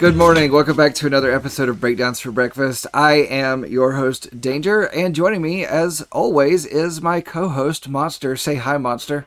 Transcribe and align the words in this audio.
Good 0.00 0.16
morning. 0.16 0.50
Welcome 0.50 0.78
back 0.78 0.94
to 0.94 1.06
another 1.06 1.30
episode 1.30 1.68
of 1.68 1.78
Breakdowns 1.78 2.20
for 2.20 2.30
Breakfast. 2.30 2.86
I 2.94 3.16
am 3.16 3.66
your 3.66 3.96
host, 3.96 4.40
Danger, 4.40 4.84
and 4.84 5.14
joining 5.14 5.42
me, 5.42 5.62
as 5.62 6.00
always, 6.10 6.64
is 6.64 7.02
my 7.02 7.20
co 7.20 7.50
host, 7.50 7.86
Monster. 7.86 8.34
Say 8.34 8.54
hi, 8.54 8.78
Monster. 8.78 9.26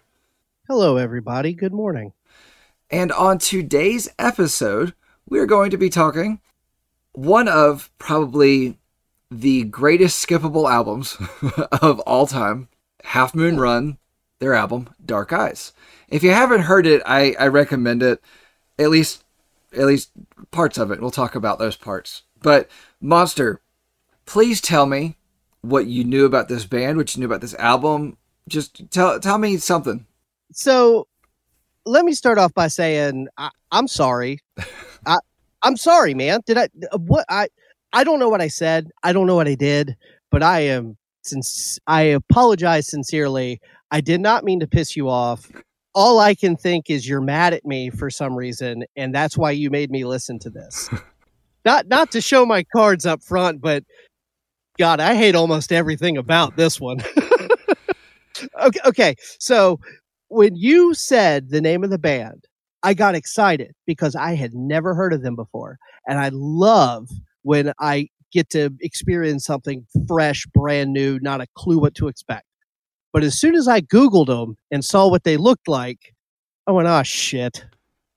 Hello, 0.68 0.98
everybody. 0.98 1.54
Good 1.54 1.74
morning. 1.74 2.14
And 2.90 3.12
on 3.12 3.38
today's 3.38 4.10
episode, 4.18 4.96
we're 5.30 5.46
going 5.46 5.70
to 5.70 5.78
be 5.78 5.92
talking 5.92 6.42
one 7.12 7.48
of 7.48 7.92
probably 8.00 8.80
the 9.30 9.66
greatest 9.66 10.28
skippable 10.28 10.68
albums 10.68 11.16
of 11.84 12.00
all 12.00 12.26
time 12.26 12.68
Half 13.04 13.36
Moon 13.36 13.60
Run, 13.60 14.00
their 14.40 14.56
album, 14.56 14.90
Dark 15.06 15.34
Eyes. 15.34 15.72
If 16.10 16.24
you 16.24 16.32
haven't 16.32 16.62
heard 16.62 16.88
it, 16.88 17.04
I, 17.06 17.36
I 17.40 17.46
recommend 17.50 18.02
it. 18.02 18.24
At 18.80 18.90
least 18.90 19.24
at 19.74 19.86
least 19.86 20.12
parts 20.52 20.78
of 20.78 20.92
it. 20.92 21.02
We'll 21.02 21.12
talk 21.12 21.36
about 21.36 21.60
those 21.60 21.76
parts. 21.76 22.24
But 22.42 22.70
Monster, 23.02 23.62
please 24.26 24.62
tell 24.62 24.86
me 24.86 25.18
what 25.62 25.88
you 25.88 26.04
knew 26.04 26.26
about 26.26 26.50
this 26.50 26.66
band, 26.66 26.98
what 26.98 27.16
you 27.16 27.22
knew 27.22 27.28
about 27.28 27.42
this 27.42 27.56
album. 27.56 28.18
Just 28.48 28.90
tell 28.92 29.20
tell 29.20 29.38
me 29.38 29.58
something. 29.58 30.06
So, 30.52 31.08
let 31.86 32.06
me 32.06 32.14
start 32.14 32.38
off 32.38 32.54
by 32.54 32.68
saying 32.68 33.28
I, 33.38 33.50
am 33.72 33.88
sorry. 33.88 34.40
I 35.06 35.18
I'm 35.64 35.78
sorry, 35.78 36.14
man. 36.14 36.42
Did 36.46 36.58
I 36.58 36.68
what 36.98 37.26
I 37.30 37.48
I 37.94 38.04
don't 38.04 38.20
know 38.20 38.30
what 38.30 38.42
I 38.42 38.48
said. 38.48 38.90
I 39.04 39.14
don't 39.14 39.28
know 39.28 39.36
what 39.36 39.48
I 39.48 39.56
did, 39.56 39.96
but 40.32 40.44
I 40.44 40.62
am 40.62 40.98
since 41.22 41.80
I 41.88 42.02
apologize 42.02 42.88
sincerely. 42.88 43.62
I 43.92 44.02
did 44.02 44.20
not 44.20 44.44
mean 44.44 44.60
to 44.60 44.68
piss 44.68 44.96
you 44.96 45.08
off 45.10 45.50
all 45.96 46.20
I 46.20 46.36
can 46.36 46.56
think 46.56 46.90
is 46.90 47.08
you're 47.08 47.22
mad 47.22 47.54
at 47.54 47.66
me 47.66 47.90
for 47.90 48.10
some 48.10 48.36
reason, 48.36 48.84
and 48.96 49.14
that's 49.14 49.38
why 49.38 49.52
you 49.52 49.70
made 49.70 49.92
me 49.92 50.06
listen 50.06 50.40
to 50.40 50.50
this. 50.50 50.90
not 51.66 51.88
not 51.88 52.12
to 52.12 52.22
show 52.22 52.46
my 52.46 52.64
cards 52.64 53.06
up 53.06 53.24
front, 53.24 53.62
but 53.62 53.84
God, 54.78 55.00
I 55.00 55.16
hate 55.16 55.36
almost 55.36 55.72
everything 55.72 56.18
about 56.18 56.56
this 56.58 56.80
one. 56.80 57.00
okay, 58.62 58.80
okay, 58.86 59.16
so 59.40 59.80
when 60.30 60.56
you 60.56 60.94
said 60.94 61.50
the 61.50 61.62
name 61.62 61.84
of 61.84 61.92
the 61.92 62.00
band, 62.00 62.46
I 62.82 62.96
got 62.96 63.16
excited 63.16 63.74
because 63.86 64.16
I 64.16 64.34
had 64.34 64.54
never 64.54 64.96
heard 64.96 65.14
of 65.14 65.22
them 65.22 65.36
before, 65.36 65.78
and 66.08 66.20
I 66.20 66.30
love 66.34 67.10
when 67.44 67.72
I 67.80 68.08
get 68.32 68.50
to 68.50 68.72
experience 68.82 69.46
something 69.46 69.86
fresh, 70.08 70.46
brand 70.48 70.92
new, 70.92 71.20
not 71.22 71.40
a 71.40 71.48
clue 71.56 71.78
what 71.78 71.94
to 71.96 72.08
expect. 72.08 72.48
But 73.14 73.24
as 73.24 73.40
soon 73.40 73.56
as 73.56 73.68
I 73.68 73.80
Googled 73.80 74.26
them 74.26 74.58
and 74.72 74.84
saw 74.84 75.08
what 75.08 75.24
they 75.24 75.38
looked 75.38 75.68
like, 75.68 76.14
I 76.68 76.72
went, 76.72 76.88
"Oh 76.88 77.04
shit! 77.04 77.64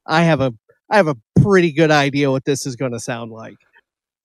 I 0.06 0.22
have 0.22 0.40
a 0.40 0.52
I 0.90 0.96
have 0.96 1.06
a 1.06 1.16
pretty 1.42 1.70
good 1.70 1.90
idea 1.90 2.30
what 2.30 2.46
this 2.46 2.66
is 2.66 2.74
going 2.74 2.92
to 2.92 3.00
sound 3.00 3.30
like." 3.30 3.58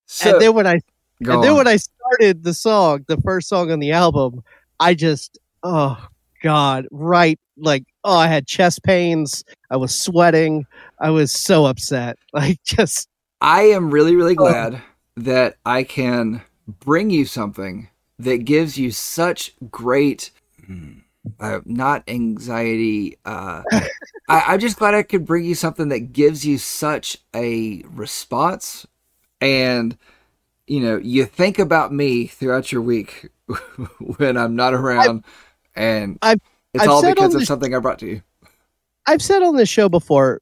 So, 0.07 0.31
and 0.31 0.41
then 0.41 0.53
when 0.53 0.65
I 0.65 0.79
and 1.19 1.29
on. 1.29 1.41
then 1.41 1.55
when 1.55 1.67
I 1.67 1.75
started 1.75 2.43
the 2.43 2.53
song, 2.53 3.05
the 3.07 3.17
first 3.17 3.49
song 3.49 3.69
on 3.69 3.79
the 3.79 3.91
album, 3.91 4.43
I 4.79 4.93
just 4.93 5.37
oh 5.61 6.07
god, 6.41 6.87
right 6.89 7.39
like 7.57 7.83
oh 8.05 8.17
I 8.17 8.27
had 8.27 8.47
chest 8.47 8.81
pains, 8.83 9.43
I 9.69 9.75
was 9.75 9.97
sweating, 9.97 10.65
I 10.99 11.09
was 11.09 11.31
so 11.31 11.65
upset. 11.65 12.17
Like 12.33 12.63
just 12.63 13.09
I 13.41 13.63
am 13.63 13.91
really 13.91 14.15
really 14.15 14.37
oh. 14.37 14.47
glad 14.47 14.75
oh. 14.75 14.81
that 15.17 15.57
I 15.65 15.83
can 15.83 16.41
bring 16.79 17.09
you 17.09 17.25
something 17.25 17.89
that 18.19 18.45
gives 18.45 18.77
you 18.77 18.91
such 18.91 19.53
great 19.69 20.31
uh, 21.39 21.59
not 21.65 22.03
anxiety. 22.07 23.17
Uh, 23.25 23.63
I, 24.29 24.53
am 24.53 24.59
just 24.59 24.77
glad 24.77 24.93
I 24.93 25.03
could 25.03 25.25
bring 25.25 25.45
you 25.45 25.55
something 25.55 25.89
that 25.89 26.13
gives 26.13 26.45
you 26.45 26.57
such 26.57 27.17
a 27.35 27.83
response, 27.87 28.85
and 29.39 29.97
you 30.67 30.79
know, 30.79 30.97
you 30.97 31.25
think 31.25 31.59
about 31.59 31.93
me 31.93 32.27
throughout 32.27 32.71
your 32.71 32.81
week 32.81 33.29
when 34.17 34.37
I'm 34.37 34.55
not 34.55 34.73
around, 34.73 35.23
I've, 35.25 35.81
and 35.83 36.19
I've, 36.21 36.39
it's 36.73 36.83
I've 36.83 36.89
all 36.89 37.01
because 37.03 37.35
of 37.35 37.43
something 37.43 37.75
I 37.75 37.79
brought 37.79 37.99
to 37.99 38.07
you. 38.07 38.21
I've 39.07 39.21
said 39.21 39.41
on 39.41 39.55
this 39.55 39.69
show 39.69 39.89
before, 39.89 40.41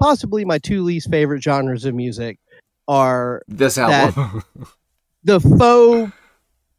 possibly 0.00 0.44
my 0.44 0.58
two 0.58 0.82
least 0.82 1.10
favorite 1.10 1.42
genres 1.42 1.84
of 1.84 1.94
music 1.94 2.38
are 2.88 3.42
this 3.48 3.78
album, 3.78 4.44
the 5.24 5.40
faux 5.40 6.12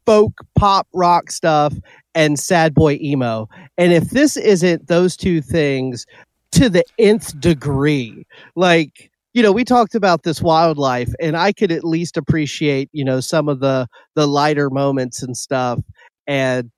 folk 0.04 0.32
pop 0.56 0.86
rock 0.92 1.30
stuff 1.30 1.72
and 2.14 2.38
sad 2.38 2.74
boy 2.74 2.98
emo. 3.02 3.48
And 3.78 3.92
if 3.92 4.10
this 4.10 4.36
isn't 4.36 4.88
those 4.88 5.16
two 5.16 5.40
things 5.40 6.06
to 6.52 6.68
the 6.68 6.84
nth 6.98 7.38
degree, 7.40 8.26
like, 8.56 9.10
you 9.34 9.42
know, 9.42 9.52
we 9.52 9.64
talked 9.64 9.94
about 9.94 10.22
this 10.24 10.42
wildlife 10.42 11.12
and 11.20 11.36
I 11.36 11.52
could 11.52 11.72
at 11.72 11.84
least 11.84 12.16
appreciate, 12.16 12.90
you 12.92 13.04
know, 13.04 13.20
some 13.20 13.48
of 13.48 13.60
the 13.60 13.86
the 14.14 14.26
lighter 14.26 14.70
moments 14.70 15.22
and 15.22 15.36
stuff. 15.36 15.80
And 16.26 16.70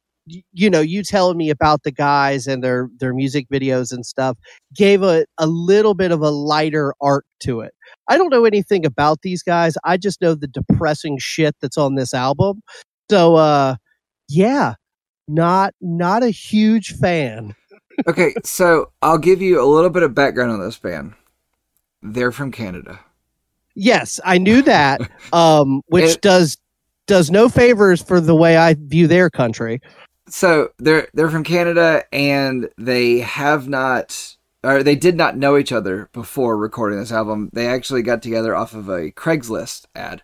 you 0.53 0.71
know, 0.71 0.81
you 0.81 1.03
telling 1.03 1.37
me 1.37 1.51
about 1.51 1.83
the 1.83 1.91
guys 1.93 2.47
and 2.47 2.65
their 2.65 2.89
their 2.99 3.13
music 3.13 3.47
videos 3.53 3.93
and 3.93 4.07
stuff 4.07 4.39
gave 4.75 5.03
a, 5.03 5.27
a 5.39 5.47
little 5.47 5.95
bit 5.95 6.13
of 6.13 6.23
a 6.23 6.31
lighter 6.31 6.95
arc 7.01 7.27
to 7.41 7.61
it. 7.61 7.73
I 8.09 8.17
don't 8.17 8.31
know 8.31 8.45
anything 8.47 8.87
about 8.87 9.21
these 9.23 9.43
guys. 9.43 9.75
I 9.85 9.97
just 9.99 10.23
know 10.23 10.35
the 10.35 10.47
depressing 10.47 11.19
shit 11.19 11.55
that's 11.61 11.77
on 11.77 11.95
this 11.97 12.15
album. 12.15 12.63
So 13.11 13.37
uh 13.37 13.77
yeah, 14.29 14.75
not 15.29 15.75
not 15.81 16.23
a 16.23 16.31
huge 16.31 16.95
fan. 16.97 17.55
okay, 18.07 18.35
so 18.45 18.91
I'll 19.03 19.19
give 19.19 19.41
you 19.41 19.63
a 19.63 19.67
little 19.67 19.91
bit 19.91 20.03
of 20.03 20.15
background 20.15 20.53
on 20.53 20.61
this 20.61 20.79
band. 20.79 21.15
They're 22.03 22.33
from 22.33 22.53
Canada. 22.53 23.01
Yes, 23.75 24.21
I 24.25 24.39
knew 24.39 24.63
that. 24.63 25.01
Um, 25.33 25.83
which 25.87 26.17
it, 26.17 26.21
does 26.21 26.59
does 27.07 27.31
no 27.31 27.49
favors 27.49 28.01
for 28.01 28.21
the 28.21 28.35
way 28.35 28.57
I 28.57 28.75
view 28.75 29.07
their 29.09 29.31
country. 29.31 29.81
So 30.29 30.71
they're 30.79 31.09
they're 31.15 31.31
from 31.31 31.45
Canada 31.45 32.05
and 32.13 32.69
they 32.79 33.19
have 33.21 33.69
not 33.69 34.37
or 34.63 34.83
they 34.83 34.97
did 34.97 35.17
not 35.17 35.37
know 35.37 35.57
each 35.57 35.73
other 35.73 36.09
before 36.13 36.57
recording 36.57 36.99
this 36.99 37.13
album. 37.13 37.51
They 37.53 37.67
actually 37.67 38.03
got 38.03 38.23
together 38.23 38.55
off 38.55 38.75
of 38.75 38.89
a 38.89 39.11
Craigslist 39.11 39.87
ad. 39.95 40.23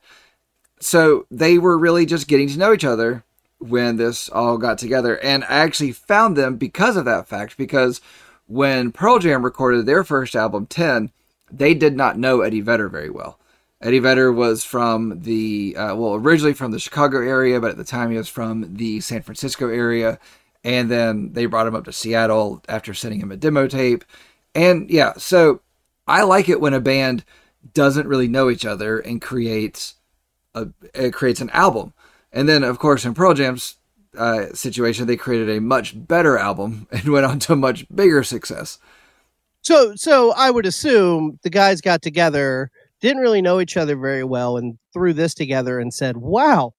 So 0.80 1.26
they 1.30 1.58
were 1.58 1.78
really 1.78 2.06
just 2.06 2.28
getting 2.28 2.48
to 2.48 2.58
know 2.58 2.72
each 2.72 2.84
other 2.84 3.24
when 3.60 3.96
this 3.96 4.28
all 4.28 4.58
got 4.58 4.78
together. 4.78 5.18
And 5.18 5.44
I 5.44 5.58
actually 5.58 5.92
found 5.92 6.36
them 6.36 6.56
because 6.56 6.96
of 6.96 7.04
that 7.04 7.28
fact, 7.28 7.56
because 7.56 8.00
when 8.46 8.90
Pearl 8.90 9.18
Jam 9.18 9.44
recorded 9.44 9.86
their 9.86 10.02
first 10.02 10.34
album, 10.34 10.66
10, 10.66 11.12
they 11.52 11.74
did 11.74 11.96
not 11.96 12.18
know 12.18 12.40
Eddie 12.40 12.62
Vedder 12.62 12.88
very 12.88 13.10
well. 13.10 13.38
Eddie 13.82 13.98
Vedder 13.98 14.32
was 14.32 14.64
from 14.64 15.20
the, 15.22 15.76
uh, 15.76 15.94
well, 15.94 16.14
originally 16.14 16.52
from 16.52 16.70
the 16.70 16.78
Chicago 16.78 17.18
area, 17.18 17.60
but 17.60 17.70
at 17.70 17.76
the 17.76 17.84
time 17.84 18.10
he 18.10 18.16
was 18.16 18.28
from 18.28 18.76
the 18.76 19.00
San 19.00 19.22
Francisco 19.22 19.68
area. 19.68 20.18
And 20.64 20.90
then 20.90 21.32
they 21.32 21.46
brought 21.46 21.66
him 21.66 21.74
up 21.74 21.84
to 21.84 21.92
Seattle 21.92 22.62
after 22.68 22.92
sending 22.92 23.20
him 23.20 23.32
a 23.32 23.36
demo 23.36 23.66
tape. 23.66 24.04
And 24.54 24.90
yeah, 24.90 25.14
so 25.16 25.60
I 26.06 26.22
like 26.22 26.48
it 26.48 26.60
when 26.60 26.74
a 26.74 26.80
band 26.80 27.24
doesn't 27.72 28.08
really 28.08 28.28
know 28.28 28.50
each 28.50 28.66
other 28.66 28.98
and 28.98 29.22
creates 29.22 29.94
a, 30.54 30.68
creates 31.10 31.40
an 31.40 31.50
album 31.50 31.94
and 32.32 32.48
then, 32.48 32.62
of 32.62 32.78
course, 32.78 33.04
in 33.04 33.14
Pearl 33.14 33.34
Jam's 33.34 33.76
uh, 34.16 34.46
situation, 34.54 35.06
they 35.06 35.16
created 35.16 35.50
a 35.50 35.60
much 35.60 35.94
better 35.94 36.38
album 36.38 36.86
and 36.92 37.08
went 37.08 37.26
on 37.26 37.38
to 37.40 37.56
much 37.56 37.86
bigger 37.94 38.22
success. 38.22 38.78
So, 39.62 39.94
so 39.94 40.32
I 40.32 40.50
would 40.50 40.66
assume 40.66 41.38
the 41.42 41.50
guys 41.50 41.80
got 41.80 42.02
together, 42.02 42.70
didn't 43.00 43.22
really 43.22 43.42
know 43.42 43.60
each 43.60 43.76
other 43.76 43.96
very 43.96 44.24
well, 44.24 44.56
and 44.56 44.78
threw 44.92 45.12
this 45.12 45.34
together 45.34 45.78
and 45.78 45.92
said, 45.92 46.16
"Wow, 46.16 46.72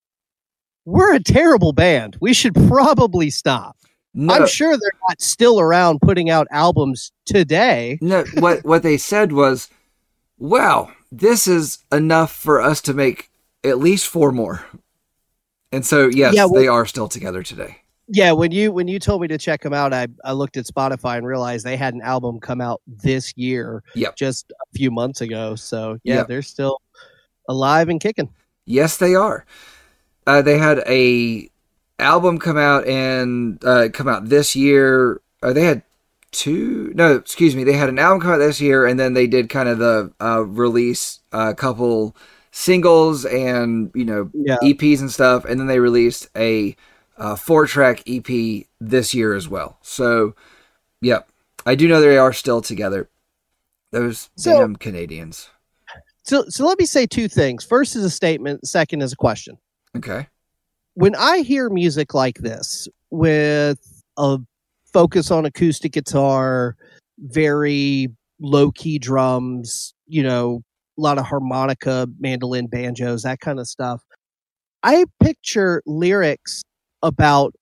we're 0.86 1.14
a 1.14 1.24
terrible 1.24 1.74
band. 1.74 2.18
We 2.20 2.34
should 2.34 2.56
probably 2.56 3.30
stop." 3.30 3.78
No. 4.14 4.34
I'm 4.34 4.48
sure 4.48 4.72
they're 4.72 5.00
not 5.08 5.22
still 5.22 5.60
around 5.60 6.02
putting 6.02 6.30
out 6.30 6.48
albums 6.52 7.12
today. 7.26 8.00
No, 8.02 8.26
what 8.40 8.60
what 8.66 8.82
they 8.82 8.98
said 8.98 9.32
was, 9.32 9.70
"Wow, 10.40 10.92
this 11.12 11.48
is 11.48 11.80
enough 11.92 12.34
for 12.34 12.62
us 12.62 12.82
to 12.82 12.96
make 12.96 13.30
at 13.64 13.78
least 13.78 14.08
four 14.08 14.32
more." 14.32 14.66
And 15.72 15.86
so, 15.86 16.08
yes, 16.08 16.34
yeah, 16.36 16.46
well, 16.46 16.62
they 16.62 16.68
are 16.68 16.86
still 16.86 17.08
together 17.08 17.44
today. 17.44 17.78
Yeah, 18.08 18.34
when 18.34 18.52
you 18.52 18.74
when 18.74 18.90
you 18.90 19.00
told 19.00 19.22
me 19.22 19.30
to 19.30 19.38
check 19.38 19.62
them 19.62 19.74
out, 19.74 19.94
I, 19.94 20.08
I 20.26 20.34
looked 20.34 20.58
at 20.58 20.66
Spotify 20.66 21.18
and 21.18 21.26
realized 21.26 21.66
they 21.66 21.78
had 21.78 21.94
an 21.94 22.02
album 22.02 22.42
come 22.42 22.60
out 22.60 22.82
this 22.86 23.34
year, 23.38 23.84
yep. 23.96 24.18
just 24.18 24.52
a 24.52 24.78
few 24.78 24.92
months 24.92 25.22
ago. 25.22 25.56
So 25.56 25.98
yeah, 26.04 26.16
yep. 26.16 26.28
they're 26.28 26.42
still 26.42 26.82
alive 27.48 27.88
and 27.88 28.02
kicking. 28.02 28.30
Yes, 28.66 28.98
they 28.98 29.16
are. 29.16 29.46
Uh, 30.28 30.42
they 30.42 30.58
had 30.58 30.80
a 30.88 31.50
album 32.00 32.38
come 32.38 32.58
out 32.58 32.86
and 32.86 33.64
uh, 33.64 33.90
come 33.94 34.10
out 34.10 34.28
this 34.28 34.56
year. 34.58 35.22
Uh, 35.42 35.54
they 35.54 35.64
had 35.64 35.84
two. 36.32 36.92
No, 36.96 37.16
excuse 37.16 37.56
me. 37.56 37.64
They 37.64 37.74
had 37.74 37.90
an 37.90 38.00
album 38.00 38.20
come 38.22 38.32
out 38.32 38.38
this 38.38 38.60
year, 38.60 38.86
and 38.86 39.00
then 39.00 39.14
they 39.14 39.28
did 39.28 39.50
kind 39.50 39.70
of 39.70 39.78
the 39.78 40.12
uh, 40.20 40.42
release 40.46 41.20
a 41.32 41.38
uh, 41.38 41.54
couple 41.54 42.16
singles 42.52 43.26
and 43.26 43.92
you 43.96 44.06
know 44.06 44.30
yeah. 44.34 44.58
EPs 44.64 45.00
and 45.00 45.12
stuff, 45.12 45.46
and 45.46 45.60
then 45.60 45.68
they 45.68 45.80
released 45.80 46.30
a 46.36 46.76
uh, 47.18 47.36
four 47.36 47.66
track 47.66 48.04
EP 48.08 48.66
this 48.80 49.14
year 49.14 49.36
as 49.36 49.48
well. 49.48 49.78
So, 49.82 50.36
yep, 51.02 51.30
I 51.66 51.76
do 51.76 51.88
know 51.88 52.02
they 52.02 52.18
are 52.18 52.34
still 52.34 52.62
together. 52.62 53.10
Those 53.92 54.30
so, 54.36 54.60
damn 54.60 54.76
Canadians. 54.76 55.50
So, 56.24 56.46
so 56.48 56.66
let 56.66 56.80
me 56.80 56.86
say 56.86 57.06
two 57.06 57.28
things. 57.28 57.64
First 57.64 57.96
is 57.96 58.04
a 58.04 58.10
statement. 58.10 58.68
Second 58.68 59.02
is 59.02 59.14
a 59.14 59.18
question. 59.18 59.58
Okay. 59.96 60.28
When 60.94 61.16
I 61.16 61.40
hear 61.40 61.70
music 61.70 62.14
like 62.14 62.40
this 62.40 62.88
with 63.10 63.80
a 64.18 64.40
focus 64.92 65.32
on 65.32 65.46
acoustic 65.46 65.94
guitar, 65.94 66.76
very 67.20 68.08
low 68.40 68.72
key 68.72 68.98
drums, 69.00 69.94
you 70.08 70.24
know, 70.24 70.64
a 71.02 71.04
lot 71.04 71.18
of 71.18 71.26
harmonica, 71.26 72.08
mandolin, 72.20 72.68
banjos, 72.68 73.24
that 73.24 73.40
kind 73.40 73.60
of 73.60 73.68
stuff. 73.68 74.02
I 74.84 75.06
picture 75.22 75.82
lyrics 75.86 76.64
about 77.02 77.54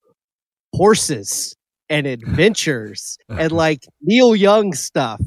horses 0.73 1.55
and 1.89 2.05
adventures 2.05 3.17
and 3.29 3.51
like 3.51 3.85
Neil 4.01 4.35
Young 4.35 4.73
stuff. 4.73 5.21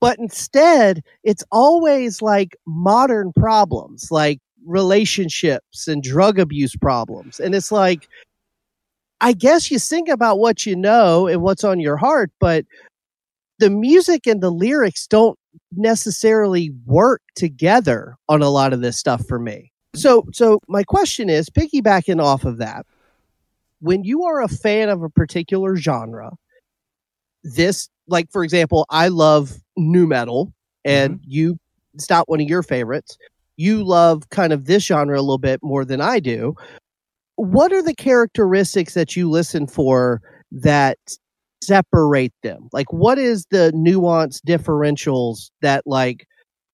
But 0.00 0.18
instead, 0.18 1.02
it's 1.22 1.44
always 1.52 2.20
like 2.20 2.56
modern 2.66 3.32
problems, 3.32 4.08
like 4.10 4.40
relationships 4.66 5.86
and 5.86 6.02
drug 6.02 6.40
abuse 6.40 6.74
problems. 6.74 7.38
And 7.38 7.54
it's 7.54 7.70
like, 7.70 8.08
I 9.20 9.32
guess 9.32 9.70
you 9.70 9.78
sing 9.78 10.10
about 10.10 10.40
what 10.40 10.66
you 10.66 10.74
know 10.74 11.28
and 11.28 11.42
what's 11.42 11.62
on 11.62 11.78
your 11.78 11.96
heart, 11.96 12.32
but 12.40 12.64
the 13.60 13.70
music 13.70 14.26
and 14.26 14.40
the 14.40 14.50
lyrics 14.50 15.06
don't 15.06 15.38
necessarily 15.72 16.70
work 16.86 17.22
together 17.34 18.16
on 18.28 18.42
a 18.42 18.50
lot 18.50 18.72
of 18.72 18.80
this 18.80 18.98
stuff 18.98 19.26
for 19.26 19.38
me. 19.38 19.72
So 19.94 20.26
so 20.32 20.60
my 20.68 20.84
question 20.84 21.28
is 21.28 21.50
piggybacking 21.50 22.22
off 22.22 22.44
of 22.44 22.58
that, 22.58 22.86
when 23.80 24.04
you 24.04 24.24
are 24.24 24.40
a 24.40 24.48
fan 24.48 24.88
of 24.88 25.02
a 25.02 25.10
particular 25.10 25.76
genre, 25.76 26.32
this 27.44 27.88
like 28.08 28.30
for 28.30 28.44
example, 28.44 28.86
I 28.90 29.08
love 29.08 29.52
nu 29.76 30.06
metal 30.06 30.52
and 30.84 31.14
mm-hmm. 31.14 31.30
you 31.30 31.58
it's 31.94 32.08
not 32.08 32.28
one 32.28 32.40
of 32.40 32.48
your 32.48 32.62
favorites. 32.62 33.18
You 33.56 33.84
love 33.84 34.28
kind 34.30 34.52
of 34.52 34.64
this 34.64 34.84
genre 34.84 35.18
a 35.18 35.20
little 35.20 35.38
bit 35.38 35.60
more 35.62 35.84
than 35.84 36.00
I 36.00 36.20
do. 36.20 36.54
What 37.36 37.72
are 37.72 37.82
the 37.82 37.94
characteristics 37.94 38.94
that 38.94 39.14
you 39.14 39.28
listen 39.28 39.66
for 39.66 40.22
that 40.52 40.98
separate 41.62 42.32
them? 42.42 42.68
Like, 42.72 42.92
what 42.92 43.18
is 43.18 43.46
the 43.50 43.72
nuance 43.74 44.40
differentials 44.40 45.50
that, 45.60 45.82
like, 45.86 46.26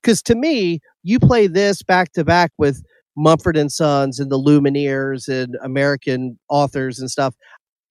because 0.02 0.22
to 0.22 0.34
me, 0.34 0.80
you 1.02 1.18
play 1.18 1.46
this 1.46 1.82
back 1.82 2.12
to 2.12 2.24
back 2.24 2.52
with 2.58 2.82
Mumford 3.18 3.56
and 3.56 3.70
Sons 3.70 4.20
and 4.20 4.30
the 4.30 4.38
Lumineers 4.38 5.28
and 5.28 5.56
American 5.62 6.38
authors 6.48 7.00
and 7.00 7.10
stuff. 7.10 7.34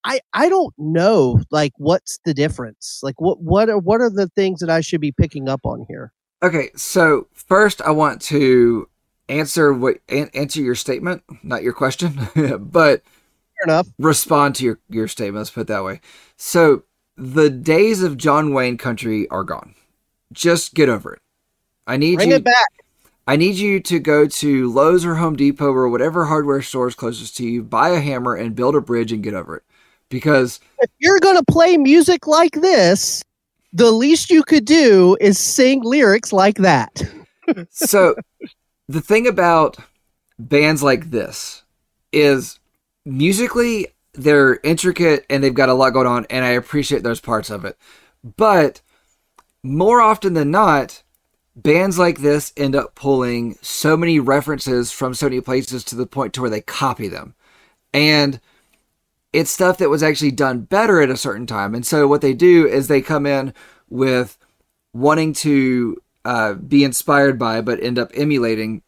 I 0.04 0.22
I 0.34 0.48
don't 0.50 0.74
know 0.78 1.42
like 1.52 1.74
what's 1.78 2.18
the 2.26 2.34
difference. 2.34 3.02
Like 3.04 3.20
what 3.20 3.42
what 3.42 3.70
are 3.70 3.78
what 3.78 4.02
are 4.02 4.10
the 4.10 4.30
things 4.30 4.62
that 4.62 4.70
I 4.70 4.82
should 4.82 5.02
be 5.02 5.12
picking 5.12 5.50
up 5.50 5.62
on 5.66 5.86
here? 5.90 6.14
Okay, 6.42 6.70
so 6.76 7.28
first 7.34 7.82
I 7.82 7.92
want 7.92 8.22
to 8.24 8.88
answer 9.28 9.74
what 9.74 9.98
answer 10.08 10.62
your 10.62 10.76
statement, 10.76 11.24
not 11.44 11.62
your 11.62 11.74
question, 11.74 12.18
but 12.60 13.02
enough. 13.64 13.88
Respond 14.00 14.56
to 14.56 14.66
your 14.66 14.80
your 14.90 15.08
statement. 15.08 15.38
Let's 15.38 15.50
put 15.50 15.62
it 15.62 15.68
that 15.68 15.84
way. 15.84 16.02
So 16.36 16.84
the 17.16 17.50
days 17.50 18.04
of 18.04 18.18
John 18.18 18.54
Wayne 18.54 18.78
country 18.78 19.28
are 19.30 19.44
gone. 19.44 19.76
Just 20.32 20.74
get 20.74 20.90
over 20.90 21.14
it. 21.14 21.22
I 21.88 21.98
need 21.98 22.18
Bring 22.18 22.30
you, 22.30 22.36
it 22.36 22.44
back. 22.44 22.68
I 23.26 23.36
need 23.36 23.56
you 23.56 23.80
to 23.82 24.00
go 24.00 24.28
to 24.28 24.72
Lowe's 24.72 25.06
or 25.06 25.16
Home 25.16 25.36
Depot 25.36 25.72
or 25.72 25.90
whatever 25.90 26.26
hardware 26.26 26.62
store 26.62 26.88
is 26.88 26.96
closest 26.96 27.36
to 27.38 27.46
you, 27.46 27.64
buy 27.64 27.90
a 27.90 28.00
hammer 28.00 28.36
and 28.36 28.56
build 28.56 28.76
a 28.76 28.82
bridge 28.82 29.12
and 29.12 29.24
get 29.24 29.34
over 29.34 29.58
it. 29.58 29.64
Because 30.10 30.62
if 30.80 30.90
you're 31.00 31.20
going 31.20 31.38
to 31.38 31.44
play 31.52 31.76
music 31.76 32.26
like 32.28 32.54
this, 32.54 33.24
the 33.74 33.92
least 33.92 34.30
you 34.30 34.44
could 34.44 34.64
do 34.64 35.18
is 35.20 35.38
sing 35.38 35.82
lyrics 35.84 36.32
like 36.32 36.58
that. 36.60 37.04
so 37.70 38.16
the 38.88 39.02
thing 39.02 39.28
about 39.28 39.78
bands 40.40 40.82
like 40.82 41.12
this 41.12 41.64
is 42.14 42.60
musically 43.08 43.88
they're 44.14 44.60
intricate 44.64 45.26
and 45.30 45.44
they've 45.44 45.54
got 45.54 45.70
a 45.70 45.74
lot 45.74 45.92
going 45.92 46.08
on, 46.08 46.26
and 46.30 46.44
I 46.44 46.50
appreciate 46.50 47.04
those 47.04 47.22
parts 47.22 47.50
of 47.50 47.66
it. 47.66 47.78
But 48.24 48.82
more 49.64 50.02
often 50.02 50.34
than 50.34 50.52
not, 50.52 51.04
bands 51.56 51.98
like 51.98 52.20
this 52.20 52.52
end 52.58 52.76
up 52.76 52.96
pulling 52.96 53.58
so 53.62 53.96
many 53.96 54.20
references 54.20 54.92
from 54.92 55.14
so 55.14 55.28
many 55.28 55.42
places 55.42 55.84
to 55.86 55.96
the 55.96 56.08
point 56.08 56.34
to 56.34 56.42
where 56.42 56.50
they 56.50 56.62
copy 56.62 57.08
them. 57.08 57.36
And 57.94 58.40
it's 59.34 59.52
stuff 59.52 59.78
that 59.78 59.90
was 59.90 60.04
actually 60.04 60.32
done 60.32 60.62
better 60.62 61.02
at 61.02 61.10
a 61.10 61.18
certain 61.18 61.48
time. 61.48 61.76
And 61.76 61.86
so 61.86 62.08
what 62.08 62.22
they 62.22 62.34
do 62.34 62.68
is 62.68 62.88
they 62.88 63.02
come 63.02 63.26
in 63.26 63.54
with 63.90 64.38
wanting 64.94 65.34
to 65.34 66.02
uh, 66.26 66.54
be 66.56 66.84
inspired 66.84 67.38
by, 67.38 67.62
but 67.62 67.82
end 67.82 68.00
up 68.00 68.12
emulating 68.14 68.82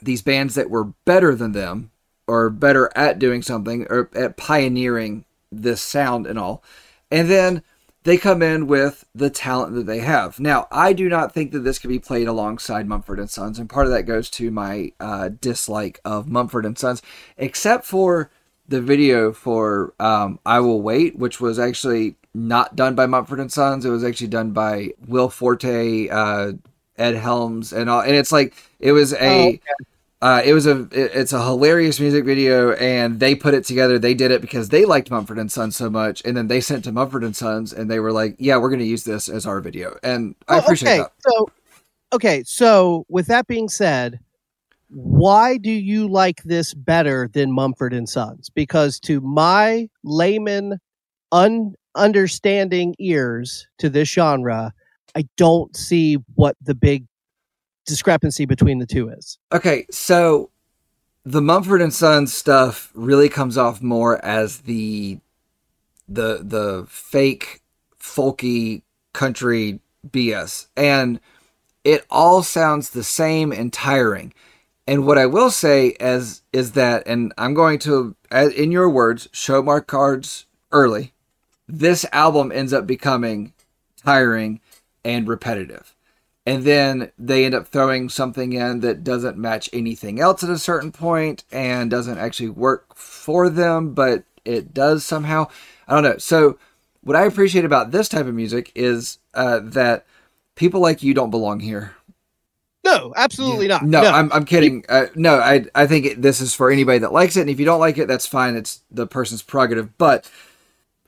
these 0.00 0.22
bands 0.22 0.54
that 0.54 0.70
were 0.70 0.92
better 1.04 1.34
than 1.34 1.52
them 1.52 1.91
or 2.26 2.50
better 2.50 2.90
at 2.96 3.18
doing 3.18 3.42
something 3.42 3.86
or 3.90 4.10
at 4.14 4.36
pioneering 4.36 5.24
this 5.50 5.80
sound 5.80 6.26
and 6.26 6.38
all. 6.38 6.62
And 7.10 7.28
then 7.28 7.62
they 8.04 8.16
come 8.16 8.42
in 8.42 8.66
with 8.66 9.04
the 9.14 9.30
talent 9.30 9.74
that 9.74 9.86
they 9.86 10.00
have. 10.00 10.40
Now, 10.40 10.66
I 10.72 10.92
do 10.92 11.08
not 11.08 11.32
think 11.32 11.52
that 11.52 11.60
this 11.60 11.78
could 11.78 11.90
be 11.90 11.98
played 11.98 12.26
alongside 12.26 12.88
Mumford 12.88 13.20
and 13.20 13.30
Sons, 13.30 13.58
and 13.58 13.70
part 13.70 13.86
of 13.86 13.92
that 13.92 14.04
goes 14.04 14.28
to 14.30 14.50
my 14.50 14.92
uh, 14.98 15.30
dislike 15.40 16.00
of 16.04 16.28
Mumford 16.28 16.66
and 16.66 16.76
Sons, 16.76 17.02
except 17.36 17.84
for 17.84 18.30
the 18.66 18.80
video 18.80 19.32
for 19.32 19.94
um, 20.00 20.40
"I 20.44 20.60
Will 20.60 20.82
Wait," 20.82 21.16
which 21.16 21.40
was 21.40 21.58
actually 21.58 22.16
not 22.34 22.74
done 22.74 22.94
by 22.94 23.06
Mumford 23.06 23.40
and 23.40 23.52
Sons. 23.52 23.84
It 23.84 23.90
was 23.90 24.04
actually 24.04 24.28
done 24.28 24.50
by 24.50 24.90
Will 25.06 25.28
Forte, 25.28 26.08
uh, 26.08 26.52
Ed 26.96 27.14
Helms, 27.14 27.72
and 27.72 27.88
all. 27.88 28.00
And 28.00 28.16
it's 28.16 28.32
like 28.32 28.54
it 28.80 28.92
was 28.92 29.12
a 29.12 29.18
oh, 29.18 29.48
okay. 29.48 29.60
Uh, 30.22 30.40
it 30.44 30.54
was 30.54 30.68
a 30.68 30.88
it's 30.92 31.32
a 31.32 31.44
hilarious 31.44 31.98
music 31.98 32.24
video, 32.24 32.74
and 32.74 33.18
they 33.18 33.34
put 33.34 33.54
it 33.54 33.64
together. 33.64 33.98
They 33.98 34.14
did 34.14 34.30
it 34.30 34.40
because 34.40 34.68
they 34.68 34.84
liked 34.84 35.10
Mumford 35.10 35.36
and 35.36 35.50
Sons 35.50 35.74
so 35.74 35.90
much, 35.90 36.22
and 36.24 36.36
then 36.36 36.46
they 36.46 36.60
sent 36.60 36.84
to 36.84 36.92
Mumford 36.92 37.24
and 37.24 37.34
Sons, 37.34 37.72
and 37.72 37.90
they 37.90 37.98
were 37.98 38.12
like, 38.12 38.36
"Yeah, 38.38 38.56
we're 38.58 38.68
going 38.68 38.78
to 38.78 38.86
use 38.86 39.02
this 39.02 39.28
as 39.28 39.46
our 39.46 39.60
video," 39.60 39.98
and 40.04 40.36
I 40.46 40.58
appreciate 40.58 40.90
okay. 40.90 40.98
that. 40.98 41.12
So, 41.18 41.50
okay, 42.12 42.44
so 42.46 43.04
with 43.08 43.26
that 43.26 43.48
being 43.48 43.68
said, 43.68 44.20
why 44.90 45.56
do 45.56 45.72
you 45.72 46.06
like 46.08 46.44
this 46.44 46.72
better 46.72 47.28
than 47.32 47.50
Mumford 47.50 47.92
and 47.92 48.08
Sons? 48.08 48.48
Because 48.48 49.00
to 49.00 49.20
my 49.22 49.88
layman, 50.04 50.78
un 51.32 51.74
understanding 51.96 52.94
ears 53.00 53.66
to 53.78 53.90
this 53.90 54.08
genre, 54.08 54.72
I 55.16 55.26
don't 55.36 55.74
see 55.76 56.18
what 56.36 56.56
the 56.62 56.76
big 56.76 57.06
discrepancy 57.86 58.46
between 58.46 58.78
the 58.78 58.86
two 58.86 59.08
is. 59.08 59.38
Okay, 59.52 59.86
so 59.90 60.50
the 61.24 61.42
Mumford 61.42 61.82
and 61.82 61.92
Sons 61.92 62.34
stuff 62.34 62.90
really 62.94 63.28
comes 63.28 63.56
off 63.56 63.82
more 63.82 64.24
as 64.24 64.58
the 64.58 65.18
the 66.08 66.40
the 66.42 66.84
fake 66.88 67.60
folky 68.00 68.82
country 69.12 69.80
BS 70.08 70.66
and 70.76 71.20
it 71.84 72.04
all 72.10 72.42
sounds 72.42 72.90
the 72.90 73.04
same 73.04 73.52
and 73.52 73.72
tiring. 73.72 74.32
And 74.86 75.06
what 75.06 75.18
I 75.18 75.26
will 75.26 75.50
say 75.50 75.94
as 76.00 76.42
is 76.52 76.72
that 76.72 77.04
and 77.06 77.32
I'm 77.38 77.54
going 77.54 77.78
to 77.80 78.16
in 78.32 78.72
your 78.72 78.90
words 78.90 79.28
show 79.32 79.62
my 79.62 79.80
cards 79.80 80.46
early. 80.72 81.12
This 81.68 82.04
album 82.12 82.50
ends 82.52 82.72
up 82.72 82.86
becoming 82.86 83.52
tiring 83.96 84.60
and 85.04 85.28
repetitive 85.28 85.91
and 86.44 86.64
then 86.64 87.12
they 87.18 87.44
end 87.44 87.54
up 87.54 87.68
throwing 87.68 88.08
something 88.08 88.52
in 88.52 88.80
that 88.80 89.04
doesn't 89.04 89.38
match 89.38 89.70
anything 89.72 90.20
else 90.20 90.42
at 90.42 90.50
a 90.50 90.58
certain 90.58 90.90
point 90.90 91.44
and 91.52 91.90
doesn't 91.90 92.18
actually 92.18 92.48
work 92.48 92.96
for 92.96 93.48
them, 93.48 93.94
but 93.94 94.24
it 94.44 94.74
does 94.74 95.04
somehow. 95.04 95.48
I 95.86 95.94
don't 95.94 96.02
know. 96.02 96.18
So, 96.18 96.58
what 97.02 97.16
I 97.16 97.24
appreciate 97.24 97.64
about 97.64 97.90
this 97.90 98.08
type 98.08 98.26
of 98.26 98.34
music 98.34 98.72
is 98.74 99.18
uh, 99.34 99.60
that 99.62 100.06
people 100.54 100.80
like 100.80 101.02
you 101.02 101.14
don't 101.14 101.30
belong 101.30 101.60
here. 101.60 101.94
No, 102.84 103.12
absolutely 103.16 103.66
yeah. 103.66 103.78
not. 103.78 103.84
No, 103.84 104.02
no, 104.02 104.10
I'm, 104.10 104.32
I'm 104.32 104.44
kidding. 104.44 104.84
Uh, 104.88 105.06
no, 105.14 105.36
I 105.38 105.66
I 105.74 105.86
think 105.86 106.06
it, 106.06 106.22
this 106.22 106.40
is 106.40 106.54
for 106.54 106.70
anybody 106.70 106.98
that 106.98 107.12
likes 107.12 107.36
it, 107.36 107.42
and 107.42 107.50
if 107.50 107.60
you 107.60 107.66
don't 107.66 107.80
like 107.80 107.98
it, 107.98 108.08
that's 108.08 108.26
fine. 108.26 108.56
It's 108.56 108.82
the 108.90 109.06
person's 109.06 109.42
prerogative. 109.42 109.96
But 109.98 110.28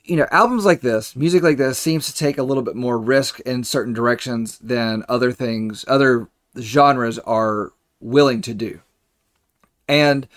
you 0.05 0.17
know, 0.17 0.27
albums 0.31 0.65
like 0.65 0.83
this, 0.83 1.17
music 1.17 1.43
like 1.43 1.57
this 1.57 1.79
seems 1.79 2.07
to 2.07 2.15
take 2.15 2.37
a 2.37 2.43
little 2.43 2.63
bit 2.63 2.77
more 2.77 2.99
risk 2.99 3.41
in 3.41 3.65
certain 3.65 3.95
directions 3.95 4.59
than 4.59 5.05
other 5.09 5.33
things, 5.33 5.85
other 5.89 6.29
genres 6.59 7.19
are 7.21 7.73
willing 8.01 8.43
to 8.43 8.55
do. 8.55 8.81
And 9.89 10.29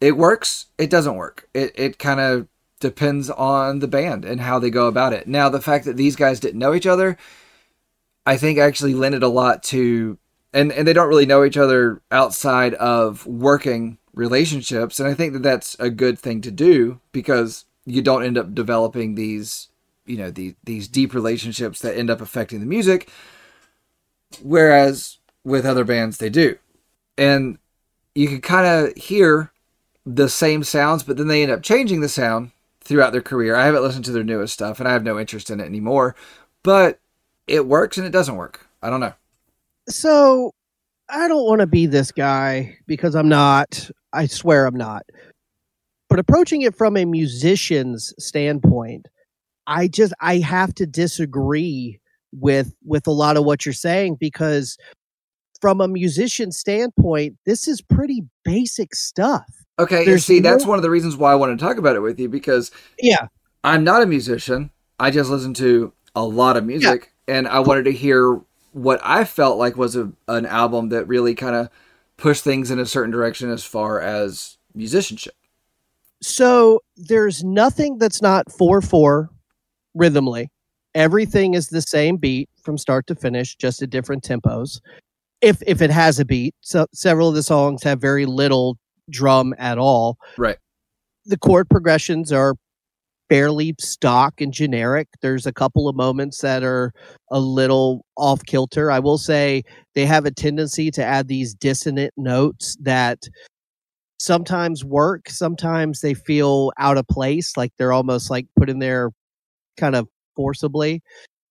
it 0.00 0.16
works, 0.16 0.66
it 0.76 0.90
doesn't 0.90 1.16
work. 1.16 1.48
It 1.54 1.72
it 1.74 1.98
kind 1.98 2.20
of 2.20 2.46
depends 2.80 3.30
on 3.30 3.78
the 3.78 3.88
band 3.88 4.24
and 4.24 4.42
how 4.42 4.58
they 4.58 4.70
go 4.70 4.86
about 4.86 5.14
it. 5.14 5.26
Now, 5.26 5.48
the 5.48 5.62
fact 5.62 5.86
that 5.86 5.96
these 5.96 6.16
guys 6.16 6.40
didn't 6.40 6.58
know 6.58 6.74
each 6.74 6.86
other, 6.86 7.16
I 8.26 8.36
think 8.36 8.58
actually 8.58 8.94
lended 8.94 9.22
a 9.22 9.28
lot 9.28 9.62
to 9.64 10.18
and 10.52 10.70
and 10.72 10.86
they 10.86 10.92
don't 10.92 11.08
really 11.08 11.26
know 11.26 11.44
each 11.44 11.56
other 11.56 12.02
outside 12.10 12.74
of 12.74 13.26
working 13.26 13.98
relationships 14.12 15.00
and 15.00 15.08
I 15.08 15.14
think 15.14 15.32
that 15.32 15.42
that's 15.42 15.76
a 15.80 15.90
good 15.90 16.18
thing 16.18 16.40
to 16.42 16.50
do 16.52 17.00
because 17.10 17.64
you 17.86 18.02
don't 18.02 18.24
end 18.24 18.38
up 18.38 18.54
developing 18.54 19.14
these 19.14 19.68
you 20.06 20.16
know 20.16 20.30
these 20.30 20.54
these 20.64 20.88
deep 20.88 21.14
relationships 21.14 21.80
that 21.80 21.96
end 21.96 22.10
up 22.10 22.20
affecting 22.20 22.60
the 22.60 22.66
music 22.66 23.08
whereas 24.42 25.18
with 25.44 25.66
other 25.66 25.84
bands 25.84 26.18
they 26.18 26.30
do. 26.30 26.56
And 27.16 27.58
you 28.14 28.28
can 28.28 28.40
kind 28.40 28.66
of 28.66 28.96
hear 28.96 29.52
the 30.06 30.28
same 30.28 30.64
sounds, 30.64 31.02
but 31.02 31.16
then 31.16 31.28
they 31.28 31.42
end 31.42 31.52
up 31.52 31.62
changing 31.62 32.00
the 32.00 32.08
sound 32.08 32.50
throughout 32.80 33.12
their 33.12 33.22
career. 33.22 33.54
I 33.54 33.66
haven't 33.66 33.82
listened 33.82 34.04
to 34.06 34.12
their 34.12 34.24
newest 34.24 34.54
stuff 34.54 34.78
and 34.80 34.88
I 34.88 34.92
have 34.92 35.04
no 35.04 35.18
interest 35.18 35.50
in 35.50 35.60
it 35.60 35.64
anymore, 35.64 36.16
but 36.62 36.98
it 37.46 37.66
works 37.66 37.98
and 37.98 38.06
it 38.06 38.10
doesn't 38.10 38.36
work. 38.36 38.66
I 38.82 38.90
don't 38.90 39.00
know. 39.00 39.14
So 39.88 40.52
I 41.08 41.28
don't 41.28 41.46
want 41.46 41.60
to 41.60 41.66
be 41.66 41.86
this 41.86 42.10
guy 42.10 42.78
because 42.86 43.14
I'm 43.14 43.28
not. 43.28 43.90
I 44.12 44.26
swear 44.26 44.66
I'm 44.66 44.76
not. 44.76 45.04
But 46.14 46.20
approaching 46.20 46.62
it 46.62 46.76
from 46.76 46.96
a 46.96 47.04
musician's 47.04 48.14
standpoint, 48.24 49.08
I 49.66 49.88
just 49.88 50.14
I 50.20 50.36
have 50.36 50.72
to 50.76 50.86
disagree 50.86 51.98
with 52.30 52.72
with 52.84 53.08
a 53.08 53.10
lot 53.10 53.36
of 53.36 53.44
what 53.44 53.66
you're 53.66 53.72
saying 53.72 54.18
because 54.20 54.78
from 55.60 55.80
a 55.80 55.88
musician 55.88 56.52
standpoint, 56.52 57.36
this 57.46 57.66
is 57.66 57.80
pretty 57.82 58.22
basic 58.44 58.94
stuff. 58.94 59.44
Okay, 59.80 60.04
There's 60.04 60.24
see, 60.24 60.38
no... 60.38 60.52
that's 60.52 60.64
one 60.64 60.78
of 60.78 60.84
the 60.84 60.90
reasons 60.90 61.16
why 61.16 61.32
I 61.32 61.34
want 61.34 61.58
to 61.58 61.64
talk 61.64 61.78
about 61.78 61.96
it 61.96 62.00
with 62.00 62.20
you 62.20 62.28
because 62.28 62.70
yeah, 63.00 63.26
I'm 63.64 63.82
not 63.82 64.00
a 64.00 64.06
musician. 64.06 64.70
I 65.00 65.10
just 65.10 65.30
listen 65.30 65.52
to 65.54 65.92
a 66.14 66.24
lot 66.24 66.56
of 66.56 66.64
music, 66.64 67.12
yeah. 67.26 67.38
and 67.38 67.48
I 67.48 67.58
wanted 67.58 67.86
to 67.86 67.92
hear 67.92 68.40
what 68.70 69.00
I 69.02 69.24
felt 69.24 69.58
like 69.58 69.76
was 69.76 69.96
a, 69.96 70.12
an 70.28 70.46
album 70.46 70.90
that 70.90 71.08
really 71.08 71.34
kind 71.34 71.56
of 71.56 71.70
pushed 72.16 72.44
things 72.44 72.70
in 72.70 72.78
a 72.78 72.86
certain 72.86 73.10
direction 73.10 73.50
as 73.50 73.64
far 73.64 74.00
as 74.00 74.58
musicianship. 74.76 75.34
So 76.24 76.80
there's 76.96 77.44
nothing 77.44 77.98
that's 77.98 78.22
not 78.22 78.50
four 78.50 78.80
four 78.80 79.28
rhythmically. 79.94 80.48
Everything 80.94 81.52
is 81.52 81.68
the 81.68 81.82
same 81.82 82.16
beat 82.16 82.48
from 82.62 82.78
start 82.78 83.06
to 83.08 83.14
finish, 83.14 83.56
just 83.56 83.82
at 83.82 83.90
different 83.90 84.24
tempos. 84.24 84.80
If 85.42 85.62
if 85.66 85.82
it 85.82 85.90
has 85.90 86.18
a 86.18 86.24
beat, 86.24 86.54
so 86.62 86.86
several 86.94 87.28
of 87.28 87.34
the 87.34 87.42
songs 87.42 87.82
have 87.82 88.00
very 88.00 88.24
little 88.24 88.78
drum 89.10 89.54
at 89.58 89.76
all. 89.76 90.16
Right. 90.38 90.56
The 91.26 91.36
chord 91.36 91.68
progressions 91.68 92.32
are 92.32 92.54
fairly 93.28 93.74
stock 93.78 94.40
and 94.40 94.50
generic. 94.50 95.08
There's 95.20 95.44
a 95.44 95.52
couple 95.52 95.88
of 95.88 95.96
moments 95.96 96.40
that 96.40 96.62
are 96.62 96.92
a 97.30 97.38
little 97.38 98.06
off 98.16 98.42
kilter. 98.46 98.90
I 98.90 98.98
will 98.98 99.18
say 99.18 99.62
they 99.94 100.06
have 100.06 100.24
a 100.24 100.30
tendency 100.30 100.90
to 100.92 101.04
add 101.04 101.28
these 101.28 101.52
dissonant 101.52 102.14
notes 102.16 102.78
that 102.80 103.18
sometimes 104.24 104.84
work, 104.84 105.28
sometimes 105.28 106.00
they 106.00 106.14
feel 106.14 106.72
out 106.78 106.96
of 106.96 107.06
place, 107.08 107.56
like 107.56 107.72
they're 107.76 107.92
almost 107.92 108.30
like 108.30 108.46
put 108.56 108.70
in 108.70 108.78
there 108.78 109.10
kind 109.76 109.94
of 109.94 110.08
forcibly. 110.36 111.02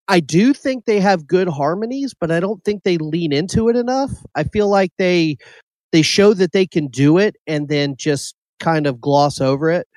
I 0.07 0.19
do 0.19 0.53
think 0.53 0.85
they 0.85 0.99
have 0.99 1.27
good 1.27 1.47
harmonies, 1.47 2.13
but 2.19 2.31
I 2.31 2.39
don't 2.39 2.63
think 2.63 2.83
they 2.83 2.97
lean 2.97 3.31
into 3.33 3.69
it 3.69 3.75
enough. 3.75 4.11
I 4.35 4.43
feel 4.43 4.69
like 4.69 4.91
they 4.97 5.37
they 5.91 6.01
show 6.01 6.33
that 6.33 6.51
they 6.53 6.65
can 6.67 6.87
do 6.87 7.17
it 7.17 7.35
and 7.47 7.69
then 7.69 7.95
just 7.97 8.35
kind 8.59 8.87
of 8.87 8.99
gloss 9.01 9.39
over 9.39 9.69
it. 9.69 9.87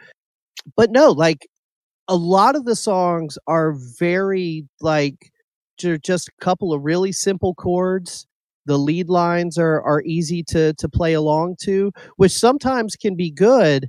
But 0.76 0.90
no, 0.90 1.11
like 1.11 1.49
a 2.09 2.16
lot 2.16 2.56
of 2.56 2.64
the 2.66 2.76
songs 2.76 3.38
are 3.47 3.75
very 3.99 4.66
like 4.80 5.33
they're 5.83 5.99
just 5.99 6.28
a 6.28 6.45
couple 6.45 6.73
of 6.73 6.83
really 6.83 7.12
simple 7.12 7.54
chords. 7.54 8.26
The 8.66 8.78
lead 8.78 9.08
lines 9.08 9.58
are 9.58 9.82
are 9.82 10.02
easy 10.02 10.42
to 10.44 10.75
to 10.75 10.88
play 10.88 11.14
along 11.14 11.56
to, 11.62 11.92
which 12.16 12.32
sometimes 12.32 12.96
can 12.96 13.16
be 13.16 13.30
good, 13.30 13.88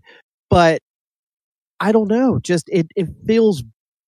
but 0.49 0.81
I 1.79 1.91
don't 1.91 2.09
know, 2.09 2.39
just 2.39 2.69
it 2.69 2.87
it 2.95 3.07
feels 3.27 3.63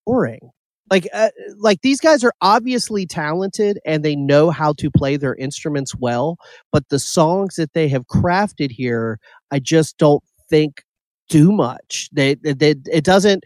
boring. 0.06 0.50
Like 0.90 1.08
uh, 1.14 1.30
like 1.58 1.82
these 1.82 2.00
guys 2.00 2.24
are 2.24 2.32
obviously 2.40 3.06
talented 3.06 3.78
and 3.86 4.04
they 4.04 4.16
know 4.16 4.50
how 4.50 4.72
to 4.74 4.90
play 4.90 5.16
their 5.16 5.36
instruments 5.36 5.94
well, 5.94 6.36
but 6.72 6.88
the 6.88 6.98
songs 6.98 7.54
that 7.56 7.72
they 7.74 7.88
have 7.88 8.06
crafted 8.08 8.72
here, 8.72 9.18
I 9.52 9.60
just 9.60 9.98
don't 9.98 10.22
think 10.48 10.82
do 11.28 11.52
much. 11.52 12.08
They, 12.12 12.34
they 12.34 12.74
it 12.92 13.04
doesn't 13.04 13.44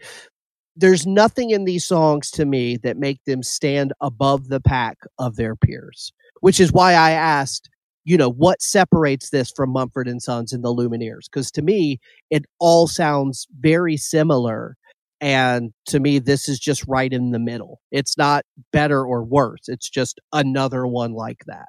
there's 0.75 1.07
nothing 1.07 1.51
in 1.51 1.65
these 1.65 1.85
songs 1.85 2.29
to 2.31 2.45
me 2.45 2.77
that 2.77 2.97
make 2.97 3.23
them 3.25 3.43
stand 3.43 3.93
above 4.01 4.49
the 4.49 4.59
pack 4.59 4.97
of 5.19 5.35
their 5.35 5.55
peers, 5.55 6.11
which 6.45 6.59
is 6.59 6.71
why 6.71 6.93
I 6.93 7.09
asked, 7.09 7.71
you 8.03 8.17
know, 8.17 8.29
what 8.29 8.61
separates 8.61 9.31
this 9.31 9.51
from 9.55 9.71
Mumford 9.71 10.07
and 10.07 10.21
Sons 10.21 10.53
and 10.53 10.63
the 10.63 10.71
Lumineers? 10.71 11.25
Because 11.25 11.49
to 11.53 11.63
me, 11.63 11.99
it 12.29 12.45
all 12.59 12.87
sounds 12.87 13.47
very 13.61 13.97
similar 13.97 14.77
and 15.19 15.73
to 15.87 15.99
me, 15.99 16.19
this 16.19 16.47
is 16.47 16.59
just 16.59 16.85
right 16.87 17.11
in 17.11 17.31
the 17.31 17.39
middle. 17.39 17.79
It's 17.89 18.15
not 18.15 18.45
better 18.71 19.03
or 19.03 19.23
worse. 19.23 19.61
It's 19.67 19.89
just 19.89 20.19
another 20.33 20.85
one 20.85 21.13
like 21.13 21.45
that. 21.47 21.65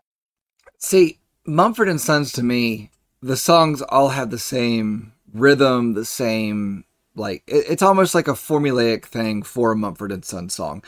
See, 0.76 1.20
Mumford 1.46 1.88
and 1.88 1.98
Sons 1.98 2.30
to 2.32 2.42
me, 2.42 2.90
the 3.22 3.38
songs 3.38 3.80
all 3.80 4.10
have 4.10 4.28
the 4.28 4.38
same 4.38 5.14
rhythm, 5.32 5.94
the 5.94 6.04
same 6.04 6.84
like 7.14 7.42
it's 7.46 7.82
almost 7.82 8.14
like 8.14 8.28
a 8.28 8.32
formulaic 8.32 9.06
thing 9.06 9.42
for 9.42 9.72
a 9.72 9.76
Mumford 9.76 10.12
and 10.12 10.22
Sons 10.22 10.54
song. 10.54 10.84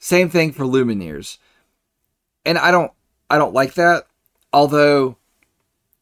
Same 0.00 0.28
thing 0.28 0.50
for 0.50 0.64
Lumineers. 0.64 1.38
And 2.44 2.58
I 2.58 2.72
don't 2.72 2.90
I 3.30 3.38
don't 3.38 3.54
like 3.54 3.74
that. 3.74 4.04
Although 4.52 5.16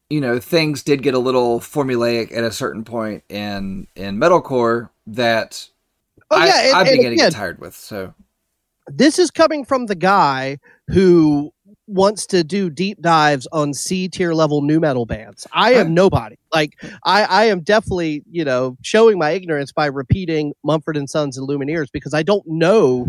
you 0.09 0.19
know, 0.19 0.39
things 0.39 0.81
did 0.81 1.03
get 1.03 1.13
a 1.13 1.19
little 1.19 1.59
formulaic 1.59 2.35
at 2.35 2.43
a 2.43 2.51
certain 2.51 2.83
point 2.83 3.23
in 3.29 3.87
in 3.95 4.19
metalcore 4.19 4.89
that 5.07 5.69
Oh, 6.31 6.43
yeah, 6.43 6.53
I, 6.53 6.61
and, 6.61 6.75
I'm 6.75 6.85
beginning 6.85 7.17
to 7.17 7.23
get 7.25 7.33
tired 7.33 7.59
with. 7.59 7.75
So 7.75 8.13
this 8.87 9.17
is 9.19 9.31
coming 9.31 9.65
from 9.65 9.87
the 9.87 9.95
guy 9.95 10.57
who 10.87 11.51
wants 11.87 12.27
to 12.27 12.43
do 12.43 12.69
deep 12.69 13.01
dives 13.01 13.47
on 13.51 13.73
C 13.73 14.07
tier 14.07 14.33
level 14.33 14.61
nu 14.61 14.79
metal 14.79 15.07
bands. 15.07 15.47
I 15.53 15.73
am 15.73 15.93
nobody. 15.93 16.35
Like 16.53 16.75
I, 17.03 17.23
I 17.23 17.45
am 17.45 17.61
definitely, 17.61 18.23
you 18.29 18.45
know, 18.45 18.77
showing 18.83 19.17
my 19.17 19.31
ignorance 19.31 19.71
by 19.71 19.87
repeating 19.87 20.53
Mumford 20.63 20.97
and 20.97 21.09
Sons 21.09 21.37
and 21.37 21.47
Lumineers 21.47 21.87
because 21.91 22.13
I 22.13 22.21
don't 22.21 22.45
know 22.45 23.07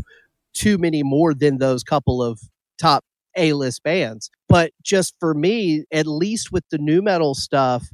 too 0.55 0.79
many 0.79 1.03
more 1.03 1.35
than 1.35 1.59
those 1.59 1.83
couple 1.83 2.23
of 2.23 2.41
top 2.79 3.05
A 3.37 3.53
list 3.53 3.83
bands. 3.83 4.31
But 4.49 4.73
just 4.83 5.15
for 5.21 5.35
me, 5.35 5.85
at 5.93 6.07
least 6.07 6.53
with 6.53 6.65
the 6.71 6.79
nu 6.79 7.03
metal 7.03 7.35
stuff, 7.35 7.87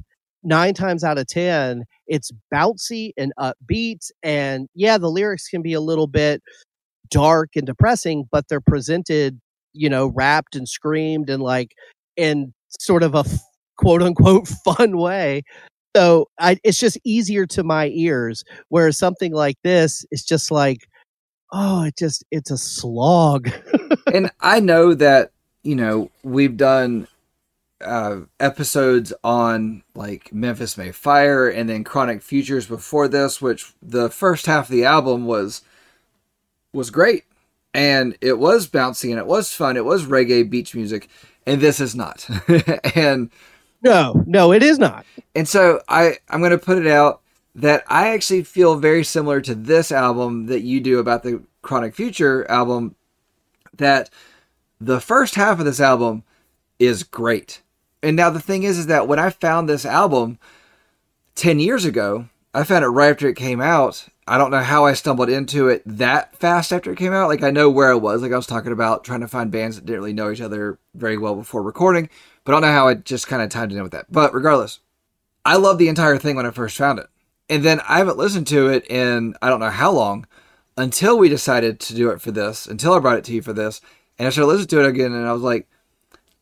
nine 0.43 0.73
times 0.73 1.03
out 1.03 1.17
of 1.17 1.27
ten, 1.27 1.83
it's 2.07 2.31
bouncy 2.53 3.11
and 3.17 3.33
upbeat. 3.39 4.09
And 4.23 4.67
yeah, 4.75 4.97
the 4.97 5.09
lyrics 5.11 5.47
can 5.47 5.61
be 5.61 5.73
a 5.73 5.81
little 5.81 6.07
bit 6.07 6.41
dark 7.09 7.51
and 7.55 7.65
depressing, 7.65 8.25
but 8.31 8.47
they're 8.49 8.61
presented, 8.61 9.39
you 9.73 9.89
know, 9.89 10.07
rapped 10.07 10.55
and 10.55 10.67
screamed 10.67 11.29
and 11.29 11.43
like 11.43 11.73
in 12.15 12.53
sort 12.79 13.03
of 13.03 13.15
a 13.15 13.25
quote 13.77 14.01
unquote 14.01 14.47
fun 14.65 14.97
way. 14.97 15.43
So 15.95 16.27
I, 16.39 16.57
it's 16.63 16.77
just 16.77 16.99
easier 17.05 17.45
to 17.47 17.63
my 17.63 17.87
ears. 17.87 18.43
Whereas 18.69 18.97
something 18.97 19.33
like 19.33 19.57
this 19.63 20.05
is 20.11 20.23
just 20.23 20.51
like, 20.51 20.87
oh, 21.51 21.83
it 21.83 21.97
just, 21.97 22.23
it's 22.31 22.51
a 22.51 22.57
slog. 22.57 23.49
and 24.13 24.31
I 24.39 24.59
know 24.59 24.93
that, 24.93 25.31
you 25.63 25.75
know, 25.75 26.11
we've 26.23 26.57
done 26.57 27.07
uh, 27.81 28.21
episodes 28.39 29.13
on 29.23 29.83
like 29.93 30.33
Memphis 30.33 30.77
May 30.77 30.91
Fire 30.91 31.47
and 31.47 31.69
then 31.69 31.83
Chronic 31.83 32.21
Futures 32.21 32.67
before 32.67 33.07
this, 33.07 33.41
which 33.41 33.73
the 33.81 34.09
first 34.09 34.45
half 34.45 34.65
of 34.65 34.71
the 34.71 34.85
album 34.85 35.25
was 35.25 35.61
was 36.73 36.89
great 36.89 37.23
and 37.73 38.17
it 38.21 38.39
was 38.39 38.67
bouncy 38.67 39.11
and 39.11 39.19
it 39.19 39.27
was 39.27 39.53
fun. 39.53 39.77
It 39.77 39.85
was 39.85 40.05
reggae 40.05 40.49
beach 40.49 40.73
music, 40.73 41.09
and 41.45 41.61
this 41.61 41.79
is 41.79 41.95
not. 41.95 42.27
and 42.95 43.29
no, 43.83 44.23
no, 44.25 44.51
it 44.51 44.63
is 44.63 44.79
not. 44.79 45.05
And 45.35 45.47
so 45.47 45.81
I 45.87 46.17
I'm 46.29 46.39
going 46.39 46.51
to 46.51 46.57
put 46.57 46.79
it 46.79 46.87
out 46.87 47.21
that 47.57 47.83
I 47.87 48.09
actually 48.09 48.43
feel 48.43 48.75
very 48.77 49.03
similar 49.03 49.41
to 49.41 49.53
this 49.53 49.91
album 49.91 50.45
that 50.45 50.61
you 50.61 50.79
do 50.79 50.99
about 50.99 51.23
the 51.23 51.43
Chronic 51.61 51.93
Future 51.93 52.49
album. 52.49 52.95
That 53.75 54.09
the 54.79 55.01
first 55.01 55.35
half 55.35 55.59
of 55.59 55.65
this 55.65 55.79
album 55.79 56.23
is 56.79 57.03
great 57.03 57.61
and 58.03 58.15
now 58.15 58.29
the 58.29 58.39
thing 58.39 58.63
is, 58.63 58.77
is 58.77 58.87
that 58.87 59.07
when 59.07 59.19
I 59.19 59.29
found 59.29 59.67
this 59.67 59.85
album 59.85 60.39
10 61.35 61.59
years 61.59 61.85
ago, 61.85 62.29
I 62.53 62.63
found 62.63 62.85
it 62.85 62.89
right 62.89 63.09
after 63.09 63.27
it 63.27 63.35
came 63.35 63.61
out. 63.61 64.07
I 64.27 64.37
don't 64.37 64.51
know 64.51 64.61
how 64.61 64.85
I 64.85 64.93
stumbled 64.93 65.29
into 65.29 65.67
it 65.69 65.83
that 65.85 66.35
fast 66.35 66.73
after 66.73 66.91
it 66.91 66.97
came 66.97 67.13
out. 67.13 67.29
Like 67.29 67.43
I 67.43 67.51
know 67.51 67.69
where 67.69 67.91
I 67.91 67.95
was. 67.95 68.21
Like 68.21 68.31
I 68.31 68.37
was 68.37 68.47
talking 68.47 68.71
about 68.71 69.03
trying 69.03 69.21
to 69.21 69.27
find 69.27 69.51
bands 69.51 69.75
that 69.75 69.85
didn't 69.85 70.01
really 70.01 70.13
know 70.13 70.31
each 70.31 70.41
other 70.41 70.79
very 70.95 71.17
well 71.17 71.35
before 71.35 71.63
recording, 71.63 72.09
but 72.43 72.51
I 72.51 72.55
don't 72.55 72.61
know 72.61 72.73
how 72.73 72.87
I 72.87 72.95
just 72.95 73.27
kind 73.27 73.41
of 73.41 73.49
timed 73.49 73.71
it 73.71 73.77
in 73.77 73.83
with 73.83 73.93
that. 73.93 74.11
But 74.11 74.33
regardless, 74.33 74.79
I 75.45 75.55
loved 75.55 75.79
the 75.79 75.89
entire 75.89 76.17
thing 76.17 76.35
when 76.35 76.45
I 76.45 76.51
first 76.51 76.77
found 76.77 76.99
it. 76.99 77.07
And 77.49 77.63
then 77.63 77.79
I 77.81 77.97
haven't 77.97 78.17
listened 78.17 78.47
to 78.47 78.67
it 78.67 78.89
in 78.89 79.35
I 79.41 79.49
don't 79.49 79.59
know 79.59 79.69
how 79.69 79.91
long 79.91 80.27
until 80.75 81.17
we 81.17 81.29
decided 81.29 81.79
to 81.81 81.95
do 81.95 82.09
it 82.09 82.21
for 82.21 82.31
this, 82.31 82.67
until 82.67 82.93
I 82.93 82.99
brought 82.99 83.17
it 83.17 83.23
to 83.25 83.33
you 83.33 83.41
for 83.41 83.53
this. 83.53 83.81
And 84.19 84.27
I 84.27 84.31
started 84.31 84.47
listening 84.47 84.67
to 84.67 84.81
it 84.81 84.89
again 84.89 85.13
and 85.13 85.27
I 85.27 85.33
was 85.33 85.41
like, 85.41 85.67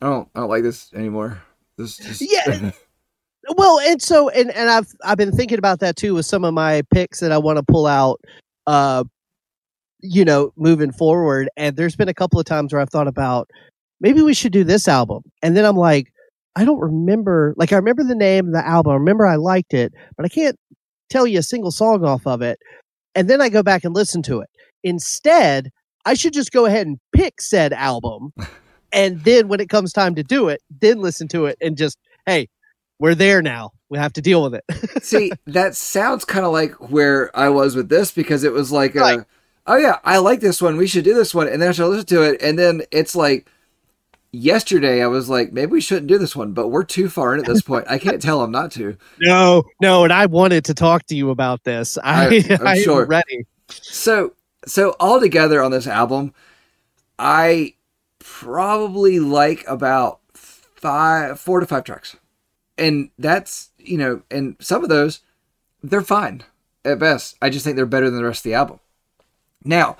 I 0.01 0.07
don't 0.07 0.29
I 0.35 0.39
don't 0.41 0.50
like 0.50 0.63
this 0.63 0.93
anymore. 0.93 1.41
This 1.77 1.97
just... 1.97 2.21
yeah. 2.21 2.71
well, 3.57 3.79
and 3.79 4.01
so 4.01 4.29
and 4.29 4.51
and 4.51 4.69
I've 4.69 4.88
I've 5.03 5.17
been 5.17 5.31
thinking 5.31 5.59
about 5.59 5.79
that 5.81 5.95
too 5.95 6.15
with 6.15 6.25
some 6.25 6.43
of 6.43 6.53
my 6.53 6.81
picks 6.93 7.19
that 7.19 7.31
I 7.31 7.38
want 7.38 7.57
to 7.57 7.63
pull 7.63 7.85
out. 7.85 8.19
Uh, 8.67 9.03
you 10.01 10.25
know, 10.25 10.51
moving 10.55 10.91
forward, 10.91 11.50
and 11.57 11.75
there's 11.75 11.95
been 11.95 12.09
a 12.09 12.13
couple 12.13 12.39
of 12.39 12.45
times 12.45 12.71
where 12.71 12.81
I've 12.81 12.89
thought 12.89 13.07
about, 13.07 13.50
maybe 14.00 14.21
we 14.21 14.33
should 14.33 14.51
do 14.51 14.63
this 14.63 14.88
album. 14.88 15.24
And 15.41 15.55
then 15.57 15.65
I'm 15.65 15.77
like, 15.77 16.12
I 16.55 16.65
don't 16.65 16.79
remember. 16.79 17.53
Like, 17.57 17.74
I 17.74 17.77
remember 17.77 18.03
the 18.03 18.15
name 18.15 18.47
of 18.47 18.53
the 18.53 18.65
album. 18.65 18.91
I 18.91 18.95
remember 18.95 19.25
I 19.25 19.35
liked 19.35 19.74
it, 19.74 19.93
but 20.15 20.25
I 20.25 20.29
can't 20.29 20.57
tell 21.09 21.25
you 21.27 21.39
a 21.39 21.43
single 21.43 21.71
song 21.71 22.03
off 22.05 22.25
of 22.25 22.41
it. 22.41 22.59
And 23.13 23.29
then 23.29 23.41
I 23.41 23.50
go 23.50 23.63
back 23.63 23.83
and 23.83 23.93
listen 23.95 24.21
to 24.24 24.41
it. 24.41 24.50
Instead, 24.83 25.71
I 26.05 26.13
should 26.13 26.33
just 26.33 26.51
go 26.51 26.65
ahead 26.65 26.88
and 26.88 27.00
pick 27.13 27.41
said 27.41 27.74
album. 27.74 28.33
and 28.93 29.21
then 29.24 29.47
when 29.47 29.59
it 29.59 29.69
comes 29.69 29.91
time 29.93 30.15
to 30.15 30.24
do 30.24 30.50
it, 30.50 30.62
then 30.81 31.00
listen 31.00 31.27
to 31.29 31.45
it 31.45 31.57
and 31.62 31.77
just, 31.77 31.97
hey, 32.25 32.47
we're 33.00 33.15
there 33.15 33.41
now. 33.41 33.71
We 33.89 33.97
have 33.97 34.13
to 34.13 34.21
deal 34.21 34.43
with 34.43 34.55
it. 34.55 35.03
See, 35.03 35.31
that 35.47 35.75
sounds 35.75 36.25
kind 36.25 36.45
of 36.45 36.51
like 36.51 36.74
where 36.89 37.35
I 37.38 37.50
was 37.50 37.75
with 37.75 37.89
this 37.89 38.12
because 38.12 38.43
it 38.43 38.51
was 38.53 38.71
like, 38.71 38.95
uh, 38.95 39.00
Right. 39.00 39.19
a, 39.19 39.25
oh 39.67 39.75
yeah, 39.77 40.00
I 40.03 40.17
like 40.17 40.39
this 40.39 40.62
one. 40.62 40.77
We 40.77 40.88
should 40.88 41.03
do 41.03 41.13
this 41.13 41.33
one, 41.35 41.47
and 41.47 41.62
then 41.62 41.69
I 41.69 41.71
should 41.71 41.88
listen 41.88 42.05
to 42.07 42.24
it, 42.24 42.41
and 42.41 42.57
then 42.57 42.81
it's 42.91 43.15
like 43.15 43.47
yesterday 44.36 45.04
I 45.04 45.08
was 45.08 45.30
like, 45.30 45.51
maybe 45.54 45.72
we 45.72 45.82
shouldn't 45.82 46.08
do 46.08 46.18
this 46.18 46.36
one, 46.36 46.54
but 46.54 46.70
we're 46.70 46.84
too 46.84 47.10
far 47.10 47.34
in 47.34 47.39
at 47.39 47.46
this 47.46 47.62
point. 47.62 47.86
I 47.89 47.98
can't 47.98 48.22
tell 48.22 48.42
them 48.42 48.51
not 48.51 48.72
to. 48.74 48.98
no, 49.22 49.63
no. 49.82 50.04
And 50.04 50.13
I 50.13 50.25
wanted 50.25 50.65
to 50.65 50.74
talk 50.74 51.06
to 51.08 51.15
you 51.15 51.30
about 51.30 51.63
this. 51.63 51.98
I, 52.04 52.44
I- 52.62 52.75
am 52.75 52.84
sure. 52.84 53.06
ready. 53.06 53.46
So, 53.70 54.34
so 54.65 54.96
all 55.00 55.20
together 55.20 55.62
on 55.62 55.72
this 55.72 55.88
album, 55.88 56.34
I 57.18 57.74
probably 58.20 59.20
like 59.20 59.63
about 59.68 60.20
five, 60.34 61.39
four 61.39 61.60
to 61.60 61.65
five 61.65 61.84
tracks, 61.84 62.15
and 62.77 63.10
that's 63.18 63.70
you 63.77 63.98
know, 63.98 64.22
and 64.30 64.56
some 64.60 64.84
of 64.84 64.89
those 64.89 65.22
they're 65.82 66.01
fine 66.01 66.44
at 66.84 67.00
best. 67.00 67.38
I 67.42 67.50
just 67.50 67.63
think 67.63 67.75
they're 67.75 67.86
better 67.86 68.10
than 68.10 68.18
the 68.18 68.25
rest 68.25 68.39
of 68.39 68.44
the 68.44 68.56
album. 68.56 68.80
Now, 69.63 69.98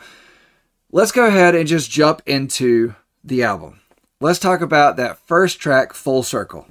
let's 0.92 1.12
go 1.12 1.26
ahead 1.26 1.56
and 1.56 1.68
just 1.68 1.90
jump 1.90 2.22
into 2.26 2.96
the 3.24 3.44
album. 3.44 3.80
Let's 4.22 4.40
talk 4.40 4.62
about 4.62 4.96
that 4.96 5.18
first 5.28 5.60
track, 5.60 5.94
Full 5.94 6.24
Circle. 6.24 6.66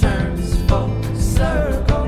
turns 0.00 0.60
full 0.68 0.90
circle. 1.14 2.06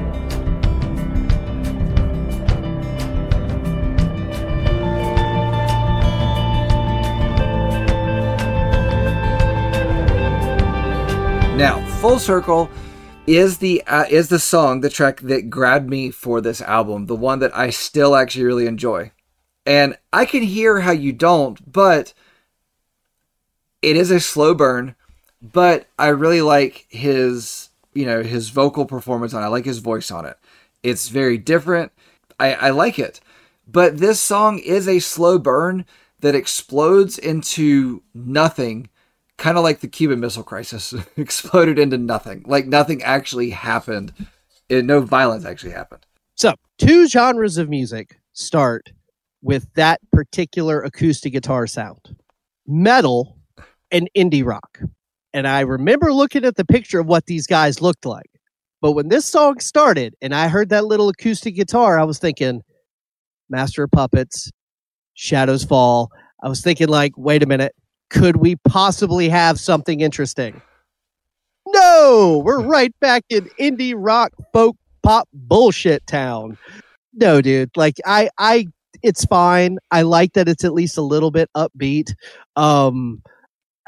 Now, 11.56 11.86
Full 12.00 12.18
Circle 12.18 12.68
is 13.28 13.58
the 13.58 13.84
uh, 13.86 14.06
is 14.10 14.30
the 14.30 14.40
song, 14.40 14.80
the 14.80 14.90
track 14.90 15.20
that 15.20 15.48
grabbed 15.48 15.88
me 15.88 16.10
for 16.10 16.40
this 16.40 16.60
album, 16.60 17.06
the 17.06 17.14
one 17.14 17.38
that 17.38 17.56
I 17.56 17.70
still 17.70 18.16
actually 18.16 18.46
really 18.46 18.66
enjoy. 18.66 19.12
And 19.64 19.96
I 20.12 20.24
can 20.24 20.42
hear 20.42 20.80
how 20.80 20.90
you 20.90 21.12
don't, 21.12 21.72
but 21.72 22.14
it 23.82 23.96
is 23.96 24.10
a 24.10 24.20
slow 24.20 24.54
burn, 24.54 24.94
but 25.40 25.86
I 25.98 26.08
really 26.08 26.40
like 26.42 26.86
his, 26.88 27.68
you 27.94 28.06
know, 28.06 28.22
his 28.22 28.48
vocal 28.48 28.86
performance 28.86 29.34
on 29.34 29.42
it. 29.42 29.46
I 29.46 29.48
like 29.48 29.64
his 29.64 29.78
voice 29.78 30.10
on 30.10 30.24
it. 30.24 30.38
It's 30.82 31.08
very 31.08 31.36
different. 31.36 31.92
I, 32.38 32.54
I 32.54 32.70
like 32.70 32.98
it. 32.98 33.20
But 33.66 33.98
this 33.98 34.22
song 34.22 34.58
is 34.58 34.88
a 34.88 34.98
slow 34.98 35.38
burn 35.38 35.84
that 36.20 36.34
explodes 36.34 37.18
into 37.18 38.02
nothing 38.14 38.88
kind 39.36 39.58
of 39.58 39.64
like 39.64 39.80
the 39.80 39.88
Cuban 39.88 40.20
Missile 40.20 40.44
Crisis 40.44 40.94
exploded 41.16 41.78
into 41.78 41.98
nothing. 41.98 42.44
Like 42.46 42.66
nothing 42.66 43.02
actually 43.02 43.50
happened. 43.50 44.12
It, 44.68 44.84
no 44.84 45.00
violence 45.00 45.44
actually 45.44 45.72
happened. 45.72 46.06
So, 46.34 46.54
two 46.78 47.08
genres 47.08 47.58
of 47.58 47.68
music 47.68 48.20
start 48.32 48.92
with 49.42 49.66
that 49.74 50.00
particular 50.12 50.80
acoustic 50.82 51.32
guitar 51.32 51.66
sound 51.66 52.16
metal 52.66 53.36
and 53.92 54.08
indie 54.16 54.44
rock. 54.44 54.80
And 55.34 55.46
I 55.46 55.60
remember 55.60 56.12
looking 56.12 56.44
at 56.44 56.56
the 56.56 56.64
picture 56.64 57.00
of 57.00 57.06
what 57.06 57.26
these 57.26 57.46
guys 57.46 57.80
looked 57.80 58.04
like. 58.04 58.30
But 58.80 58.92
when 58.92 59.08
this 59.08 59.24
song 59.24 59.60
started 59.60 60.14
and 60.20 60.34
I 60.34 60.48
heard 60.48 60.70
that 60.70 60.84
little 60.86 61.08
acoustic 61.08 61.54
guitar, 61.54 62.00
I 62.00 62.04
was 62.04 62.18
thinking 62.18 62.62
Master 63.48 63.84
of 63.84 63.90
Puppets, 63.92 64.50
Shadows 65.14 65.64
Fall. 65.64 66.10
I 66.42 66.48
was 66.48 66.60
thinking, 66.60 66.88
like, 66.88 67.12
wait 67.16 67.42
a 67.44 67.46
minute, 67.46 67.74
could 68.10 68.36
we 68.36 68.56
possibly 68.56 69.28
have 69.28 69.60
something 69.60 70.00
interesting? 70.00 70.60
No, 71.68 72.42
we're 72.44 72.62
right 72.66 72.92
back 73.00 73.24
in 73.28 73.48
indie 73.60 73.94
rock 73.96 74.32
folk 74.52 74.76
pop 75.02 75.28
bullshit 75.32 76.06
town. 76.06 76.58
No, 77.14 77.40
dude. 77.40 77.70
Like 77.76 77.96
I 78.04 78.30
I 78.38 78.66
it's 79.02 79.24
fine. 79.24 79.78
I 79.90 80.02
like 80.02 80.32
that 80.34 80.48
it's 80.48 80.64
at 80.64 80.72
least 80.72 80.96
a 80.96 81.02
little 81.02 81.30
bit 81.30 81.50
upbeat. 81.56 82.14
Um 82.56 83.22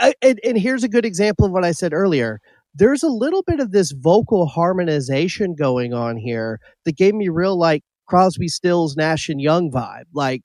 I, 0.01 0.15
and, 0.23 0.41
and 0.45 0.59
here's 0.59 0.85
a 0.85 0.89
good 0.89 1.05
example 1.05 1.47
of 1.47 1.53
what 1.53 1.65
I 1.65 1.73
said 1.73 1.93
earlier. 1.93 2.41
There's 2.75 3.03
a 3.03 3.09
little 3.09 3.43
bit 3.43 3.61
of 3.61 3.71
this 3.71 3.93
vocal 3.93 4.47
harmonization 4.47 5.55
going 5.55 5.95
on 5.95 6.17
here 6.17 6.61
that 6.85 6.97
gave 6.97 7.15
me 7.15 7.29
real 7.29 7.57
like 7.57 7.85
Crosby, 8.07 8.49
Stills, 8.49 8.97
Nash 8.97 9.29
and 9.29 9.41
Young 9.41 9.71
vibe. 9.71 10.05
Like 10.13 10.43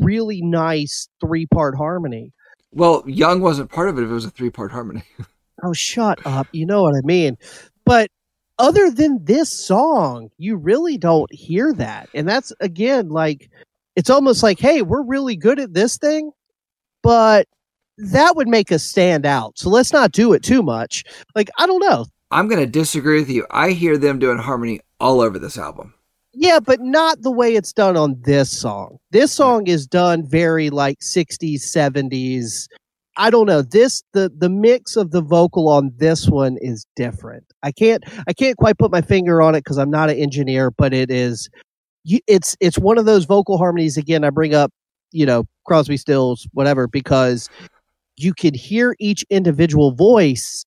really 0.00 0.42
nice 0.42 1.08
three 1.20 1.46
part 1.46 1.76
harmony. 1.76 2.32
Well, 2.72 3.02
Young 3.06 3.40
wasn't 3.40 3.70
part 3.70 3.88
of 3.88 3.98
it 3.98 4.04
if 4.04 4.10
it 4.10 4.12
was 4.12 4.24
a 4.24 4.30
three 4.30 4.50
part 4.50 4.72
harmony. 4.72 5.02
Oh, 5.64 5.72
shut 5.72 6.24
up. 6.24 6.46
You 6.52 6.66
know 6.66 6.82
what 6.82 6.94
I 6.94 7.00
mean. 7.04 7.36
But 7.84 8.10
other 8.60 8.92
than 8.92 9.24
this 9.24 9.50
song, 9.50 10.30
you 10.38 10.56
really 10.56 10.98
don't 10.98 11.32
hear 11.32 11.72
that. 11.74 12.08
And 12.14 12.28
that's, 12.28 12.52
again, 12.60 13.08
like, 13.08 13.50
it's 13.96 14.10
almost 14.10 14.42
like, 14.42 14.60
hey, 14.60 14.82
we're 14.82 15.02
really 15.02 15.34
good 15.34 15.58
at 15.58 15.74
this 15.74 15.98
thing, 15.98 16.30
but 17.02 17.48
that 17.98 18.36
would 18.36 18.48
make 18.48 18.72
us 18.72 18.82
stand 18.82 19.26
out. 19.26 19.58
So 19.58 19.68
let's 19.68 19.92
not 19.92 20.12
do 20.12 20.32
it 20.32 20.42
too 20.42 20.62
much. 20.62 21.04
Like, 21.34 21.50
I 21.58 21.66
don't 21.66 21.80
know. 21.80 22.06
I'm 22.30 22.48
going 22.48 22.60
to 22.60 22.66
disagree 22.66 23.20
with 23.20 23.30
you. 23.30 23.46
I 23.50 23.70
hear 23.70 23.98
them 23.98 24.18
doing 24.18 24.38
harmony 24.38 24.80
all 25.00 25.20
over 25.20 25.38
this 25.38 25.58
album. 25.58 25.94
Yeah, 26.34 26.60
but 26.60 26.80
not 26.80 27.22
the 27.22 27.32
way 27.32 27.54
it's 27.54 27.72
done 27.72 27.96
on 27.96 28.20
this 28.24 28.50
song. 28.50 28.98
This 29.10 29.32
song 29.32 29.66
is 29.66 29.86
done 29.86 30.26
very 30.26 30.70
like 30.70 31.00
60s, 31.00 31.62
70s. 31.62 32.68
I 33.16 33.30
don't 33.30 33.46
know. 33.46 33.62
This 33.62 34.04
the 34.12 34.30
the 34.38 34.48
mix 34.48 34.94
of 34.94 35.10
the 35.10 35.20
vocal 35.20 35.68
on 35.68 35.90
this 35.96 36.28
one 36.28 36.56
is 36.60 36.86
different. 36.94 37.44
I 37.64 37.72
can't 37.72 38.04
I 38.28 38.32
can't 38.32 38.56
quite 38.56 38.78
put 38.78 38.92
my 38.92 39.00
finger 39.00 39.42
on 39.42 39.56
it 39.56 39.64
cuz 39.64 39.76
I'm 39.76 39.90
not 39.90 40.08
an 40.08 40.16
engineer, 40.16 40.70
but 40.70 40.94
it 40.94 41.10
is 41.10 41.50
it's 42.04 42.56
it's 42.60 42.78
one 42.78 42.96
of 42.96 43.06
those 43.06 43.24
vocal 43.24 43.58
harmonies 43.58 43.96
again 43.96 44.22
I 44.22 44.30
bring 44.30 44.54
up, 44.54 44.70
you 45.10 45.26
know, 45.26 45.44
Crosby 45.66 45.96
Stills 45.96 46.46
whatever 46.52 46.86
because 46.86 47.50
you 48.18 48.34
could 48.34 48.56
hear 48.56 48.94
each 48.98 49.24
individual 49.30 49.92
voice 49.92 50.64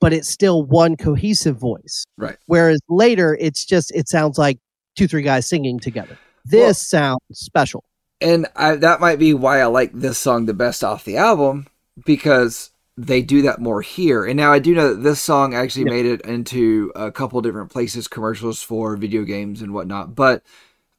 but 0.00 0.12
it's 0.12 0.28
still 0.28 0.64
one 0.64 0.98
cohesive 0.98 1.56
voice. 1.56 2.04
Right. 2.18 2.36
Whereas 2.44 2.78
later 2.90 3.38
it's 3.40 3.64
just 3.64 3.90
it 3.94 4.06
sounds 4.06 4.36
like 4.36 4.58
two 4.96 5.08
three 5.08 5.22
guys 5.22 5.46
singing 5.46 5.78
together. 5.80 6.18
This 6.44 6.78
sounds 6.78 7.22
special. 7.32 7.84
And 8.20 8.46
I, 8.54 8.76
that 8.76 9.00
might 9.00 9.18
be 9.18 9.32
why 9.32 9.60
I 9.60 9.64
like 9.66 9.92
this 9.94 10.18
song 10.18 10.44
the 10.44 10.52
best 10.52 10.84
off 10.84 11.04
the 11.04 11.16
album 11.16 11.68
because 12.04 12.70
they 12.98 13.22
do 13.22 13.40
that 13.42 13.62
more 13.62 13.80
here. 13.80 14.26
And 14.26 14.36
now 14.36 14.52
I 14.52 14.58
do 14.58 14.74
know 14.74 14.92
that 14.92 15.02
this 15.02 15.20
song 15.20 15.54
actually 15.54 15.86
Yeah. 15.86 15.92
made 15.92 16.06
it 16.06 16.20
into 16.20 16.92
a 16.94 17.10
couple 17.10 17.40
different 17.40 17.72
places, 17.72 18.06
commercials 18.06 18.62
for 18.62 18.96
video 18.96 19.22
games 19.22 19.62
and 19.62 19.72
whatnot. 19.72 20.14
But 20.14 20.42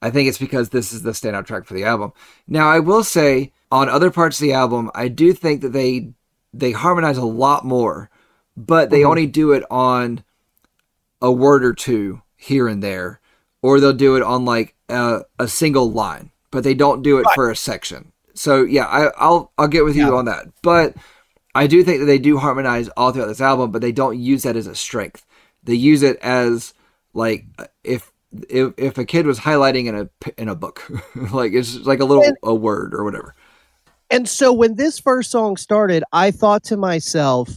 I 0.06 0.12
think 0.12 0.30
it's 0.30 0.38
because 0.38 0.70
this 0.70 0.94
is 0.94 1.02
the 1.02 1.12
standout 1.12 1.46
track 1.48 1.66
for 1.66 1.74
the 1.74 1.84
album. 1.84 2.14
Now 2.48 2.68
I 2.70 2.80
will 2.80 3.04
say 3.04 3.52
on 3.72 3.90
other 3.90 4.12
parts 4.12 4.38
of 4.40 4.44
the 4.44 4.54
album, 4.54 4.92
I 4.94 5.08
do 5.08 5.34
think 5.34 5.62
that 5.62 5.74
they 5.74 6.14
they 6.54 6.72
harmonize 6.72 7.18
a 7.18 7.26
lot 7.26 7.66
more, 7.66 8.10
but 8.56 8.90
they 8.92 9.02
Mhm. 9.02 9.10
only 9.10 9.26
do 9.28 9.52
it 9.52 9.64
on 9.70 10.24
a 11.22 11.32
word 11.32 11.64
or 11.66 11.74
two 11.74 12.22
here 12.36 12.68
and 12.68 12.84
there, 12.84 13.20
or 13.62 13.80
they'll 13.80 13.94
do 13.94 14.16
it 14.16 14.22
on 14.24 14.46
like 14.46 14.76
a, 14.90 15.22
a 15.40 15.48
single 15.48 15.92
line, 15.92 16.30
but 16.52 16.64
they 16.64 16.74
don't 16.76 17.02
do 17.02 17.18
it 17.18 17.26
for 17.34 17.50
a 17.50 17.56
section. 17.56 18.12
So 18.36 18.64
yeah, 18.64 18.86
I, 18.86 19.12
I'll 19.18 19.52
I'll 19.58 19.68
get 19.68 19.86
with 19.86 19.96
you 19.96 20.16
on 20.18 20.26
that, 20.26 20.48
but 20.62 20.96
I 21.56 21.68
do 21.68 21.84
think 21.84 22.00
that 22.00 22.06
they 22.06 22.20
do 22.20 22.38
harmonize 22.38 22.90
all 22.90 23.12
throughout 23.12 23.28
this 23.28 23.42
album, 23.42 23.72
but 23.72 23.82
they 23.82 23.92
don't 23.94 24.20
use 24.20 24.44
that 24.44 24.56
as 24.58 24.68
a 24.68 24.76
strength. 24.76 25.26
They 25.64 25.74
use 25.76 26.04
it 26.04 26.18
as 26.22 26.74
like 27.14 27.46
if 27.84 28.12
if, 28.50 28.74
if 28.78 28.98
a 28.98 29.06
kid 29.06 29.26
was 29.26 29.40
highlighting 29.40 29.86
in 29.88 29.96
a 29.96 30.10
in 30.42 30.50
a 30.50 30.56
book, 30.56 30.90
like 31.32 31.54
it's 31.54 31.76
like 31.80 32.00
a 32.00 32.06
little 32.06 32.24
And- 32.24 32.38
a 32.44 32.54
word 32.54 32.94
or 32.94 33.04
whatever. 33.04 33.36
And 34.12 34.30
so 34.30 34.54
when 34.54 34.76
this 34.76 35.00
first 35.00 35.32
song 35.32 35.58
started, 35.58 36.04
I 36.14 36.30
thought 36.30 36.64
to 36.66 36.78
myself, 36.78 37.50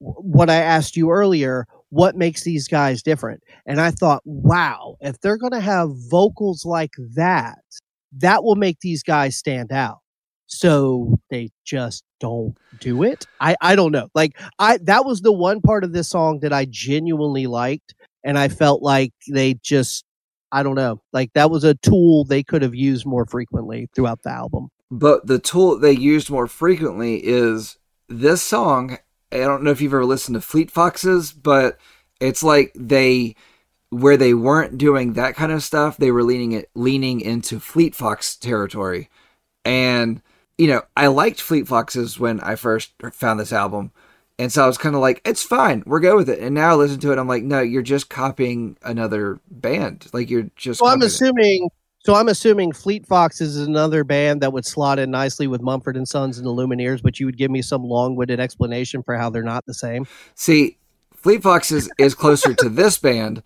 what 0.00 0.50
I 0.50 0.56
asked 0.56 0.96
you 0.96 1.10
earlier, 1.10 1.66
what 1.90 2.16
makes 2.16 2.42
these 2.42 2.66
guys 2.66 3.00
different? 3.00 3.42
And 3.64 3.80
I 3.80 3.92
thought, 3.92 4.20
wow, 4.24 4.96
if 5.00 5.20
they're 5.20 5.36
going 5.36 5.52
to 5.52 5.60
have 5.60 5.90
vocals 6.10 6.64
like 6.66 6.90
that, 7.14 7.60
that 8.18 8.42
will 8.42 8.56
make 8.56 8.80
these 8.80 9.04
guys 9.04 9.36
stand 9.36 9.70
out. 9.70 9.98
So 10.46 11.18
they 11.30 11.50
just 11.64 12.02
don't 12.18 12.56
do 12.80 13.02
it. 13.04 13.26
I, 13.40 13.56
I 13.60 13.76
don't 13.76 13.92
know. 13.92 14.08
Like 14.14 14.36
I 14.58 14.78
that 14.82 15.04
was 15.04 15.20
the 15.20 15.32
one 15.32 15.60
part 15.60 15.84
of 15.84 15.92
this 15.92 16.08
song 16.08 16.40
that 16.40 16.52
I 16.52 16.66
genuinely 16.68 17.46
liked 17.46 17.94
and 18.24 18.38
I 18.38 18.48
felt 18.48 18.82
like 18.82 19.12
they 19.30 19.54
just 19.62 20.04
I 20.54 20.62
don't 20.62 20.76
know. 20.76 21.02
Like 21.12 21.32
that 21.32 21.50
was 21.50 21.64
a 21.64 21.74
tool 21.74 22.24
they 22.24 22.44
could 22.44 22.62
have 22.62 22.76
used 22.76 23.04
more 23.04 23.26
frequently 23.26 23.88
throughout 23.92 24.22
the 24.22 24.30
album. 24.30 24.68
But 24.88 25.26
the 25.26 25.40
tool 25.40 25.76
they 25.76 25.90
used 25.92 26.30
more 26.30 26.46
frequently 26.46 27.16
is 27.16 27.76
this 28.08 28.40
song 28.40 28.98
I 29.32 29.38
don't 29.38 29.64
know 29.64 29.72
if 29.72 29.80
you've 29.80 29.92
ever 29.92 30.04
listened 30.04 30.36
to 30.36 30.40
Fleet 30.40 30.70
Foxes, 30.70 31.32
but 31.32 31.78
it's 32.20 32.44
like 32.44 32.70
they 32.76 33.34
where 33.90 34.16
they 34.16 34.32
weren't 34.32 34.78
doing 34.78 35.14
that 35.14 35.34
kind 35.34 35.50
of 35.50 35.64
stuff, 35.64 35.96
they 35.96 36.12
were 36.12 36.22
leaning 36.22 36.52
it 36.52 36.70
leaning 36.76 37.20
into 37.20 37.58
Fleet 37.58 37.96
Fox 37.96 38.36
territory. 38.36 39.10
And 39.64 40.22
you 40.56 40.68
know, 40.68 40.82
I 40.96 41.08
liked 41.08 41.40
Fleet 41.40 41.66
Foxes 41.66 42.20
when 42.20 42.38
I 42.40 42.54
first 42.54 42.92
found 43.12 43.40
this 43.40 43.52
album. 43.52 43.90
And 44.38 44.52
so 44.52 44.64
I 44.64 44.66
was 44.66 44.78
kind 44.78 44.94
of 44.94 45.00
like, 45.00 45.20
it's 45.24 45.42
fine, 45.42 45.84
we're 45.86 46.00
good 46.00 46.16
with 46.16 46.28
it. 46.28 46.40
And 46.40 46.54
now 46.54 46.70
I 46.70 46.74
listen 46.74 46.98
to 47.00 47.12
it, 47.12 47.18
I'm 47.18 47.28
like, 47.28 47.44
no, 47.44 47.60
you're 47.60 47.82
just 47.82 48.10
copying 48.10 48.76
another 48.82 49.40
band. 49.50 50.06
Like 50.12 50.28
you're 50.28 50.50
just. 50.56 50.80
So 50.80 50.86
I'm 50.86 50.94
copying 50.94 51.02
it. 51.02 51.06
assuming. 51.06 51.70
So 52.00 52.14
I'm 52.14 52.28
assuming 52.28 52.72
Fleet 52.72 53.06
Foxes 53.06 53.56
is 53.56 53.66
another 53.66 54.04
band 54.04 54.42
that 54.42 54.52
would 54.52 54.66
slot 54.66 54.98
in 54.98 55.10
nicely 55.10 55.46
with 55.46 55.62
Mumford 55.62 55.96
and 55.96 56.06
Sons 56.06 56.36
and 56.36 56.46
the 56.46 56.50
Lumineers, 56.50 57.02
but 57.02 57.18
you 57.18 57.24
would 57.24 57.38
give 57.38 57.50
me 57.50 57.62
some 57.62 57.82
long-winded 57.82 58.38
explanation 58.38 59.02
for 59.02 59.16
how 59.16 59.30
they're 59.30 59.42
not 59.42 59.64
the 59.64 59.72
same. 59.72 60.06
See, 60.34 60.76
Fleet 61.14 61.42
Foxes 61.42 61.88
is 61.96 62.14
closer 62.14 62.52
to 62.52 62.68
this 62.68 62.98
band 62.98 63.42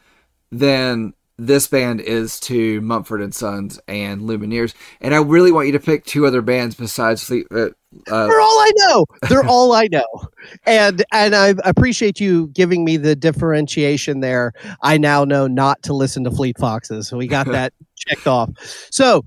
than 0.51 1.15
this 1.39 1.69
band 1.69 2.01
is 2.01 2.41
to 2.41 2.81
Mumford 2.81 3.23
and 3.23 3.35
Sons 3.35 3.79
and 3.87 4.23
Lumineers. 4.23 4.75
And 5.01 5.15
I 5.15 5.19
really 5.19 5.53
want 5.53 5.67
you 5.67 5.73
to 5.73 5.81
pick 5.81 6.05
two 6.05 6.27
other 6.27 6.43
bands 6.43 6.75
besides 6.75 7.23
Fleet. 7.23 7.47
Uh, 7.51 7.69
uh, 8.11 8.27
They're 8.27 8.41
all 8.41 8.59
I 8.59 8.71
know. 8.77 9.07
They're 9.29 9.47
all 9.47 9.73
I 9.73 9.89
know. 9.93 10.05
And 10.67 11.05
and 11.13 11.35
I 11.37 11.55
appreciate 11.65 12.21
you 12.21 12.49
giving 12.49 12.85
me 12.85 12.97
the 12.97 13.15
differentiation 13.17 14.21
there. 14.21 14.53
I 14.83 14.99
now 14.99 15.25
know 15.25 15.47
not 15.47 15.83
to 15.85 15.93
listen 15.95 16.25
to 16.25 16.31
Fleet 16.31 16.59
Foxes. 16.59 17.07
So 17.09 17.17
we 17.17 17.27
got 17.27 17.47
that 17.53 17.73
checked 17.97 18.27
off. 18.27 18.51
So 18.91 19.23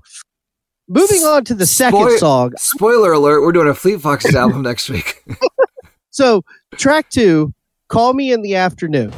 moving 0.88 1.22
on 1.24 1.44
to 1.46 1.54
the 1.54 1.66
second 1.66 1.98
Spoil- 2.00 2.18
song. 2.18 2.52
spoiler 2.58 3.12
alert: 3.12 3.40
We're 3.40 3.52
doing 3.52 3.68
a 3.68 3.74
Fleet 3.74 4.00
Foxes 4.00 4.34
album 4.34 4.62
next 4.70 4.88
week. 4.90 5.22
So 6.14 6.44
track 6.76 7.08
two, 7.08 7.54
Call 7.88 8.12
Me 8.12 8.32
in 8.32 8.42
the 8.42 8.54
Afternoon. 8.54 9.14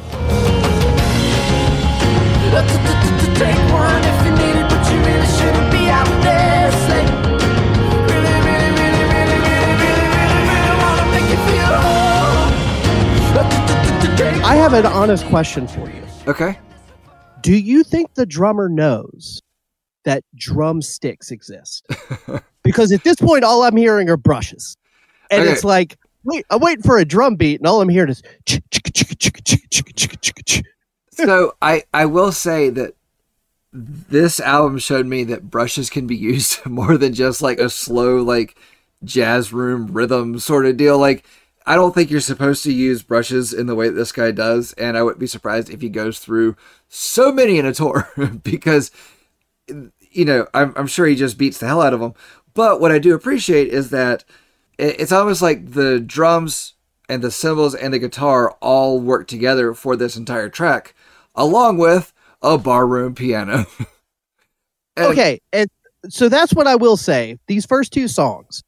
Take 3.35 3.57
one 3.73 4.01
if 4.03 4.25
you 4.25 4.31
need 4.31 4.55
it, 4.61 4.69
but 4.69 4.81
you 4.91 4.97
really 4.99 5.27
shouldn't 5.27 5.71
be 5.71 5.89
out 5.89 6.07
there. 6.23 6.71
Say, 6.71 7.03
really, 8.05 8.37
really, 8.45 8.71
really, 8.79 9.03
really, 9.11 9.37
really, 9.43 9.75
really, 9.81 10.07
really, 10.13 10.45
really 10.53 10.75
wanna 10.79 11.05
make 11.11 11.27
you 11.29 11.39
feel 11.47 11.71
whole. 11.83 12.49
I 14.45 14.55
have 14.55 14.73
an 14.73 14.85
honest 14.85 15.25
question 15.25 15.67
for 15.67 15.89
you. 15.89 16.03
okay. 16.27 16.57
Do 17.41 17.55
you 17.55 17.83
think 17.83 18.13
the 18.15 18.25
drummer 18.25 18.69
knows 18.69 19.41
that 20.05 20.23
drumsticks 20.35 21.31
exist? 21.31 21.85
because 22.63 22.91
at 22.91 23.03
this 23.03 23.17
point, 23.17 23.43
all 23.43 23.63
I'm 23.63 23.75
hearing 23.75 24.09
are 24.09 24.17
brushes. 24.17 24.77
And 25.29 25.41
Okay. 25.41 25.51
it's 25.51 25.63
like, 25.63 25.97
wait, 26.23 26.45
I'm 26.51 26.59
waiting 26.61 26.83
for 26.83 26.97
a 26.97 27.05
drum 27.05 27.35
beat, 27.35 27.59
and 27.59 27.67
all 27.67 27.81
I'm 27.81 27.89
hearing 27.89 28.09
is. 28.11 28.21
So 31.15 31.55
I 31.61 31.83
I 31.93 32.05
will 32.05 32.31
say 32.31 32.69
that 32.69 32.95
this 33.71 34.39
album 34.39 34.77
showed 34.79 35.05
me 35.05 35.23
that 35.25 35.49
brushes 35.49 35.89
can 35.89 36.07
be 36.07 36.15
used 36.15 36.65
more 36.65 36.97
than 36.97 37.13
just 37.13 37.41
like 37.41 37.59
a 37.59 37.69
slow 37.69 38.21
like 38.21 38.55
jazz 39.03 39.53
room 39.53 39.87
rhythm 39.87 40.39
sort 40.39 40.65
of 40.65 40.77
deal. 40.77 40.97
Like 40.97 41.25
I 41.65 41.75
don't 41.75 41.95
think 41.95 42.11
you're 42.11 42.19
supposed 42.19 42.63
to 42.63 42.73
use 42.73 43.01
brushes 43.01 43.53
in 43.53 43.65
the 43.67 43.75
way 43.75 43.87
that 43.87 43.95
this 43.95 44.11
guy 44.11 44.31
does, 44.31 44.73
and 44.73 44.97
I 44.97 45.03
wouldn't 45.03 45.19
be 45.19 45.27
surprised 45.27 45.69
if 45.69 45.81
he 45.81 45.89
goes 45.89 46.19
through 46.19 46.55
so 46.89 47.31
many 47.31 47.57
in 47.57 47.65
a 47.65 47.73
tour 47.73 48.09
because 48.43 48.91
you 49.67 50.25
know 50.25 50.47
I'm 50.53 50.73
I'm 50.75 50.87
sure 50.87 51.05
he 51.05 51.15
just 51.15 51.37
beats 51.37 51.59
the 51.59 51.67
hell 51.67 51.81
out 51.81 51.93
of 51.93 51.99
them. 52.01 52.13
But 52.53 52.79
what 52.79 52.91
I 52.91 52.99
do 52.99 53.13
appreciate 53.13 53.69
is 53.69 53.89
that 53.89 54.23
it's 54.77 55.11
almost 55.11 55.41
like 55.41 55.71
the 55.71 55.99
drums 55.99 56.73
and 57.07 57.21
the 57.21 57.31
cymbals 57.31 57.75
and 57.75 57.93
the 57.93 57.99
guitar 57.99 58.51
all 58.61 58.99
work 58.99 59.27
together 59.27 59.73
for 59.73 59.95
this 59.95 60.15
entire 60.15 60.49
track, 60.49 60.94
along 61.35 61.77
with 61.77 62.11
a 62.41 62.57
barroom 62.57 63.13
piano. 63.15 63.65
And- 64.97 65.07
okay. 65.07 65.41
And 65.51 65.69
so 66.07 66.29
that's 66.29 66.53
what 66.53 66.67
I 66.67 66.75
will 66.77 66.95
say. 66.95 67.37
These 67.47 67.65
first 67.65 67.91
two 67.91 68.07
songs, 68.07 68.63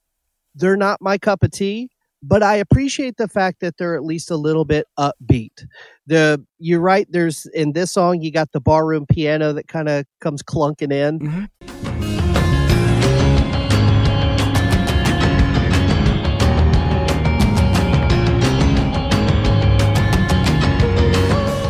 they're 0.56 0.76
not 0.76 1.02
my 1.02 1.18
cup 1.18 1.42
of 1.42 1.52
tea. 1.52 1.90
But 2.24 2.44
I 2.44 2.56
appreciate 2.56 3.16
the 3.18 3.28
fact 3.30 3.62
that 3.62 3.78
they're 3.78 3.96
at 3.96 4.04
least 4.04 4.30
a 4.32 4.36
little 4.36 4.66
bit 4.66 4.88
upbeat. 5.00 5.64
The 6.08 6.44
you're 6.60 6.82
right. 6.82 7.08
There's 7.10 7.46
in 7.54 7.72
this 7.74 7.92
song 7.92 8.22
you 8.22 8.32
got 8.32 8.52
the 8.52 8.60
barroom 8.60 9.06
piano 9.06 9.54
that 9.54 9.68
kind 9.70 9.88
of 9.88 10.04
comes 10.20 10.42
clunking 10.44 10.92
in. 10.92 11.20
Mhm. 11.20 11.50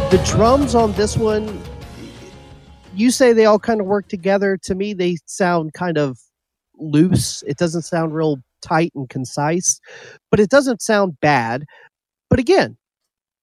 The 0.10 0.24
drums 0.26 0.74
on 0.74 0.93
this 0.93 1.17
one, 1.17 1.62
you 2.96 3.12
say 3.12 3.34
they 3.34 3.43
all 3.43 3.60
kind 3.60 3.82
of 3.82 3.88
work 3.88 4.08
together. 4.08 4.58
To 4.63 4.74
me, 4.74 4.93
they 4.93 5.17
sound 5.26 5.74
kind 5.74 5.98
of 5.98 6.17
loose. 6.78 7.43
It 7.46 7.58
doesn't 7.58 7.82
sound 7.82 8.15
real 8.15 8.38
tight 8.62 8.93
and 8.96 9.10
concise, 9.10 9.82
but 10.32 10.39
it 10.39 10.50
doesn't 10.50 10.82
sound 10.82 11.20
bad. 11.20 11.65
But 12.30 12.39
again, 12.39 12.78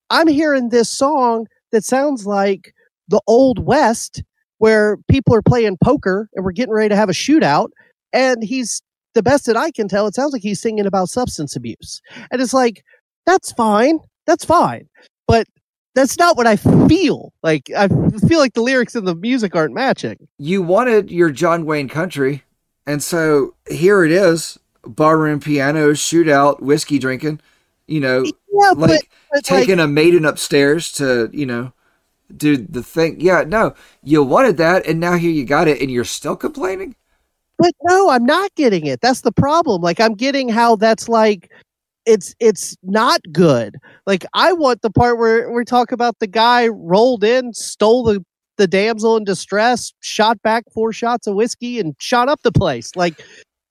I'm 0.08 0.26
hearing 0.26 0.70
this 0.70 0.88
song 0.88 1.48
that 1.70 1.84
sounds 1.84 2.26
like 2.26 2.72
the 3.08 3.20
old 3.26 3.58
West 3.58 4.22
where 4.56 4.96
people 5.10 5.34
are 5.34 5.42
playing 5.42 5.76
poker 5.84 6.30
and 6.34 6.46
we're 6.46 6.52
getting 6.52 6.72
ready 6.72 6.88
to 6.88 6.96
have 6.96 7.10
a 7.10 7.12
shootout. 7.12 7.68
And 8.14 8.42
he's 8.42 8.80
the 9.12 9.22
best 9.22 9.44
that 9.44 9.56
I 9.58 9.70
can 9.70 9.86
tell. 9.86 10.06
It 10.06 10.14
sounds 10.14 10.32
like 10.32 10.40
he's 10.40 10.62
singing 10.62 10.86
about 10.86 11.10
substance 11.10 11.56
abuse. 11.56 12.00
And 12.30 12.40
it's 12.40 12.54
like, 12.54 12.82
that's 13.26 13.52
fine. 13.52 13.98
That's 14.26 14.46
fine. 14.46 14.88
But 15.28 15.46
that's 15.94 16.18
not 16.18 16.36
what 16.36 16.46
I 16.46 16.56
feel. 16.56 17.32
Like 17.42 17.70
I 17.76 17.88
feel 17.88 18.38
like 18.38 18.54
the 18.54 18.62
lyrics 18.62 18.94
and 18.94 19.06
the 19.06 19.14
music 19.14 19.54
aren't 19.54 19.74
matching. 19.74 20.28
you 20.38 20.62
wanted 20.62 21.10
your 21.10 21.30
John 21.30 21.64
Wayne 21.66 21.88
country, 21.88 22.42
and 22.86 23.02
so 23.02 23.54
here 23.68 24.04
it 24.04 24.10
is: 24.10 24.58
barroom 24.86 25.40
piano, 25.40 25.92
shootout, 25.92 26.60
whiskey 26.60 26.98
drinking. 26.98 27.40
You 27.86 28.00
know, 28.00 28.24
Yeah, 28.24 28.70
like 28.70 28.76
but, 28.76 28.88
but 29.30 29.36
like, 29.36 29.44
taking 29.44 29.78
a 29.78 29.86
maiden 29.86 30.24
upstairs 30.24 30.90
to 30.92 31.28
you 31.32 31.46
know 31.46 31.72
do 32.36 32.56
the 32.56 32.82
thing. 32.82 33.20
Yeah, 33.20 33.44
no, 33.46 33.74
you 34.02 34.22
wanted 34.22 34.56
that, 34.56 34.86
and 34.86 34.98
now 35.00 35.16
here 35.16 35.30
you 35.30 35.44
got 35.44 35.68
it, 35.68 35.80
and 35.80 35.90
you're 35.90 36.04
still 36.04 36.34
complaining. 36.36 36.96
but 37.58 37.72
no, 37.84 38.08
I'm 38.10 38.24
not 38.24 38.54
getting 38.56 38.86
it. 38.86 39.00
That's 39.00 39.20
the 39.20 39.32
problem. 39.32 39.82
Like 39.82 40.00
I'm 40.00 40.14
getting 40.14 40.48
how 40.48 40.76
that's 40.76 41.08
like 41.08 41.52
it's 42.06 42.34
it's 42.40 42.76
not 42.82 43.20
good. 43.32 43.76
Like 44.06 44.24
I 44.34 44.52
want 44.52 44.82
the 44.82 44.90
part 44.90 45.18
where 45.18 45.50
we 45.50 45.64
talk 45.64 45.92
about 45.92 46.18
the 46.18 46.26
guy 46.26 46.68
rolled 46.68 47.24
in, 47.24 47.52
stole 47.52 48.04
the 48.04 48.24
the 48.56 48.66
damsel 48.66 49.16
in 49.16 49.24
distress, 49.24 49.92
shot 50.00 50.40
back 50.42 50.64
four 50.72 50.92
shots 50.92 51.26
of 51.26 51.34
whiskey, 51.34 51.80
and 51.80 51.94
shot 51.98 52.28
up 52.28 52.42
the 52.42 52.52
place. 52.52 52.94
Like 52.94 53.20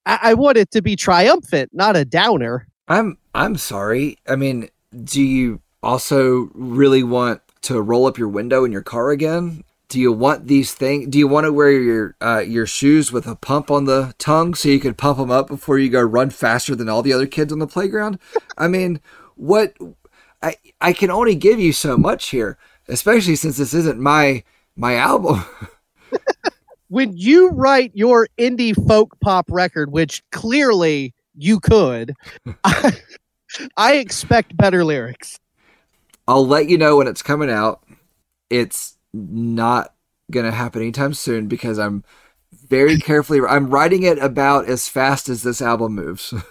I, 0.06 0.18
I 0.22 0.34
want 0.34 0.56
it 0.56 0.70
to 0.72 0.82
be 0.82 0.96
triumphant, 0.96 1.70
not 1.72 1.96
a 1.96 2.04
downer. 2.04 2.68
I'm 2.88 3.18
I'm 3.34 3.56
sorry. 3.56 4.18
I 4.28 4.36
mean, 4.36 4.68
do 5.04 5.22
you 5.22 5.60
also 5.82 6.50
really 6.54 7.02
want 7.02 7.40
to 7.62 7.80
roll 7.80 8.06
up 8.06 8.18
your 8.18 8.28
window 8.28 8.64
in 8.64 8.72
your 8.72 8.82
car 8.82 9.10
again? 9.10 9.64
Do 9.88 10.00
you 10.00 10.12
want 10.12 10.46
these 10.46 10.74
things? 10.74 11.08
Do 11.08 11.18
you 11.18 11.28
want 11.28 11.44
to 11.44 11.52
wear 11.52 11.70
your 11.70 12.16
uh, 12.20 12.42
your 12.46 12.66
shoes 12.66 13.12
with 13.12 13.26
a 13.26 13.36
pump 13.36 13.70
on 13.70 13.84
the 13.84 14.14
tongue 14.18 14.54
so 14.54 14.68
you 14.68 14.80
could 14.80 14.96
pump 14.96 15.18
them 15.18 15.30
up 15.30 15.48
before 15.48 15.78
you 15.78 15.90
go 15.90 16.00
run 16.00 16.30
faster 16.30 16.74
than 16.74 16.88
all 16.88 17.02
the 17.02 17.12
other 17.12 17.26
kids 17.26 17.52
on 17.52 17.58
the 17.58 17.66
playground? 17.66 18.18
I 18.56 18.68
mean, 18.68 19.00
what? 19.36 19.76
I 20.42 20.56
I 20.80 20.92
can 20.92 21.10
only 21.10 21.34
give 21.34 21.60
you 21.60 21.72
so 21.72 21.96
much 21.96 22.30
here, 22.30 22.58
especially 22.88 23.36
since 23.36 23.56
this 23.56 23.74
isn't 23.74 24.00
my 24.00 24.42
my 24.76 24.96
album. 24.96 25.44
when 26.88 27.16
you 27.16 27.50
write 27.50 27.92
your 27.94 28.28
indie 28.38 28.74
folk 28.86 29.18
pop 29.20 29.46
record, 29.50 29.90
which 29.90 30.22
clearly 30.30 31.14
you 31.36 31.60
could, 31.60 32.14
I, 32.64 32.92
I 33.76 33.94
expect 33.94 34.56
better 34.56 34.84
lyrics. 34.84 35.40
I'll 36.26 36.46
let 36.46 36.68
you 36.68 36.78
know 36.78 36.96
when 36.96 37.08
it's 37.08 37.22
coming 37.22 37.50
out. 37.50 37.82
It's 38.48 38.93
not 39.14 39.94
gonna 40.30 40.50
happen 40.52 40.82
anytime 40.82 41.14
soon 41.14 41.46
because 41.46 41.78
I'm 41.78 42.02
very 42.68 42.98
carefully. 42.98 43.40
I'm 43.48 43.70
writing 43.70 44.02
it 44.02 44.18
about 44.18 44.66
as 44.68 44.88
fast 44.88 45.28
as 45.28 45.42
this 45.42 45.62
album 45.62 45.94
moves. 45.94 46.34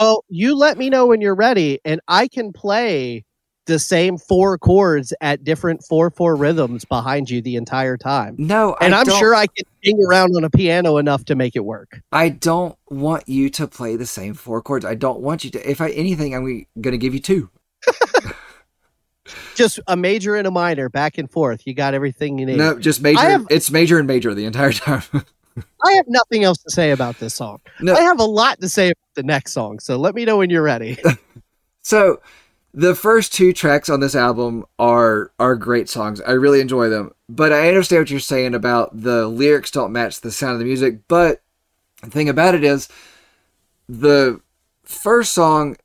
Well, 0.00 0.24
you 0.28 0.54
let 0.56 0.78
me 0.78 0.90
know 0.90 1.06
when 1.06 1.20
you're 1.20 1.34
ready, 1.34 1.80
and 1.84 2.00
I 2.06 2.28
can 2.28 2.52
play 2.52 3.24
the 3.66 3.80
same 3.80 4.16
four 4.16 4.56
chords 4.56 5.12
at 5.20 5.42
different 5.42 5.82
four 5.88 6.12
four 6.12 6.36
rhythms 6.36 6.84
behind 6.84 7.28
you 7.28 7.42
the 7.42 7.56
entire 7.56 7.96
time. 7.96 8.36
no, 8.38 8.76
And 8.80 8.94
I 8.94 9.00
I'm 9.00 9.06
don't- 9.06 9.18
sure 9.18 9.34
I 9.34 9.46
can 9.48 9.64
ding 9.82 9.98
around 10.08 10.36
on 10.36 10.44
a 10.44 10.50
piano 10.50 10.98
enough 10.98 11.24
to 11.24 11.34
make 11.34 11.56
it 11.56 11.64
work. 11.64 12.00
I 12.12 12.28
don't 12.28 12.76
want 12.88 13.28
you 13.28 13.50
to 13.50 13.66
play 13.66 13.96
the 13.96 14.06
same 14.06 14.34
four 14.34 14.62
chords. 14.62 14.84
I 14.84 14.94
don't 14.94 15.18
want 15.18 15.42
you 15.42 15.50
to. 15.50 15.68
If 15.68 15.80
I 15.80 15.90
anything, 15.90 16.32
I'm 16.32 16.64
gonna 16.80 16.96
give 16.96 17.12
you 17.12 17.18
two. 17.20 17.50
Just 19.54 19.80
a 19.86 19.96
major 19.96 20.36
and 20.36 20.46
a 20.46 20.50
minor, 20.50 20.88
back 20.88 21.18
and 21.18 21.30
forth. 21.30 21.66
You 21.66 21.74
got 21.74 21.94
everything 21.94 22.38
you 22.38 22.46
need. 22.46 22.56
No, 22.56 22.78
just 22.78 23.02
major. 23.02 23.20
Have- 23.20 23.46
it's 23.50 23.70
major 23.70 23.98
and 23.98 24.06
major 24.06 24.34
the 24.34 24.44
entire 24.44 24.72
time. 24.72 25.02
I 25.84 25.92
have 25.94 26.06
nothing 26.08 26.44
else 26.44 26.58
to 26.58 26.70
say 26.70 26.92
about 26.92 27.18
this 27.18 27.34
song. 27.34 27.60
No. 27.80 27.94
I 27.94 28.02
have 28.02 28.20
a 28.20 28.24
lot 28.24 28.60
to 28.60 28.68
say 28.68 28.88
about 28.88 29.14
the 29.14 29.22
next 29.24 29.52
song, 29.52 29.80
so 29.80 29.96
let 29.96 30.14
me 30.14 30.24
know 30.24 30.38
when 30.38 30.50
you're 30.50 30.62
ready. 30.62 30.98
So 31.88 32.20
the 32.74 32.94
first 32.94 33.32
two 33.32 33.54
tracks 33.54 33.88
on 33.88 34.00
this 34.00 34.14
album 34.14 34.66
are 34.78 35.32
are 35.38 35.56
great 35.56 35.88
songs. 35.88 36.20
I 36.20 36.32
really 36.32 36.60
enjoy 36.60 36.90
them. 36.90 37.12
But 37.30 37.50
I 37.50 37.66
understand 37.66 38.02
what 38.02 38.10
you're 38.10 38.20
saying 38.20 38.54
about 38.54 39.00
the 39.00 39.26
lyrics 39.26 39.70
don't 39.70 39.90
match 39.90 40.20
the 40.20 40.30
sound 40.30 40.52
of 40.52 40.58
the 40.58 40.66
music. 40.66 40.98
But 41.08 41.40
the 42.02 42.10
thing 42.10 42.28
about 42.28 42.54
it 42.54 42.62
is, 42.62 42.90
the 43.88 44.42
first 44.84 45.32
song, 45.32 45.76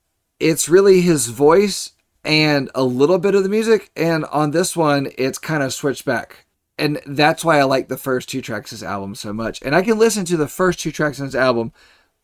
it's 0.41 0.67
really 0.67 0.99
his 0.99 1.27
voice 1.27 1.91
and 2.23 2.69
a 2.75 2.83
little 2.83 3.19
bit 3.19 3.35
of 3.35 3.43
the 3.43 3.49
music. 3.49 3.91
And 3.95 4.25
on 4.25 4.51
this 4.51 4.75
one, 4.75 5.09
it's 5.17 5.37
kind 5.37 5.63
of 5.63 5.73
switched 5.73 6.05
back. 6.05 6.45
And 6.77 6.99
that's 7.05 7.45
why 7.45 7.59
I 7.59 7.63
like 7.63 7.87
the 7.87 7.97
first 7.97 8.29
two 8.29 8.41
tracks 8.41 8.71
of 8.71 8.79
this 8.79 8.87
album 8.87 9.15
so 9.15 9.31
much. 9.31 9.61
And 9.61 9.75
I 9.75 9.81
can 9.81 9.99
listen 9.99 10.25
to 10.25 10.37
the 10.37 10.47
first 10.47 10.79
two 10.79 10.91
tracks 10.91 11.19
on 11.19 11.27
this 11.27 11.35
album 11.35 11.71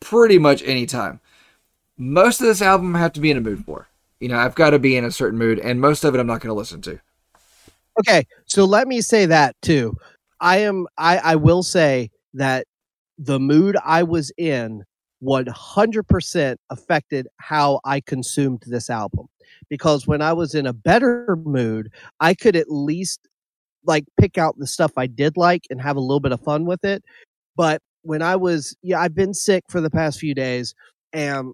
pretty 0.00 0.38
much 0.38 0.62
anytime. 0.62 1.20
Most 1.96 2.40
of 2.40 2.46
this 2.46 2.62
album 2.62 2.96
I 2.96 2.98
have 3.00 3.12
to 3.12 3.20
be 3.20 3.30
in 3.30 3.36
a 3.36 3.42
mood 3.42 3.64
for. 3.64 3.86
You 4.18 4.28
know, 4.28 4.38
I've 4.38 4.54
got 4.54 4.70
to 4.70 4.78
be 4.78 4.96
in 4.96 5.04
a 5.04 5.10
certain 5.10 5.38
mood, 5.38 5.58
and 5.58 5.80
most 5.80 6.04
of 6.04 6.14
it 6.14 6.18
I'm 6.18 6.26
not 6.26 6.40
going 6.40 6.48
to 6.48 6.58
listen 6.58 6.82
to. 6.82 6.98
Okay, 8.00 8.26
so 8.46 8.64
let 8.64 8.86
me 8.86 9.00
say 9.00 9.26
that 9.26 9.56
too. 9.62 9.96
I 10.40 10.58
am 10.58 10.86
I 10.98 11.18
I 11.18 11.36
will 11.36 11.62
say 11.62 12.10
that 12.34 12.66
the 13.18 13.38
mood 13.38 13.76
I 13.84 14.02
was 14.02 14.32
in 14.38 14.84
100% 15.22 16.56
affected 16.70 17.28
how 17.36 17.80
I 17.84 18.00
consumed 18.00 18.62
this 18.66 18.88
album 18.88 19.28
because 19.68 20.06
when 20.06 20.22
I 20.22 20.32
was 20.32 20.54
in 20.54 20.66
a 20.66 20.72
better 20.72 21.36
mood, 21.44 21.90
I 22.20 22.34
could 22.34 22.56
at 22.56 22.70
least 22.70 23.20
like 23.86 24.04
pick 24.18 24.38
out 24.38 24.58
the 24.58 24.66
stuff 24.66 24.92
I 24.96 25.06
did 25.06 25.36
like 25.36 25.64
and 25.70 25.80
have 25.80 25.96
a 25.96 26.00
little 26.00 26.20
bit 26.20 26.32
of 26.32 26.40
fun 26.40 26.66
with 26.66 26.84
it. 26.84 27.02
But 27.56 27.80
when 28.02 28.22
I 28.22 28.36
was 28.36 28.76
yeah, 28.82 29.00
I've 29.00 29.14
been 29.14 29.34
sick 29.34 29.64
for 29.68 29.80
the 29.80 29.90
past 29.90 30.18
few 30.18 30.34
days 30.34 30.74
and 31.12 31.52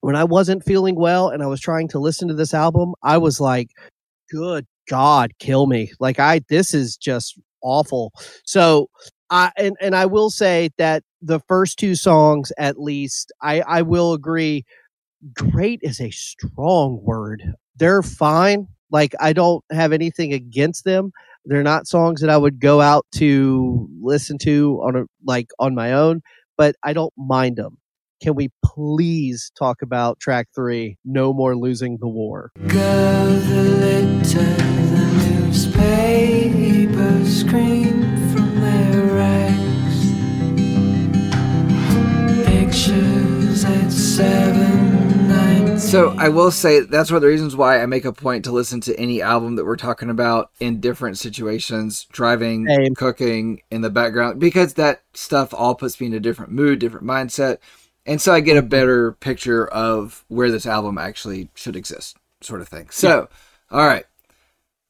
when 0.00 0.16
I 0.16 0.24
wasn't 0.24 0.64
feeling 0.64 0.94
well 0.94 1.28
and 1.28 1.42
I 1.42 1.46
was 1.46 1.60
trying 1.60 1.88
to 1.88 1.98
listen 1.98 2.28
to 2.28 2.34
this 2.34 2.54
album, 2.54 2.94
I 3.02 3.18
was 3.18 3.40
like, 3.40 3.70
good 4.30 4.66
God, 4.88 5.32
kill 5.38 5.66
me. 5.66 5.92
Like 5.98 6.18
I 6.18 6.40
this 6.48 6.74
is 6.74 6.96
just 6.96 7.38
awful. 7.62 8.12
So 8.44 8.88
I 9.30 9.50
and, 9.56 9.76
and 9.80 9.96
I 9.96 10.06
will 10.06 10.30
say 10.30 10.70
that 10.78 11.02
the 11.22 11.40
first 11.48 11.78
two 11.78 11.94
songs 11.94 12.52
at 12.58 12.80
least, 12.80 13.32
I, 13.42 13.60
I 13.62 13.82
will 13.82 14.12
agree, 14.12 14.64
great 15.34 15.80
is 15.82 16.00
a 16.00 16.10
strong 16.10 17.00
word. 17.02 17.54
They're 17.76 18.02
fine. 18.02 18.68
Like 18.90 19.14
I 19.20 19.32
don't 19.32 19.64
have 19.70 19.92
anything 19.92 20.32
against 20.32 20.84
them. 20.84 21.12
They're 21.44 21.62
not 21.62 21.86
songs 21.86 22.20
that 22.20 22.30
I 22.30 22.36
would 22.36 22.60
go 22.60 22.80
out 22.80 23.06
to 23.16 23.88
listen 24.00 24.38
to 24.38 24.80
on 24.84 24.96
a 24.96 25.04
like 25.24 25.48
on 25.58 25.74
my 25.74 25.92
own, 25.92 26.22
but 26.56 26.76
I 26.82 26.92
don't 26.92 27.14
mind 27.16 27.56
them. 27.56 27.78
Can 28.22 28.34
we 28.34 28.50
please 28.64 29.52
talk 29.58 29.82
about 29.82 30.18
track 30.20 30.48
three? 30.54 30.96
No 31.04 31.32
more 31.32 31.54
losing 31.54 31.98
the 31.98 32.08
war. 32.08 32.50
Pictures 42.46 43.64
at 43.64 43.92
seven. 43.92 44.85
So 45.86 46.10
I 46.18 46.28
will 46.28 46.50
say 46.50 46.80
that's 46.80 47.10
one 47.10 47.16
of 47.16 47.22
the 47.22 47.28
reasons 47.28 47.54
why 47.54 47.80
I 47.80 47.86
make 47.86 48.04
a 48.04 48.12
point 48.12 48.44
to 48.44 48.52
listen 48.52 48.80
to 48.82 48.98
any 48.98 49.22
album 49.22 49.54
that 49.54 49.64
we're 49.64 49.76
talking 49.76 50.10
about 50.10 50.50
in 50.58 50.80
different 50.80 51.16
situations, 51.16 52.06
driving, 52.10 52.66
Same. 52.66 52.94
cooking, 52.96 53.62
in 53.70 53.82
the 53.82 53.90
background, 53.90 54.40
because 54.40 54.74
that 54.74 55.02
stuff 55.14 55.54
all 55.54 55.76
puts 55.76 56.00
me 56.00 56.08
in 56.08 56.14
a 56.14 56.20
different 56.20 56.50
mood, 56.50 56.80
different 56.80 57.06
mindset. 57.06 57.58
And 58.04 58.20
so 58.20 58.34
I 58.34 58.40
get 58.40 58.56
a 58.56 58.60
mm-hmm. 58.60 58.68
better 58.68 59.12
picture 59.12 59.66
of 59.68 60.24
where 60.26 60.50
this 60.50 60.66
album 60.66 60.98
actually 60.98 61.50
should 61.54 61.76
exist, 61.76 62.16
sort 62.40 62.60
of 62.60 62.68
thing. 62.68 62.88
So, 62.90 63.28
all 63.70 63.86
right. 63.86 64.06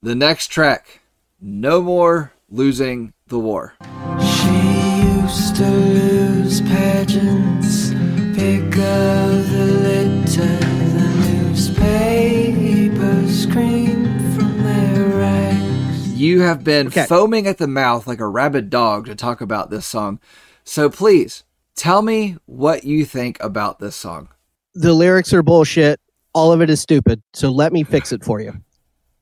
The 0.03 0.15
next 0.15 0.49
track, 0.49 1.01
No 1.41 1.83
More 1.83 2.33
Losing 2.49 3.13
the 3.27 3.39
War. 3.39 3.75
She 4.21 4.49
used 5.03 5.57
to 5.57 5.69
lose 5.69 6.61
pageants. 6.63 7.91
Pick 8.37 8.77
up 8.77 9.47
the 9.51 9.65
litter, 9.83 10.76
You 16.17 16.41
have 16.41 16.65
been 16.65 16.87
Okay. 16.89 17.05
foaming 17.07 17.47
at 17.47 17.59
the 17.59 17.67
mouth 17.67 18.07
like 18.07 18.21
a 18.21 18.27
rabid 18.27 18.71
dog 18.71 19.07
to 19.07 19.15
talk 19.15 19.41
about 19.41 19.71
this 19.71 19.87
song. 19.87 20.19
So 20.65 20.89
please 20.89 21.45
tell 21.75 22.01
me 22.03 22.37
what 22.47 22.85
you 22.85 23.05
think 23.05 23.37
about 23.43 23.79
this 23.79 23.95
song. 23.95 24.29
The 24.75 24.95
lyrics 24.95 25.33
are 25.33 25.43
bullshit. 25.43 26.01
All 26.33 26.53
of 26.53 26.61
it 26.63 26.71
is 26.71 26.81
stupid. 26.81 27.23
So 27.35 27.51
let 27.51 27.73
me 27.73 27.83
fix 27.85 28.13
it 28.13 28.25
for 28.25 28.41
you. 28.41 28.55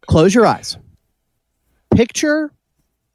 Close 0.06 0.34
your 0.34 0.46
eyes. 0.46 0.76
Picture 1.94 2.52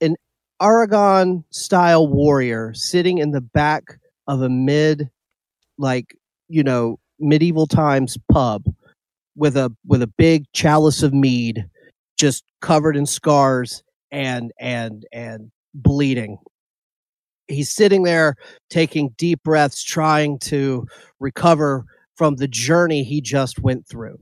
an 0.01 0.15
Aragorn 0.61 1.43
style 1.49 2.07
warrior 2.07 2.73
sitting 2.73 3.17
in 3.17 3.31
the 3.31 3.41
back 3.41 3.99
of 4.27 4.41
a 4.41 4.49
mid, 4.49 5.09
like, 5.77 6.15
you 6.47 6.63
know, 6.63 6.99
medieval 7.19 7.67
times 7.67 8.17
pub 8.31 8.63
with 9.35 9.55
a 9.57 9.73
with 9.85 10.01
a 10.01 10.07
big 10.07 10.45
chalice 10.53 11.03
of 11.03 11.13
mead 11.13 11.65
just 12.19 12.43
covered 12.61 12.97
in 12.97 13.05
scars 13.05 13.81
and 14.11 14.51
and 14.59 15.05
and 15.11 15.51
bleeding. 15.73 16.37
He's 17.47 17.71
sitting 17.71 18.03
there 18.03 18.35
taking 18.69 19.09
deep 19.17 19.41
breaths 19.43 19.83
trying 19.83 20.37
to 20.39 20.85
recover 21.19 21.85
from 22.15 22.35
the 22.35 22.47
journey 22.47 23.03
he 23.03 23.21
just 23.21 23.59
went 23.59 23.87
through. 23.87 24.19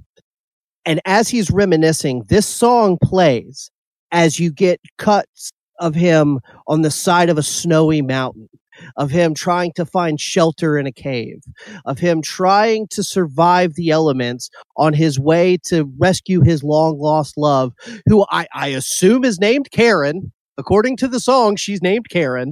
And 0.85 1.01
as 1.05 1.27
he's 1.27 1.51
reminiscing 1.51 2.23
this 2.29 2.45
song 2.45 2.97
plays 3.03 3.69
as 4.11 4.39
you 4.39 4.51
get 4.51 4.79
cuts 4.97 5.51
of 5.79 5.95
him 5.95 6.39
on 6.67 6.83
the 6.83 6.91
side 6.91 7.29
of 7.29 7.37
a 7.37 7.43
snowy 7.43 8.01
mountain 8.01 8.47
of 8.95 9.11
him 9.11 9.33
trying 9.33 9.73
to 9.73 9.85
find 9.85 10.19
shelter 10.19 10.77
in 10.77 10.85
a 10.85 10.91
cave 10.91 11.41
of 11.85 11.99
him 11.99 12.21
trying 12.21 12.87
to 12.91 13.03
survive 13.03 13.75
the 13.75 13.89
elements 13.89 14.49
on 14.75 14.93
his 14.93 15.19
way 15.19 15.57
to 15.65 15.91
rescue 15.99 16.41
his 16.41 16.63
long 16.63 16.99
lost 16.99 17.37
love, 17.37 17.73
who 18.07 18.25
I, 18.29 18.47
I 18.53 18.67
assume 18.69 19.23
is 19.23 19.39
named 19.39 19.71
Karen. 19.71 20.31
According 20.57 20.97
to 20.97 21.07
the 21.07 21.19
song, 21.19 21.55
she's 21.55 21.81
named 21.81 22.09
Karen. 22.09 22.51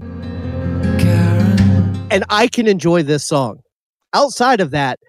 Karen, 0.99 2.07
And 2.11 2.23
I 2.29 2.47
can 2.47 2.67
enjoy 2.67 3.03
this 3.03 3.25
song. 3.25 3.59
Outside 4.13 4.61
of 4.61 4.71
that, 4.71 4.99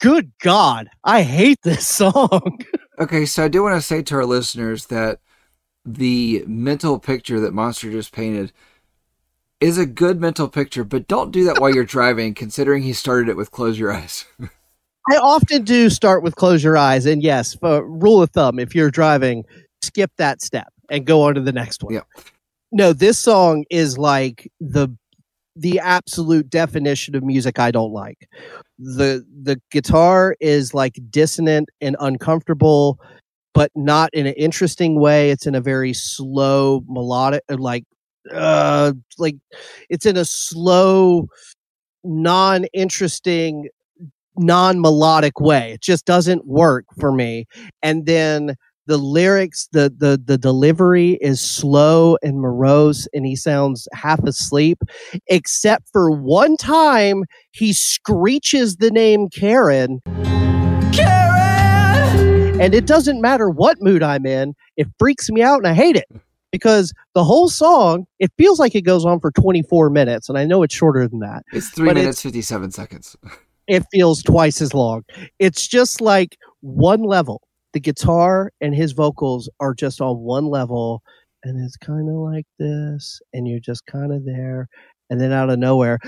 good 0.00 0.32
God, 0.42 0.88
I 1.04 1.22
hate 1.22 1.58
this 1.62 1.86
song. 1.96 2.58
Okay, 2.98 3.26
so 3.26 3.44
I 3.44 3.48
do 3.48 3.62
want 3.62 3.74
to 3.74 3.82
say 3.82 4.02
to 4.02 4.14
our 4.14 4.24
listeners 4.24 4.86
that 4.86 5.18
the 5.84 6.44
mental 6.46 6.98
picture 6.98 7.40
that 7.40 7.52
Monster 7.52 7.90
just 7.90 8.12
painted 8.12 8.52
is 9.64 9.78
a 9.78 9.86
good 9.86 10.20
mental 10.20 10.46
picture, 10.46 10.84
but 10.84 11.08
don't 11.08 11.30
do 11.30 11.44
that 11.44 11.58
while 11.58 11.74
you're 11.74 11.84
driving, 11.84 12.34
considering 12.34 12.82
he 12.82 12.92
started 12.92 13.30
it 13.30 13.36
with 13.36 13.50
close 13.50 13.78
your 13.78 13.90
eyes. 13.90 14.26
I 15.10 15.16
often 15.16 15.64
do 15.64 15.88
start 15.88 16.22
with 16.22 16.36
close 16.36 16.62
your 16.62 16.76
eyes. 16.76 17.06
And 17.06 17.22
yes, 17.22 17.56
rule 17.62 18.22
of 18.22 18.30
thumb, 18.30 18.58
if 18.58 18.74
you're 18.74 18.90
driving, 18.90 19.44
skip 19.82 20.10
that 20.18 20.42
step 20.42 20.68
and 20.90 21.06
go 21.06 21.22
on 21.22 21.34
to 21.34 21.40
the 21.40 21.52
next 21.52 21.82
one. 21.82 21.94
Yeah. 21.94 22.02
No, 22.72 22.92
this 22.92 23.18
song 23.18 23.64
is 23.70 23.96
like 23.96 24.50
the 24.60 24.88
the 25.56 25.78
absolute 25.78 26.50
definition 26.50 27.14
of 27.14 27.22
music 27.22 27.58
I 27.58 27.70
don't 27.70 27.92
like. 27.92 28.28
The 28.78 29.24
the 29.42 29.60
guitar 29.70 30.36
is 30.40 30.74
like 30.74 30.98
dissonant 31.08 31.70
and 31.80 31.96
uncomfortable, 32.00 32.98
but 33.54 33.70
not 33.74 34.10
in 34.12 34.26
an 34.26 34.34
interesting 34.34 35.00
way. 35.00 35.30
It's 35.30 35.46
in 35.46 35.54
a 35.54 35.60
very 35.60 35.92
slow 35.92 36.82
melodic 36.86 37.44
like 37.48 37.84
uh 38.32 38.92
like 39.18 39.36
it's 39.90 40.06
in 40.06 40.16
a 40.16 40.24
slow 40.24 41.26
non-interesting 42.04 43.68
non-melodic 44.36 45.40
way. 45.40 45.72
It 45.72 45.80
just 45.80 46.04
doesn't 46.04 46.46
work 46.46 46.84
for 46.98 47.12
me. 47.12 47.46
And 47.82 48.06
then 48.06 48.56
the 48.86 48.98
lyrics, 48.98 49.68
the 49.72 49.92
the 49.96 50.20
the 50.22 50.36
delivery 50.36 51.18
is 51.22 51.40
slow 51.40 52.18
and 52.22 52.38
morose, 52.40 53.08
and 53.14 53.24
he 53.24 53.34
sounds 53.34 53.88
half 53.94 54.22
asleep, 54.24 54.78
except 55.28 55.88
for 55.90 56.10
one 56.10 56.56
time 56.58 57.24
he 57.52 57.72
screeches 57.72 58.76
the 58.76 58.90
name 58.90 59.30
Karen, 59.30 60.02
Karen, 60.92 62.60
and 62.60 62.74
it 62.74 62.86
doesn't 62.86 63.22
matter 63.22 63.48
what 63.48 63.80
mood 63.80 64.02
I'm 64.02 64.26
in, 64.26 64.54
it 64.76 64.86
freaks 64.98 65.30
me 65.30 65.40
out 65.40 65.58
and 65.58 65.66
I 65.66 65.72
hate 65.72 65.96
it. 65.96 66.08
Because 66.54 66.92
the 67.14 67.24
whole 67.24 67.48
song, 67.48 68.06
it 68.20 68.30
feels 68.38 68.60
like 68.60 68.76
it 68.76 68.82
goes 68.82 69.04
on 69.04 69.18
for 69.18 69.32
24 69.32 69.90
minutes, 69.90 70.28
and 70.28 70.38
I 70.38 70.44
know 70.44 70.62
it's 70.62 70.72
shorter 70.74 71.08
than 71.08 71.18
that. 71.18 71.42
It's 71.52 71.68
three 71.70 71.88
But 71.88 71.96
minutes, 71.96 72.22
57 72.22 72.70
seconds. 72.70 73.16
it 73.66 73.84
feels 73.90 74.22
twice 74.22 74.60
as 74.62 74.72
long. 74.72 75.02
It's 75.40 75.66
just 75.66 76.00
like 76.00 76.36
one 76.60 77.02
level. 77.02 77.42
The 77.72 77.80
guitar 77.80 78.52
and 78.60 78.72
his 78.72 78.92
vocals 78.92 79.50
are 79.58 79.74
just 79.74 80.00
on 80.00 80.18
one 80.18 80.46
level, 80.46 81.02
and 81.42 81.60
it's 81.64 81.76
kind 81.76 82.08
of 82.08 82.14
like 82.14 82.46
this, 82.60 83.20
and 83.32 83.48
you're 83.48 83.58
just 83.58 83.84
kind 83.86 84.12
of 84.12 84.24
there, 84.24 84.68
and 85.10 85.20
then 85.20 85.32
out 85.32 85.50
of 85.50 85.58
nowhere, 85.58 85.98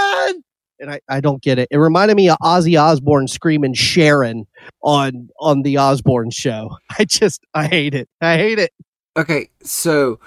Karen! 0.00 0.42
and 0.80 0.90
I, 0.90 1.00
I 1.10 1.20
don't 1.20 1.42
get 1.42 1.58
it. 1.58 1.68
It 1.70 1.76
reminded 1.76 2.16
me 2.16 2.30
of 2.30 2.38
Ozzy 2.42 2.80
Osbourne 2.80 3.28
screaming 3.28 3.74
Sharon 3.74 4.46
on 4.82 5.28
on 5.38 5.62
the 5.62 5.76
Osbourne 5.76 6.30
show. 6.30 6.70
I 6.98 7.04
just 7.04 7.42
I 7.52 7.66
hate 7.66 7.94
it. 7.94 8.08
I 8.22 8.38
hate 8.38 8.58
it. 8.58 8.72
Okay, 9.16 9.48
so 9.62 10.20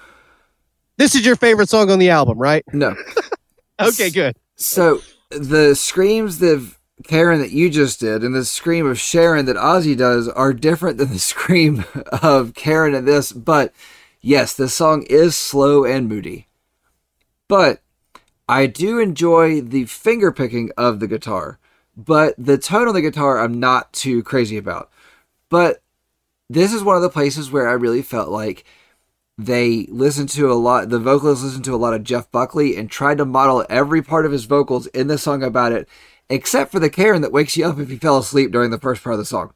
This 0.98 1.16
is 1.16 1.26
your 1.26 1.36
favorite 1.36 1.70
song 1.70 1.92
on 1.92 2.00
the 2.00 2.10
album, 2.10 2.38
right? 2.38 2.64
no. 2.74 2.96
Okay, 3.82 4.10
good. 4.10 4.36
So 4.58 5.00
the 5.30 5.74
screams 5.74 6.42
of 6.42 6.78
Karen 7.06 7.40
that 7.40 7.52
you 7.52 7.70
just 7.70 8.02
did 8.02 8.26
and 8.26 8.36
the 8.36 8.44
scream 8.44 8.86
of 8.86 9.00
Sharon 9.00 9.46
that 9.46 9.56
Ozzy 9.56 9.96
does 9.96 10.28
are 10.28 10.52
different 10.52 10.98
than 10.98 11.08
the 11.10 11.20
scream 11.34 11.86
of 12.22 12.54
Karen 12.56 12.94
in 12.94 13.06
this, 13.06 13.32
but 13.32 13.74
yes, 14.20 14.54
this 14.54 14.74
song 14.74 15.04
is 15.04 15.38
slow 15.38 15.86
and 15.86 16.10
moody. 16.10 16.50
But 17.48 17.82
I 18.50 18.66
do 18.66 19.00
enjoy 19.00 19.62
the 19.62 19.86
finger 19.86 20.34
picking 20.34 20.72
of 20.76 21.00
the 21.00 21.08
guitar, 21.08 21.58
but 21.96 22.36
the 22.38 22.58
tone 22.58 22.90
of 22.90 22.94
the 22.94 23.02
guitar 23.02 23.40
I'm 23.40 23.62
not 23.62 23.94
too 23.94 24.24
crazy 24.24 24.58
about. 24.58 24.90
But 25.48 25.82
this 26.50 26.74
is 26.74 26.84
one 26.84 26.98
of 26.98 27.02
the 27.02 27.10
places 27.10 27.50
where 27.50 27.70
I 27.70 27.74
really 27.74 28.02
felt 28.02 28.28
like 28.30 28.66
they 29.40 29.86
listened 29.90 30.28
to 30.28 30.52
a 30.52 30.54
lot 30.54 30.90
the 30.90 31.00
vocalists 31.00 31.46
listened 31.46 31.64
to 31.64 31.74
a 31.74 31.78
lot 31.78 31.94
of 31.94 32.04
Jeff 32.04 32.30
Buckley 32.30 32.76
and 32.76 32.92
tried 32.92 33.20
to 33.20 33.26
model 33.26 33.66
every 33.70 34.02
part 34.02 34.26
of 34.26 34.34
his 34.34 34.44
vocals 34.44 34.88
in 34.88 35.08
the 35.08 35.18
song 35.18 35.44
about 35.44 35.72
it, 35.72 35.88
except 36.30 36.74
for 36.74 36.80
the 36.80 36.90
Karen 36.90 37.22
that 37.22 37.32
wakes 37.32 37.56
you 37.56 37.66
up 37.66 37.80
if 37.80 37.90
you 37.90 37.98
fell 37.98 38.18
asleep 38.18 38.52
during 38.52 38.70
the 38.70 38.80
first 38.80 39.02
part 39.02 39.14
of 39.14 39.20
the 39.20 39.24
song. 39.26 39.54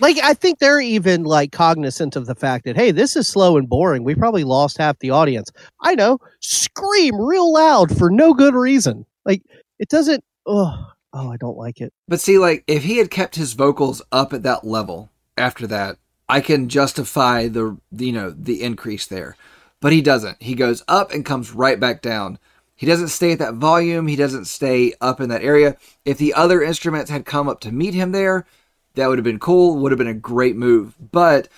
Like 0.00 0.16
I 0.22 0.32
think 0.32 0.60
they're 0.60 0.80
even 0.80 1.24
like 1.24 1.52
cognizant 1.52 2.16
of 2.16 2.24
the 2.24 2.34
fact 2.34 2.64
that 2.64 2.74
hey, 2.74 2.90
this 2.90 3.16
is 3.16 3.28
slow 3.28 3.58
and 3.58 3.68
boring. 3.68 4.02
We 4.02 4.14
probably 4.14 4.44
lost 4.44 4.78
half 4.78 4.98
the 4.98 5.10
audience. 5.10 5.52
I 5.82 5.94
know. 5.94 6.18
Scream 6.40 7.20
real 7.20 7.52
loud 7.52 7.96
for 7.98 8.10
no 8.10 8.32
good 8.32 8.54
reason. 8.54 9.04
Like 9.26 9.42
it 9.78 9.90
doesn't. 9.90 10.24
Oh, 10.46 10.86
oh, 11.12 11.30
I 11.30 11.36
don't 11.36 11.58
like 11.58 11.82
it. 11.82 11.92
But 12.08 12.20
see, 12.20 12.38
like 12.38 12.64
if 12.66 12.82
he 12.82 12.96
had 12.96 13.10
kept 13.10 13.36
his 13.36 13.52
vocals 13.52 14.00
up 14.10 14.32
at 14.32 14.42
that 14.44 14.64
level 14.64 15.10
after 15.36 15.66
that, 15.66 15.98
I 16.28 16.40
can 16.40 16.68
justify 16.68 17.48
the 17.48 17.78
you 17.92 18.12
know 18.12 18.30
the 18.30 18.62
increase 18.62 19.06
there. 19.06 19.36
But 19.80 19.92
he 19.92 20.00
doesn't. 20.00 20.42
He 20.42 20.54
goes 20.54 20.82
up 20.88 21.12
and 21.12 21.24
comes 21.24 21.52
right 21.52 21.78
back 21.78 22.02
down. 22.02 22.38
He 22.74 22.86
doesn't 22.86 23.08
stay 23.08 23.32
at 23.32 23.38
that 23.38 23.54
volume. 23.54 24.06
He 24.06 24.16
doesn't 24.16 24.46
stay 24.46 24.92
up 25.00 25.20
in 25.20 25.28
that 25.28 25.42
area. 25.42 25.76
If 26.04 26.18
the 26.18 26.34
other 26.34 26.62
instruments 26.62 27.10
had 27.10 27.24
come 27.24 27.48
up 27.48 27.60
to 27.60 27.72
meet 27.72 27.94
him 27.94 28.12
there, 28.12 28.46
that 28.94 29.08
would 29.08 29.18
have 29.18 29.24
been 29.24 29.38
cool. 29.38 29.76
Would 29.78 29.92
have 29.92 29.98
been 29.98 30.06
a 30.06 30.14
great 30.14 30.56
move. 30.56 30.94
But 31.12 31.48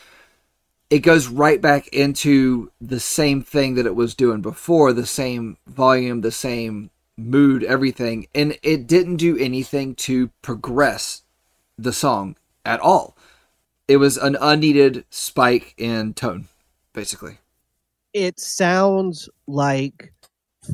it 0.91 1.01
goes 1.01 1.29
right 1.29 1.61
back 1.61 1.89
into 1.89 2.71
the 2.81 3.01
same 3.01 3.43
thing 3.43 3.75
that 3.75 3.87
it 3.87 3.95
was 3.95 4.15
doing 4.15 4.41
before 4.41 4.93
the 4.93 5.07
same 5.07 5.59
volume, 5.67 6.21
the 6.21 6.33
same 6.33 6.91
mood, 7.17 7.65
everything. 7.65 8.27
And 8.35 8.59
it 8.63 8.87
didn't 8.87 9.17
do 9.17 9.37
anything 9.37 9.95
to 9.97 10.29
progress 10.41 11.23
the 11.77 11.93
song 11.93 12.37
at 12.65 12.81
all. 12.81 13.17
It 13.89 13.97
was 13.97 14.19
an 14.19 14.37
unneeded 14.41 15.05
spike 15.11 15.75
in 15.79 16.13
tone, 16.15 16.49
basically. 16.93 17.39
It 18.13 18.39
sounds 18.39 19.29
like 19.47 20.13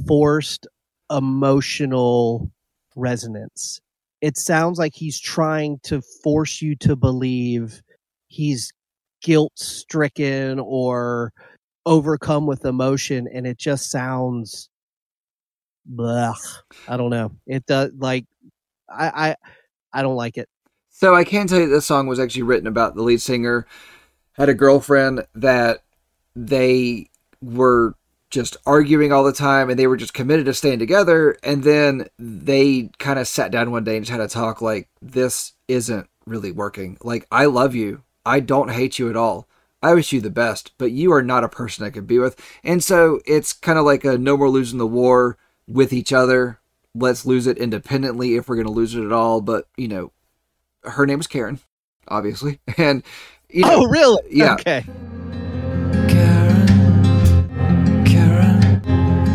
forced 0.06 0.66
emotional 1.10 2.50
resonance. 2.96 3.80
It 4.20 4.36
sounds 4.36 4.78
like 4.78 4.94
he's 4.94 5.20
trying 5.20 5.78
to 5.84 6.02
force 6.22 6.60
you 6.60 6.74
to 6.76 6.96
believe 6.96 7.82
he's 8.28 8.72
guilt 9.22 9.52
stricken 9.56 10.58
or 10.58 11.32
overcome 11.86 12.46
with 12.46 12.64
emotion 12.64 13.28
and 13.32 13.46
it 13.46 13.58
just 13.58 13.90
sounds 13.90 14.70
blah. 15.86 16.34
I 16.88 16.96
don't 16.96 17.10
know. 17.10 17.32
It 17.46 17.66
does 17.66 17.90
like 17.98 18.26
I 18.88 19.30
I 19.30 19.36
I 19.92 20.02
don't 20.02 20.16
like 20.16 20.36
it. 20.38 20.48
So 20.96 21.12
I 21.12 21.24
can 21.24 21.48
tell 21.48 21.58
you 21.58 21.68
this 21.68 21.86
song 21.86 22.06
was 22.06 22.20
actually 22.20 22.44
written 22.44 22.68
about 22.68 22.94
the 22.94 23.02
lead 23.02 23.20
singer 23.20 23.66
had 24.34 24.48
a 24.48 24.54
girlfriend 24.54 25.26
that 25.34 25.82
they 26.36 27.10
were 27.42 27.96
just 28.30 28.56
arguing 28.64 29.12
all 29.12 29.24
the 29.24 29.32
time 29.32 29.68
and 29.68 29.76
they 29.76 29.88
were 29.88 29.96
just 29.96 30.14
committed 30.14 30.46
to 30.46 30.54
staying 30.54 30.78
together 30.78 31.36
and 31.42 31.64
then 31.64 32.06
they 32.16 32.90
kind 33.00 33.18
of 33.18 33.26
sat 33.26 33.50
down 33.50 33.72
one 33.72 33.82
day 33.82 33.96
and 33.96 34.06
just 34.06 34.12
had 34.12 34.20
a 34.20 34.28
talk 34.28 34.62
like 34.62 34.88
this 35.02 35.54
isn't 35.66 36.08
really 36.26 36.52
working. 36.52 36.96
Like 37.02 37.26
I 37.28 37.46
love 37.46 37.74
you. 37.74 38.04
I 38.24 38.38
don't 38.38 38.70
hate 38.70 38.96
you 38.96 39.10
at 39.10 39.16
all. 39.16 39.48
I 39.82 39.94
wish 39.94 40.12
you 40.12 40.20
the 40.20 40.30
best, 40.30 40.74
but 40.78 40.92
you 40.92 41.12
are 41.12 41.24
not 41.24 41.42
a 41.42 41.48
person 41.48 41.84
I 41.84 41.90
could 41.90 42.06
be 42.06 42.20
with. 42.20 42.40
And 42.62 42.84
so 42.84 43.20
it's 43.26 43.52
kind 43.52 43.80
of 43.80 43.84
like 43.84 44.04
a 44.04 44.16
no 44.16 44.36
more 44.36 44.48
losing 44.48 44.78
the 44.78 44.86
war 44.86 45.38
with 45.66 45.92
each 45.92 46.12
other. 46.12 46.60
Let's 46.94 47.26
lose 47.26 47.48
it 47.48 47.58
independently 47.58 48.36
if 48.36 48.48
we're 48.48 48.54
going 48.54 48.68
to 48.68 48.72
lose 48.72 48.94
it 48.94 49.04
at 49.04 49.10
all. 49.10 49.40
But, 49.40 49.66
you 49.76 49.88
know, 49.88 50.12
her 50.84 51.06
name 51.06 51.18
was 51.18 51.26
Karen, 51.26 51.58
obviously. 52.08 52.60
And, 52.78 53.02
you 53.48 53.62
know, 53.62 53.82
Oh, 53.82 53.86
really? 53.86 54.22
yeah. 54.30 54.54
Okay. 54.54 54.84
Karen, 56.08 56.66
Karen, 58.04 58.80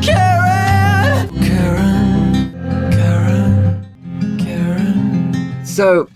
Karen, 0.02 1.42
Karen, 1.42 2.92
Karen, 2.92 4.38
Karen. 4.40 5.66
So 5.66 6.10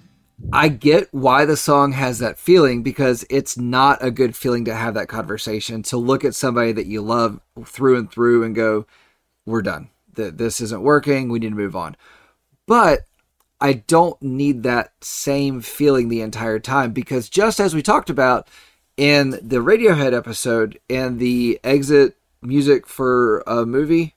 I 0.52 0.68
get 0.70 1.08
why 1.14 1.46
the 1.46 1.56
song 1.58 1.94
has 1.94 2.20
that 2.20 2.38
feeling 2.38 2.84
because 2.84 3.26
it's 3.30 3.58
not 3.58 4.04
a 4.04 4.12
good 4.12 4.36
feeling 4.36 4.66
to 4.66 4.76
have 4.76 4.94
that 4.96 5.08
conversation, 5.08 5.82
to 5.84 5.98
look 5.98 6.26
at 6.26 6.36
somebody 6.36 6.72
that 6.74 6.86
you 6.88 7.02
love 7.02 7.40
through 7.66 7.98
and 7.98 8.12
through 8.12 8.44
and 8.44 8.54
go, 8.56 8.86
we're 9.46 9.62
done. 9.62 9.90
Th- 10.16 10.34
This 10.34 10.60
isn't 10.62 10.82
working. 10.84 11.30
We 11.30 11.40
need 11.40 11.50
to 11.50 11.56
move 11.56 11.76
on. 11.76 11.96
But 12.68 13.02
I 13.62 13.74
don't 13.74 14.22
need 14.22 14.64
that 14.64 14.92
same 15.02 15.62
feeling 15.62 16.10
the 16.10 16.22
entire 16.22 16.60
time 16.60 16.92
because 16.92 17.30
just 17.30 17.60
as 17.60 17.74
we 17.74 17.82
talked 17.82 18.10
about 18.10 18.48
in 18.98 19.32
the 19.32 19.58
Radiohead 19.64 20.16
episode 20.16 20.80
and 20.90 21.20
the 21.20 21.60
exit 21.64 22.18
music 22.42 22.88
for 22.88 23.42
a 23.48 23.66
movie, 23.66 24.16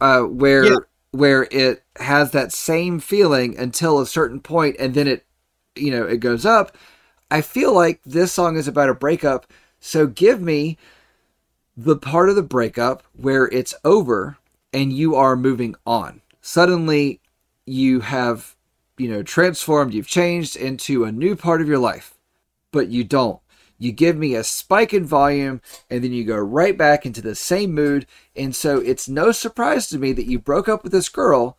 uh, 0.00 0.22
where 0.22 0.64
Yeah. 0.64 0.76
where 1.12 1.46
it 1.50 1.82
has 1.98 2.30
that 2.32 2.52
same 2.52 2.98
feeling 3.00 3.56
until 3.58 4.00
a 4.00 4.06
certain 4.06 4.40
point 4.40 4.76
and 4.78 4.94
then 4.94 5.06
it 5.06 5.24
you 5.74 5.90
know 5.90 6.04
it 6.04 6.18
goes 6.18 6.44
up 6.44 6.76
i 7.30 7.40
feel 7.40 7.72
like 7.72 8.00
this 8.04 8.32
song 8.32 8.56
is 8.56 8.68
about 8.68 8.90
a 8.90 8.94
breakup 8.94 9.46
so 9.80 10.06
give 10.06 10.42
me 10.42 10.76
the 11.76 11.96
part 11.96 12.28
of 12.28 12.36
the 12.36 12.42
breakup 12.42 13.02
where 13.14 13.46
it's 13.48 13.74
over 13.84 14.36
and 14.72 14.92
you 14.92 15.14
are 15.14 15.36
moving 15.36 15.74
on 15.86 16.20
suddenly 16.42 17.20
you 17.64 18.00
have 18.00 18.55
you 18.98 19.08
know 19.08 19.22
transformed 19.22 19.94
you've 19.94 20.06
changed 20.06 20.56
into 20.56 21.04
a 21.04 21.12
new 21.12 21.36
part 21.36 21.60
of 21.60 21.68
your 21.68 21.78
life. 21.78 22.14
But 22.72 22.88
you 22.88 23.04
don't. 23.04 23.40
You 23.78 23.92
give 23.92 24.16
me 24.16 24.34
a 24.34 24.44
spike 24.44 24.94
in 24.94 25.04
volume 25.04 25.60
and 25.90 26.02
then 26.02 26.12
you 26.12 26.24
go 26.24 26.36
right 26.38 26.76
back 26.76 27.04
into 27.06 27.20
the 27.22 27.34
same 27.34 27.74
mood. 27.74 28.06
And 28.34 28.54
so 28.56 28.78
it's 28.78 29.08
no 29.08 29.32
surprise 29.32 29.88
to 29.88 29.98
me 29.98 30.12
that 30.12 30.26
you 30.26 30.38
broke 30.38 30.68
up 30.68 30.82
with 30.82 30.92
this 30.92 31.08
girl 31.08 31.58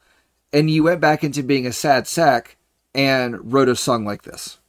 and 0.51 0.69
you 0.69 0.83
went 0.83 1.01
back 1.01 1.23
into 1.23 1.43
being 1.43 1.65
a 1.67 1.73
sad 1.73 2.07
sack 2.07 2.57
and 2.93 3.51
wrote 3.53 3.69
a 3.69 3.75
song 3.75 4.05
like 4.05 4.23
this. 4.23 4.59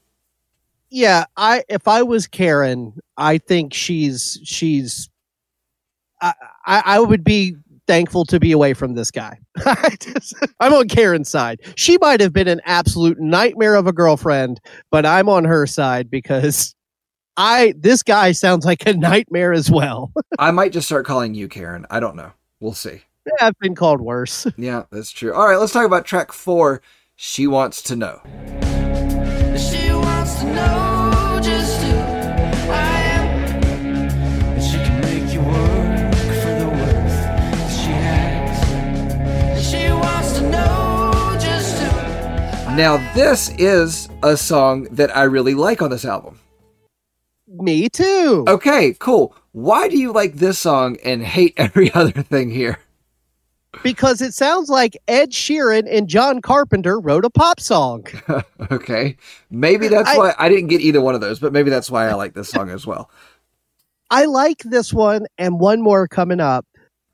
yeah 0.90 1.24
i 1.36 1.62
if 1.68 1.86
i 1.86 2.02
was 2.02 2.26
karen 2.26 2.94
i 3.16 3.38
think 3.38 3.74
she's 3.74 4.38
she's 4.44 5.08
i 6.20 6.32
i, 6.66 6.98
would 6.98 7.22
be 7.24 7.56
thankful 7.88 8.24
to 8.24 8.38
be 8.38 8.52
away 8.52 8.72
from 8.74 8.94
this 8.94 9.10
guy 9.10 9.36
i'm 10.60 10.72
on 10.72 10.86
karen's 10.86 11.28
side 11.28 11.58
she 11.74 11.98
might 12.00 12.20
have 12.20 12.32
been 12.32 12.46
an 12.46 12.60
absolute 12.66 13.18
nightmare 13.18 13.74
of 13.74 13.86
a 13.88 13.92
girlfriend 13.92 14.60
but 14.92 15.04
i'm 15.04 15.28
on 15.28 15.42
her 15.44 15.66
side 15.66 16.08
because 16.10 16.74
i 17.38 17.74
this 17.78 18.02
guy 18.04 18.30
sounds 18.30 18.64
like 18.64 18.86
a 18.86 18.92
nightmare 18.92 19.52
as 19.52 19.70
well 19.70 20.12
I 20.38 20.50
might 20.52 20.72
just 20.72 20.86
start 20.86 21.04
calling 21.06 21.34
you 21.34 21.48
Karen. 21.48 21.84
I 21.90 21.98
don't 21.98 22.14
know. 22.14 22.30
We'll 22.60 22.74
see. 22.74 23.00
i've 23.40 23.58
been 23.58 23.74
called 23.74 24.00
worse 24.00 24.46
Yeah, 24.56 24.84
that's 24.92 25.10
true. 25.10 25.32
All 25.34 25.48
right, 25.48 25.56
let's 25.58 25.72
talk 25.72 25.86
about 25.86 26.04
track 26.04 26.30
four. 26.32 26.80
She 27.16 27.46
wants 27.48 27.82
to 27.82 27.96
know. 27.96 28.20
Now, 42.78 42.98
this 43.12 43.50
is 43.58 44.08
a 44.22 44.36
song 44.36 44.84
that 44.92 45.14
I 45.16 45.24
really 45.24 45.54
like 45.54 45.82
on 45.82 45.90
this 45.90 46.04
album. 46.04 46.38
me 47.48 47.88
too 47.88 48.44
Okay, 48.46 48.94
cool. 49.00 49.34
Why 49.50 49.88
do 49.88 49.98
you 49.98 50.12
like 50.12 50.34
this 50.34 50.60
song 50.60 50.96
and 51.04 51.22
hate 51.24 51.54
every 51.56 51.92
other 51.92 52.22
thing 52.22 52.50
here? 52.50 52.78
because 53.82 54.22
it 54.22 54.32
sounds 54.32 54.70
like 54.70 54.96
ed 55.08 55.30
sheeran 55.30 55.86
and 55.94 56.08
john 56.08 56.40
carpenter 56.40 56.98
wrote 56.98 57.24
a 57.24 57.28
pop 57.30 57.60
song 57.60 58.02
Okay, 58.72 59.14
maybe 59.50 59.88
that's 59.88 60.08
I- 60.08 60.16
why 60.16 60.34
I 60.38 60.48
didn't 60.48 60.68
get 60.68 60.80
either 60.80 61.00
one 61.02 61.14
of 61.14 61.20
those, 61.20 61.38
but 61.38 61.52
maybe 61.52 61.68
that's 61.70 61.90
why 61.90 62.08
I 62.08 62.14
like 62.14 62.32
this 62.34 62.48
song 62.48 62.70
as 62.70 62.86
well. 62.86 63.10
I 64.10 64.24
like 64.24 64.58
this 64.64 64.92
one 64.94 65.26
and 65.36 65.60
one 65.60 65.82
more 65.82 66.08
coming 66.08 66.40
up. 66.40 66.64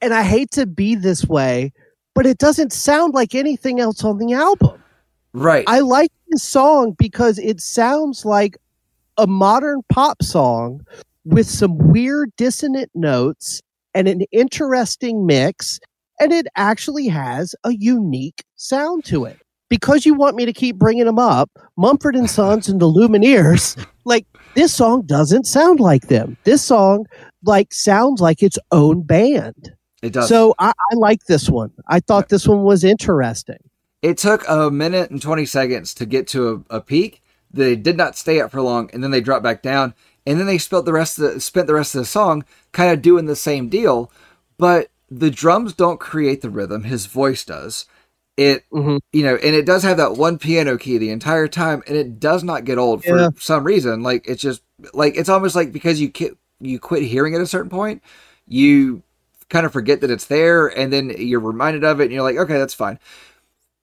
And 0.01 0.13
I 0.15 0.23
hate 0.23 0.51
to 0.53 0.65
be 0.67 0.95
this 0.95 1.25
way, 1.25 1.73
but 2.15 2.25
it 2.27 2.39
doesn't 2.39 2.73
sound 2.73 3.15
like 3.15 3.35
anything 3.35 3.81
else 3.81 4.05
on 4.05 4.19
the 4.19 4.33
album. 4.35 4.81
Right. 5.35 5.65
I 5.67 5.81
like 5.81 6.13
this 6.29 6.43
song 6.43 6.95
because 6.97 7.39
it 7.41 7.61
sounds 7.61 8.25
like 8.25 8.57
a 9.19 9.27
modern 9.27 9.83
pop 9.89 10.23
song 10.23 10.87
with 11.25 11.47
some 11.49 11.77
weird 11.77 12.31
dissonant 12.37 12.91
notes 12.95 13.61
and 13.95 14.09
an 14.09 14.23
interesting 14.33 15.27
mix, 15.27 15.81
and 16.21 16.33
it 16.33 16.47
actually 16.57 17.09
has 17.09 17.55
a 17.65 17.75
unique 17.75 18.45
sound 18.57 19.05
to 19.07 19.25
it. 19.25 19.39
Because 19.69 20.07
you 20.07 20.15
want 20.15 20.37
me 20.37 20.45
to 20.45 20.53
keep 20.53 20.77
bringing 20.77 21.07
them 21.07 21.19
up, 21.19 21.51
Mumford 21.77 22.15
and 22.15 22.31
Sons 22.31 22.69
and 22.69 22.81
the 22.81 22.87
Lumineers, 22.87 23.85
like 24.05 24.27
this 24.55 24.73
song 24.73 25.03
doesn't 25.03 25.47
sound 25.47 25.81
like 25.81 26.07
them. 26.09 26.37
This 26.45 26.63
song 26.63 27.07
like 27.43 27.73
sounds 27.73 28.21
like 28.21 28.41
its 28.43 28.59
own 28.71 29.03
band. 29.03 29.73
it 30.03 30.13
does. 30.13 30.29
So 30.29 30.55
I, 30.61 30.71
I 30.71 30.95
like 30.95 31.25
this 31.25 31.49
one. 31.49 31.73
I 31.89 31.99
thought 31.99 32.29
this 32.29 32.47
one 32.47 32.63
was 32.63 32.85
interesting. 32.85 33.59
It 34.05 34.19
took 34.19 34.45
a 34.47 34.71
minute 34.71 35.11
and 35.11 35.23
20 35.23 35.47
seconds 35.47 35.95
to 35.95 36.05
get 36.05 36.29
to 36.29 36.67
a, 36.71 36.77
a 36.77 36.81
peak. 36.83 37.23
They 37.51 37.75
did 37.75 37.97
not 37.97 38.17
stay 38.19 38.39
up 38.39 38.51
for 38.51 38.61
long, 38.61 38.91
and 38.93 39.03
then 39.03 39.11
they 39.11 39.23
dropped 39.23 39.43
back 39.43 39.63
down, 39.63 39.95
and 40.27 40.39
then 40.39 40.47
they 40.47 40.59
spent 40.59 40.85
the 40.85 40.93
rest 40.93 41.19
of 41.19 41.33
the, 41.35 41.41
spent 41.41 41.67
the 41.69 41.73
rest 41.75 41.95
of 41.95 42.01
the 42.01 42.05
song 42.05 42.45
kind 42.73 42.93
of 42.93 43.01
doing 43.01 43.25
the 43.25 43.35
same 43.35 43.71
deal, 43.71 44.13
but 44.59 44.91
the 45.11 45.31
drums 45.31 45.73
don't 45.73 45.99
create 46.01 46.43
the 46.43 46.51
rhythm. 46.51 46.83
His 46.85 47.07
voice 47.07 47.45
does. 47.47 47.87
It 48.37 48.65
Mhm. 48.73 48.99
you 49.15 49.23
know, 49.23 49.37
and 49.37 49.55
it 49.55 49.65
does 49.65 49.85
have 49.85 49.97
that 49.97 50.17
one 50.17 50.37
piano 50.37 50.77
key 50.77 50.99
the 50.99 51.09
entire 51.11 51.49
time, 51.49 51.83
and 51.87 51.97
it 51.97 52.21
does 52.21 52.45
not 52.45 52.65
get 52.67 52.77
old 52.77 53.03
for 53.05 53.17
some 53.39 53.65
reason. 53.65 54.03
Like 54.03 54.29
it's 54.29 54.43
just 54.43 54.61
like 54.93 55.17
it's 55.17 55.31
almost 55.31 55.55
like 55.57 55.73
because 55.73 55.99
you 56.01 56.11
ki- 56.11 56.33
you 56.61 56.79
quit 56.79 57.05
hearing 57.05 57.35
at 57.35 57.41
a 57.41 57.47
certain 57.47 57.71
point, 57.71 58.03
you 58.49 59.03
kind 59.49 59.65
of 59.65 59.73
forget 59.73 60.01
that 60.03 60.11
it's 60.11 60.27
there, 60.27 60.67
and 60.67 60.93
then 60.93 61.15
you're 61.17 61.41
reminded 61.41 61.85
of 61.85 62.01
it, 62.01 62.05
and 62.05 62.13
you're 62.13 62.23
like, 62.23 62.37
okay, 62.37 62.59
that's 62.59 62.75
fine. 62.75 62.99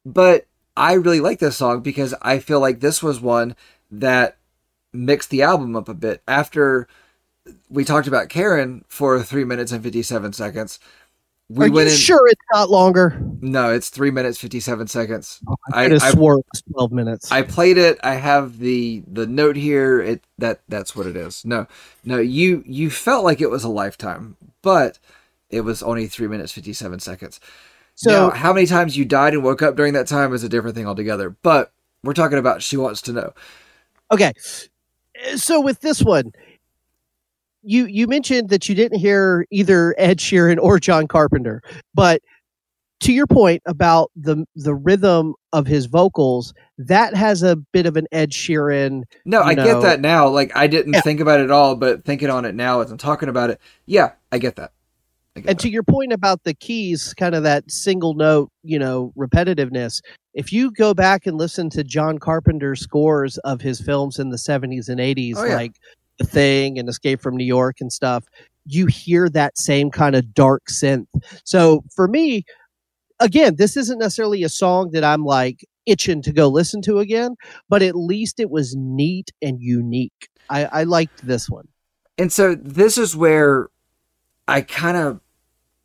But 0.06 0.46
I 0.76 0.94
really 0.94 1.20
like 1.20 1.40
this 1.40 1.58
song 1.58 1.82
because 1.82 2.14
I 2.22 2.40
feel 2.40 2.60
like 2.60 2.80
this 2.80 3.04
was 3.04 3.20
one 3.20 3.56
that 3.92 4.38
mixed 4.94 5.30
the 5.30 5.42
album 5.44 5.76
up 5.76 5.90
a 5.90 5.94
bit. 5.94 6.22
After 6.28 6.88
we 7.70 7.84
talked 7.86 8.08
about 8.08 8.30
Karen 8.30 8.84
for 8.88 9.22
three 9.24 9.44
minutes 9.44 9.72
and 9.72 9.84
fifty 9.84 10.02
seven 10.04 10.34
seconds, 10.34 10.80
we 11.50 11.66
Are 11.66 11.68
you 11.68 11.74
went 11.74 11.90
in. 11.90 11.96
sure 11.96 12.28
it's 12.28 12.42
not 12.54 12.70
longer? 12.70 13.20
No, 13.42 13.72
it's 13.72 13.90
three 13.90 14.12
minutes 14.12 14.38
fifty 14.38 14.60
seven 14.60 14.88
seconds. 14.88 15.40
Oh, 15.48 15.56
I 15.74 15.86
I, 15.86 15.94
I 15.96 15.98
swore 16.12 16.40
it 16.40 16.46
was 16.54 16.62
twelve 16.72 16.92
minutes. 16.92 17.32
I 17.32 17.42
played 17.42 17.78
it. 17.78 18.00
I 18.04 18.16
have 18.16 18.58
the 18.60 19.04
the 19.08 19.28
note 19.28 19.56
here. 19.58 20.02
It 20.02 20.24
that 20.38 20.62
that's 20.70 20.96
what 20.96 21.08
it 21.08 21.16
is. 21.18 21.44
No, 21.46 21.68
no, 22.06 22.18
you 22.20 22.64
you 22.66 22.90
felt 22.90 23.24
like 23.26 23.42
it 23.42 23.50
was 23.50 23.64
a 23.64 23.70
lifetime, 23.70 24.38
but 24.62 24.98
it 25.50 25.62
was 25.62 25.84
only 25.84 26.08
three 26.08 26.28
minutes 26.28 26.54
fifty 26.54 26.74
seven 26.74 27.00
seconds. 27.00 27.40
So 28.04 28.30
now, 28.30 28.36
how 28.36 28.52
many 28.54 28.66
times 28.66 28.98
you 28.98 29.06
died 29.06 29.34
and 29.34 29.44
woke 29.44 29.62
up 29.62 29.76
during 29.76 29.94
that 29.94 30.08
time 30.08 30.34
is 30.34 30.44
a 30.44 30.50
different 30.50 30.76
thing 30.76 30.88
altogether. 30.88 31.30
But 31.44 31.72
we're 32.04 32.14
talking 32.14 32.38
about 32.38 32.62
she 32.64 32.78
wants 32.78 33.02
to 33.04 33.14
know. 33.14 33.34
okay, 34.12 34.34
so 35.36 35.62
with 35.62 35.82
this 35.82 36.02
one, 36.02 36.32
you 37.64 37.86
you 37.86 38.08
mentioned 38.08 38.50
that 38.50 38.68
you 38.68 38.76
didn't 38.76 39.00
hear 39.00 39.46
either 39.52 39.94
Ed 39.98 40.18
Sheeran 40.18 40.58
or 40.60 40.80
John 40.80 41.08
Carpenter, 41.08 41.62
but 41.94 42.22
to 43.02 43.14
your 43.14 43.28
point 43.28 43.62
about 43.66 44.12
the 44.16 44.46
the 44.56 44.74
rhythm 44.74 45.34
of 45.54 45.68
his 45.68 45.86
vocals, 45.86 46.54
that 46.80 47.14
has 47.16 47.44
a 47.44 47.56
bit 47.56 47.86
of 47.86 47.98
an 47.98 48.08
Ed 48.12 48.32
Sheeran. 48.32 49.04
No, 49.26 49.42
I 49.42 49.54
know- 49.54 49.66
get 49.66 49.82
that 49.82 50.02
now. 50.02 50.28
Like 50.28 50.52
I 50.56 50.66
didn't 50.68 50.94
Yeah. 50.94 51.02
think 51.02 51.20
about 51.20 51.40
it 51.40 51.44
at 51.44 51.52
all, 51.52 51.76
but 51.76 52.04
thinking 52.04 52.30
on 52.30 52.46
it 52.46 52.56
now 52.56 52.82
as 52.82 52.90
I'm 52.92 52.98
talking 52.98 53.30
about 53.30 53.50
it, 53.52 53.60
yeah, 53.86 54.12
I 54.32 54.38
get 54.40 54.56
that. 54.56 54.72
And 55.36 55.46
that. 55.46 55.60
to 55.60 55.70
your 55.70 55.84
point 55.84 56.12
about 56.12 56.44
the 56.44 56.54
keys, 56.54 57.14
kind 57.14 57.36
of 57.36 57.44
that 57.44 57.70
single 57.72 58.14
note, 58.16 58.50
you 58.64 58.78
know, 58.78 59.14
repetitiveness. 59.18 60.02
If 60.34 60.52
you 60.52 60.72
go 60.72 60.94
back 60.94 61.26
and 61.26 61.38
listen 61.38 61.70
to 61.72 61.84
John 61.84 62.18
Carpenter's 62.18 62.82
scores 62.82 63.38
of 63.40 63.62
his 63.62 63.80
films 63.82 64.20
in 64.20 64.30
the 64.30 64.38
70s 64.38 64.90
and 64.90 65.00
80s, 65.00 65.34
Oh, 65.38 65.46
yeah. 65.46 65.56
like 65.56 65.74
The 66.20 66.26
Thing 66.26 66.78
and 66.80 66.90
Escape 66.90 67.22
from 67.22 67.36
New 67.38 67.46
York 67.46 67.78
and 67.80 67.92
stuff, 67.92 68.26
you 68.66 68.86
hear 68.86 69.30
that 69.30 69.58
same 69.58 69.90
kind 69.90 70.16
of 70.16 70.34
dark 70.34 70.64
synth. 70.70 71.08
So 71.46 71.84
for 71.96 72.08
me, 72.08 72.44
again, 73.20 73.56
this 73.56 73.76
isn't 73.78 74.00
necessarily 74.00 74.44
a 74.44 74.50
song 74.50 74.92
that 74.92 75.04
I'm 75.04 75.24
like 75.24 75.66
itching 75.86 76.22
to 76.24 76.32
go 76.32 76.48
listen 76.48 76.82
to 76.84 77.00
again, 77.00 77.36
but 77.70 77.82
at 77.82 77.96
least 77.96 78.40
it 78.40 78.50
was 78.52 78.76
neat 78.78 79.32
and 79.42 79.60
unique. 79.62 80.28
I, 80.50 80.66
I 80.66 80.84
liked 80.84 81.26
this 81.26 81.50
one. 81.50 81.68
And 82.18 82.32
so 82.32 82.56
this 82.56 82.98
is 82.98 83.16
where 83.16 83.70
I 84.52 84.62
kind 84.62 84.98
of 84.98 85.22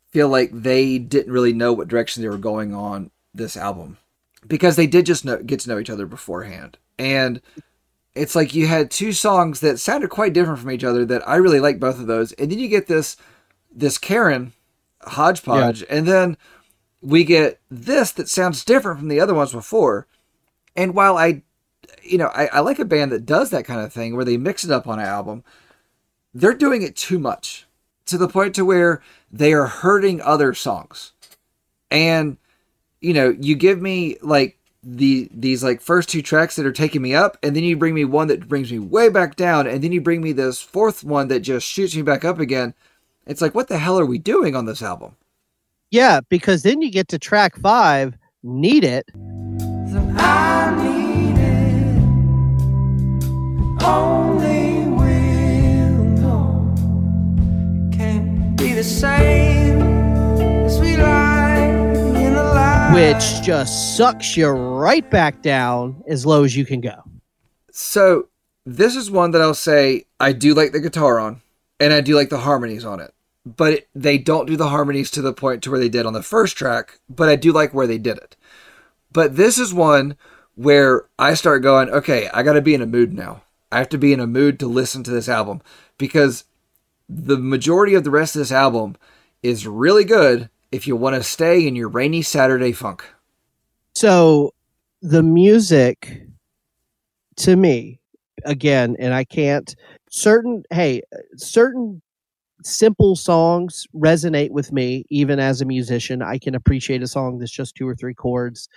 feel 0.09 0.29
like 0.29 0.49
they 0.53 0.97
didn't 0.97 1.33
really 1.33 1.53
know 1.53 1.73
what 1.73 1.87
direction 1.87 2.21
they 2.21 2.29
were 2.29 2.37
going 2.37 2.73
on 2.73 3.11
this 3.33 3.57
album 3.57 3.97
because 4.47 4.75
they 4.75 4.87
did 4.87 5.05
just 5.05 5.25
know, 5.25 5.41
get 5.41 5.59
to 5.61 5.69
know 5.69 5.79
each 5.79 5.89
other 5.89 6.05
beforehand. 6.05 6.77
And 6.97 7.41
it's 8.15 8.35
like 8.35 8.55
you 8.55 8.67
had 8.67 8.89
two 8.89 9.13
songs 9.13 9.59
that 9.59 9.79
sounded 9.79 10.09
quite 10.09 10.33
different 10.33 10.59
from 10.59 10.71
each 10.71 10.83
other 10.83 11.05
that 11.05 11.27
I 11.27 11.35
really 11.35 11.59
like 11.59 11.79
both 11.79 11.99
of 11.99 12.07
those. 12.07 12.31
And 12.33 12.51
then 12.51 12.59
you 12.59 12.67
get 12.67 12.87
this 12.87 13.17
this 13.71 13.97
Karen 13.97 14.53
hodgepodge 15.03 15.83
and 15.89 16.07
then 16.07 16.35
we 17.01 17.23
get 17.23 17.59
this 17.69 18.11
that 18.13 18.27
sounds 18.27 18.65
different 18.65 18.99
from 18.99 19.07
the 19.07 19.19
other 19.19 19.33
ones 19.33 19.51
before. 19.51 20.07
And 20.75 20.93
while 20.93 21.17
I 21.17 21.43
you 22.01 22.17
know, 22.17 22.27
I, 22.27 22.47
I 22.47 22.59
like 22.61 22.79
a 22.79 22.85
band 22.85 23.11
that 23.11 23.25
does 23.25 23.49
that 23.51 23.65
kind 23.65 23.81
of 23.81 23.93
thing 23.93 24.15
where 24.15 24.25
they 24.25 24.37
mix 24.37 24.63
it 24.63 24.71
up 24.71 24.87
on 24.87 24.99
an 24.99 25.05
album 25.05 25.43
they're 26.33 26.53
doing 26.53 26.81
it 26.81 26.95
too 26.95 27.19
much 27.19 27.66
to 28.07 28.17
the 28.17 28.27
point 28.27 28.55
to 28.55 28.65
where 28.65 29.01
they 29.31 29.53
are 29.53 29.67
hurting 29.67 30.21
other 30.21 30.53
songs 30.53 31.13
and 31.91 32.37
you 33.01 33.13
know 33.13 33.35
you 33.39 33.55
give 33.55 33.81
me 33.81 34.17
like 34.21 34.57
the 34.83 35.29
these 35.33 35.63
like 35.63 35.81
first 35.81 36.09
two 36.09 36.21
tracks 36.21 36.55
that 36.55 36.65
are 36.65 36.71
taking 36.71 37.01
me 37.01 37.13
up 37.13 37.37
and 37.43 37.55
then 37.55 37.63
you 37.63 37.75
bring 37.75 37.93
me 37.93 38.05
one 38.05 38.27
that 38.27 38.47
brings 38.47 38.71
me 38.71 38.79
way 38.79 39.09
back 39.09 39.35
down 39.35 39.67
and 39.67 39.83
then 39.83 39.91
you 39.91 39.99
bring 40.01 40.21
me 40.21 40.31
this 40.31 40.61
fourth 40.61 41.03
one 41.03 41.27
that 41.27 41.41
just 41.41 41.67
shoots 41.67 41.95
me 41.95 42.01
back 42.01 42.23
up 42.23 42.39
again 42.39 42.73
it's 43.25 43.41
like 43.41 43.53
what 43.53 43.67
the 43.67 43.77
hell 43.77 43.99
are 43.99 44.05
we 44.05 44.17
doing 44.17 44.55
on 44.55 44.65
this 44.65 44.81
album 44.81 45.15
Yeah, 45.91 46.21
because 46.29 46.63
then 46.63 46.81
you 46.81 46.91
get 46.91 47.07
to 47.09 47.19
track 47.19 47.55
five, 47.57 48.17
Need 48.43 48.83
It. 48.83 49.09
I 50.19 50.75
need 50.83 51.37
it. 51.39 51.97
Only 53.83 54.16
which 62.93 63.41
just 63.41 63.97
sucks 63.97 64.37
you 64.37 64.47
right 64.47 65.09
back 65.11 65.41
down 65.41 66.01
as 66.07 66.25
low 66.25 66.45
as 66.45 66.55
you 66.55 66.65
can 66.65 66.79
go. 66.79 67.03
so 67.69 68.29
this 68.65 68.95
is 68.95 69.11
one 69.11 69.31
that 69.31 69.41
i'll 69.41 69.53
say 69.53 70.05
i 70.21 70.31
do 70.31 70.53
like 70.53 70.71
the 70.71 70.79
guitar 70.79 71.19
on 71.19 71.41
and 71.81 71.91
i 71.91 71.99
do 71.99 72.15
like 72.15 72.29
the 72.29 72.39
harmonies 72.39 72.85
on 72.85 72.99
it. 72.99 73.13
But 73.45 73.73
it, 73.73 73.89
they 73.93 74.17
don't 74.17 74.45
do 74.45 74.57
the 74.57 74.69
harmonies 74.69 75.11
to 75.11 75.21
the 75.21 75.33
point 75.33 75.63
to 75.63 75.71
where 75.71 75.79
they 75.79 75.89
did 75.89 76.05
on 76.05 76.13
the 76.13 76.23
first 76.23 76.55
track 76.55 76.99
but 77.09 77.27
i 77.27 77.35
do 77.35 77.51
like 77.51 77.73
where 77.73 77.87
they 77.87 77.97
did 77.97 78.17
it. 78.17 78.37
But 79.11 79.35
this 79.35 79.57
is 79.57 79.73
one 79.73 80.15
where 80.55 81.05
i 81.19 81.33
start 81.33 81.61
going 81.61 81.89
okay 81.89 82.29
i 82.33 82.41
gotta 82.41 82.61
be 82.61 82.73
in 82.73 82.81
a 82.81 82.87
mood 82.87 83.13
now. 83.13 83.43
I 83.69 83.79
have 83.79 83.89
to 83.89 83.97
be 83.97 84.13
in 84.13 84.21
a 84.21 84.27
mood 84.27 84.59
to 84.59 84.67
listen 84.67 85.03
to 85.03 85.11
this 85.11 85.27
album 85.27 85.61
because 85.97 86.45
the 87.09 87.37
majority 87.37 87.95
of 87.95 88.03
the 88.03 88.11
rest 88.11 88.35
of 88.35 88.39
this 88.39 88.51
album 88.51 88.95
is 89.43 89.67
really 89.67 90.03
good 90.03 90.49
if 90.71 90.87
you 90.87 90.95
want 90.95 91.15
to 91.15 91.23
stay 91.23 91.65
in 91.67 91.75
your 91.75 91.89
rainy 91.89 92.21
saturday 92.21 92.71
funk 92.71 93.03
So 93.93 94.53
the 95.01 95.23
music 95.23 96.23
to 97.37 97.55
me, 97.55 97.99
again, 98.45 98.95
and 98.99 99.13
I 99.13 99.23
can't 99.23 99.75
certain 100.09 100.63
hey, 100.71 101.01
certain 101.37 102.01
simple 102.63 103.15
songs 103.15 103.87
resonate 103.95 104.51
with 104.51 104.71
me 104.71 105.05
even 105.09 105.39
as 105.39 105.61
a 105.61 105.65
musician. 105.65 106.21
I 106.21 106.39
can 106.39 106.55
appreciate 106.55 107.03
a 107.03 107.07
song 107.07 107.39
that's 107.39 107.51
just 107.51 107.75
two 107.75 107.87
or 107.87 107.95
three 107.95 108.15
chords. 108.15 108.67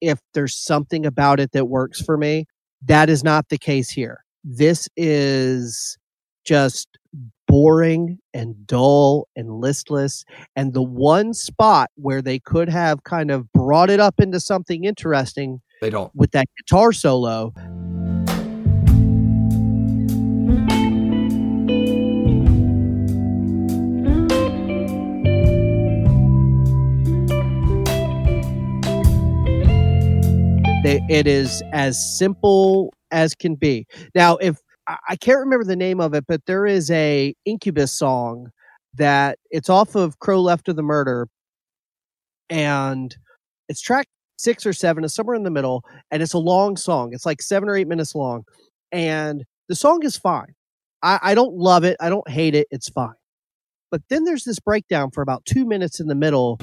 If 0.00 0.20
there's 0.34 0.54
something 0.56 1.06
about 1.06 1.40
it 1.40 1.52
that 1.52 1.66
works 1.66 2.00
for 2.00 2.16
me, 2.18 2.46
that 2.82 3.10
is 3.10 3.24
not 3.24 3.48
the 3.48 3.58
case 3.58 3.90
here. 3.90 4.24
This 4.44 4.88
is 4.96 5.98
just 6.44 6.88
boring 7.46 8.18
and 8.32 8.66
dull 8.66 9.28
and 9.36 9.50
listless. 9.60 10.24
And 10.56 10.72
the 10.72 10.82
one 10.82 11.34
spot 11.34 11.90
where 11.94 12.22
they 12.22 12.38
could 12.38 12.68
have 12.68 13.04
kind 13.04 13.30
of 13.30 13.52
brought 13.52 13.90
it 13.90 14.00
up 14.00 14.20
into 14.20 14.40
something 14.40 14.84
interesting 14.84 15.60
they 15.80 15.90
don't 15.90 16.14
with 16.14 16.30
that 16.32 16.48
guitar 16.56 16.92
solo. 16.92 17.52
They, 30.84 31.00
it 31.08 31.26
is 31.26 31.62
as 31.72 32.18
simple 32.18 32.92
as 33.10 33.34
can 33.34 33.54
be. 33.54 33.86
Now, 34.14 34.36
if 34.36 34.58
I 34.86 35.16
can't 35.16 35.38
remember 35.38 35.64
the 35.64 35.76
name 35.76 36.00
of 36.00 36.14
it, 36.14 36.24
but 36.26 36.44
there 36.46 36.66
is 36.66 36.90
a 36.90 37.34
Incubus 37.44 37.92
song 37.92 38.50
that 38.94 39.38
it's 39.50 39.70
off 39.70 39.94
of 39.94 40.18
Crow 40.18 40.40
Left 40.40 40.68
of 40.68 40.76
the 40.76 40.82
Murder, 40.82 41.28
and 42.50 43.14
it's 43.68 43.80
track 43.80 44.06
six 44.36 44.66
or 44.66 44.72
seven, 44.72 45.04
it's 45.04 45.14
somewhere 45.14 45.36
in 45.36 45.42
the 45.42 45.50
middle, 45.50 45.84
and 46.10 46.22
it's 46.22 46.34
a 46.34 46.38
long 46.38 46.76
song. 46.76 47.12
It's 47.12 47.24
like 47.24 47.40
seven 47.40 47.68
or 47.68 47.76
eight 47.76 47.88
minutes 47.88 48.14
long, 48.14 48.44
and 48.92 49.44
the 49.68 49.74
song 49.74 50.04
is 50.04 50.16
fine. 50.16 50.54
I, 51.02 51.18
I 51.22 51.34
don't 51.34 51.54
love 51.54 51.84
it. 51.84 51.96
I 52.00 52.08
don't 52.08 52.28
hate 52.28 52.54
it. 52.54 52.66
It's 52.70 52.88
fine. 52.88 53.14
But 53.90 54.02
then 54.08 54.24
there's 54.24 54.44
this 54.44 54.58
breakdown 54.58 55.10
for 55.12 55.22
about 55.22 55.44
two 55.44 55.64
minutes 55.64 56.00
in 56.00 56.08
the 56.08 56.14
middle. 56.14 56.58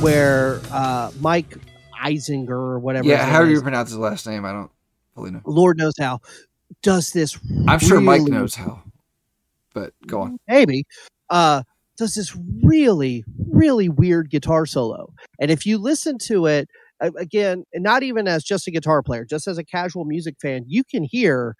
Where 0.00 0.60
uh, 0.70 1.10
Mike 1.20 1.56
Einziger 2.02 2.50
or 2.50 2.78
whatever. 2.78 3.08
Yeah, 3.08 3.24
how 3.24 3.44
do 3.44 3.50
you 3.50 3.60
pronounce 3.60 3.90
his 3.90 3.98
last 3.98 4.26
name? 4.26 4.44
I 4.44 4.52
don't 4.52 4.70
fully 5.14 5.30
know. 5.32 5.40
Lord 5.44 5.78
knows 5.78 5.94
how, 5.98 6.20
does 6.82 7.10
this. 7.12 7.38
I'm 7.66 7.78
sure 7.78 8.00
Mike 8.00 8.22
knows 8.22 8.54
how. 8.54 8.82
But 9.74 9.92
go 10.06 10.22
on. 10.22 10.38
maybe 10.48 10.84
uh 11.30 11.62
does 11.96 12.14
this 12.14 12.36
really 12.62 13.24
really 13.50 13.88
weird 13.88 14.30
guitar 14.30 14.66
solo 14.66 15.12
and 15.40 15.50
if 15.50 15.66
you 15.66 15.78
listen 15.78 16.16
to 16.18 16.46
it 16.46 16.68
again 17.00 17.64
not 17.74 18.02
even 18.02 18.26
as 18.26 18.42
just 18.42 18.66
a 18.66 18.70
guitar 18.70 19.02
player 19.02 19.24
just 19.24 19.46
as 19.46 19.58
a 19.58 19.64
casual 19.64 20.04
music 20.04 20.36
fan 20.40 20.64
you 20.66 20.82
can 20.82 21.04
hear 21.04 21.54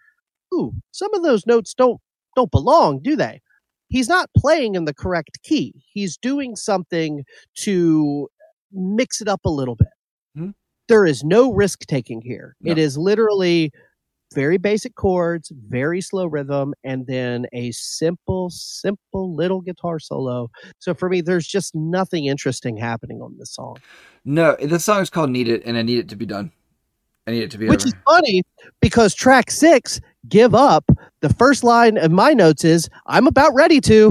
ooh 0.55 0.73
some 0.91 1.13
of 1.15 1.23
those 1.23 1.47
notes 1.47 1.75
don't 1.75 2.01
don't 2.35 2.51
belong 2.51 2.99
do 3.01 3.15
they 3.15 3.41
he's 3.89 4.09
not 4.09 4.29
playing 4.37 4.75
in 4.75 4.85
the 4.85 4.95
correct 4.95 5.39
key 5.43 5.73
he's 5.93 6.17
doing 6.17 6.57
something 6.57 7.25
to 7.55 8.29
mix 8.73 9.21
it 9.21 9.29
up 9.29 9.41
a 9.45 9.51
little 9.51 9.75
bit 9.77 9.89
Hmm. 10.37 10.51
there 10.89 11.07
is 11.07 11.25
no 11.25 11.53
risk 11.53 11.81
taking 11.87 12.21
here 12.21 12.55
No. 12.61 12.73
it 12.73 12.79
is 12.79 12.97
literally 12.99 13.71
very 14.35 14.59
basic 14.59 14.95
chords, 14.95 15.51
very 15.69 16.03
slow 16.03 16.27
rhythm, 16.27 16.75
and 16.85 17.07
then 17.07 17.47
a 17.55 17.71
simple, 17.71 18.51
simple 18.51 19.35
little 19.35 19.63
guitar 19.63 19.99
solo. 19.99 20.51
So 20.81 20.93
for 20.93 21.09
me, 21.09 21.23
there's 21.23 21.47
just 21.47 21.75
nothing 21.75 22.27
interesting 22.27 22.77
happening 22.77 23.23
on 23.23 23.37
this 23.39 23.55
song, 23.55 23.79
No, 24.27 24.55
the 24.61 24.79
song 24.79 25.01
is 25.01 25.09
called 25.09 25.31
"Need 25.31 25.49
It," 25.49 25.63
and 25.65 25.79
I 25.79 25.83
need 25.83 25.99
it 25.99 26.11
to 26.11 26.17
be 26.17 26.27
done. 26.27 26.53
I 27.27 27.31
need 27.31 27.43
it 27.45 27.51
to 27.53 27.59
be 27.59 27.65
done. 27.65 27.71
which 27.71 27.87
over. 27.87 27.89
is 27.89 27.95
funny 28.07 28.43
because 28.83 29.15
track 29.15 29.51
six, 29.51 29.99
Give 30.29 30.55
Up, 30.55 30.91
the 31.21 31.33
first 31.33 31.65
line 31.65 31.97
of 31.97 32.11
my 32.11 32.35
notes 32.35 32.65
is, 32.65 32.89
I'm 33.07 33.27
about 33.27 33.55
ready 33.55 33.81
to. 33.83 34.11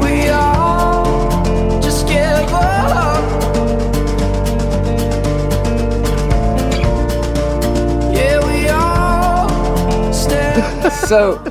We 0.00 0.28
all 0.30 1.80
just 1.82 2.06
give 2.06 2.24
up. 2.54 3.22
Yeah, 8.14 8.46
we 8.46 8.68
all 8.68 10.12
stand. 10.14 10.92
so, 11.08 11.44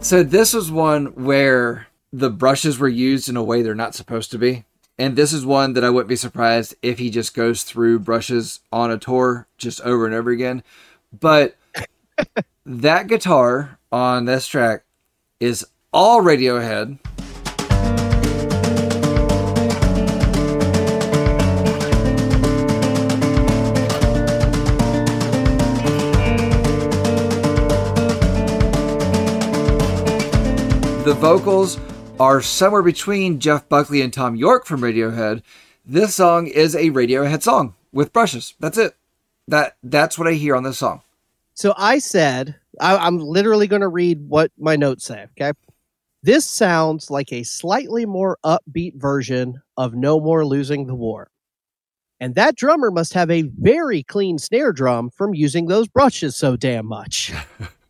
so 0.00 0.22
this 0.22 0.52
was 0.52 0.70
one 0.70 1.06
where 1.24 1.86
the 2.12 2.30
brushes 2.30 2.78
were 2.78 2.88
used 2.88 3.28
in 3.30 3.36
a 3.36 3.42
way 3.42 3.62
they're 3.62 3.74
not 3.74 3.94
supposed 3.94 4.30
to 4.32 4.38
be, 4.38 4.64
and 4.98 5.16
this 5.16 5.32
is 5.32 5.44
one 5.44 5.72
that 5.72 5.82
I 5.82 5.90
wouldn't 5.90 6.08
be 6.08 6.16
surprised 6.16 6.76
if 6.80 6.98
he 6.98 7.10
just 7.10 7.34
goes 7.34 7.64
through 7.64 7.98
brushes 7.98 8.60
on 8.72 8.90
a 8.92 8.98
tour 8.98 9.48
just 9.58 9.80
over 9.80 10.06
and 10.06 10.14
over 10.14 10.30
again. 10.30 10.62
But 11.18 11.56
that 12.66 13.08
guitar 13.08 13.78
on 13.90 14.24
this 14.26 14.46
track 14.46 14.84
is 15.40 15.66
all 15.92 16.22
Radiohead. 16.22 16.98
The 31.04 31.14
vocals 31.14 31.78
are 32.20 32.40
somewhere 32.40 32.82
between 32.82 33.40
Jeff 33.40 33.68
Buckley 33.68 34.00
and 34.00 34.12
Thom 34.12 34.36
Yorke 34.36 34.66
from 34.66 34.80
Radiohead. 34.80 35.42
This 35.84 36.14
song 36.14 36.46
is 36.46 36.74
a 36.74 36.90
Radiohead 36.90 37.42
song 37.42 37.74
with 37.92 38.12
brushes. 38.12 38.54
That's 38.60 38.78
it. 38.78 38.96
That 39.48 39.76
that's 39.82 40.18
what 40.18 40.28
I 40.28 40.32
hear 40.32 40.56
on 40.56 40.62
this 40.62 40.78
song. 40.78 41.02
So 41.54 41.74
I 41.76 41.98
said, 41.98 42.56
I, 42.80 42.96
I'm 42.96 43.18
literally 43.18 43.66
going 43.66 43.82
to 43.82 43.88
read 43.88 44.28
what 44.28 44.50
my 44.58 44.76
notes 44.76 45.04
say. 45.04 45.26
Okay. 45.38 45.52
This 46.22 46.46
sounds 46.46 47.10
like 47.10 47.32
a 47.32 47.42
slightly 47.42 48.06
more 48.06 48.38
upbeat 48.44 48.94
version 48.94 49.60
of 49.76 49.94
No 49.94 50.18
More 50.18 50.46
Losing 50.46 50.86
the 50.86 50.94
War. 50.94 51.30
And 52.18 52.34
that 52.36 52.56
drummer 52.56 52.90
must 52.90 53.12
have 53.12 53.30
a 53.30 53.42
very 53.42 54.02
clean 54.02 54.38
snare 54.38 54.72
drum 54.72 55.10
from 55.10 55.34
using 55.34 55.66
those 55.66 55.88
brushes 55.88 56.36
so 56.36 56.56
damn 56.56 56.86
much. 56.86 57.32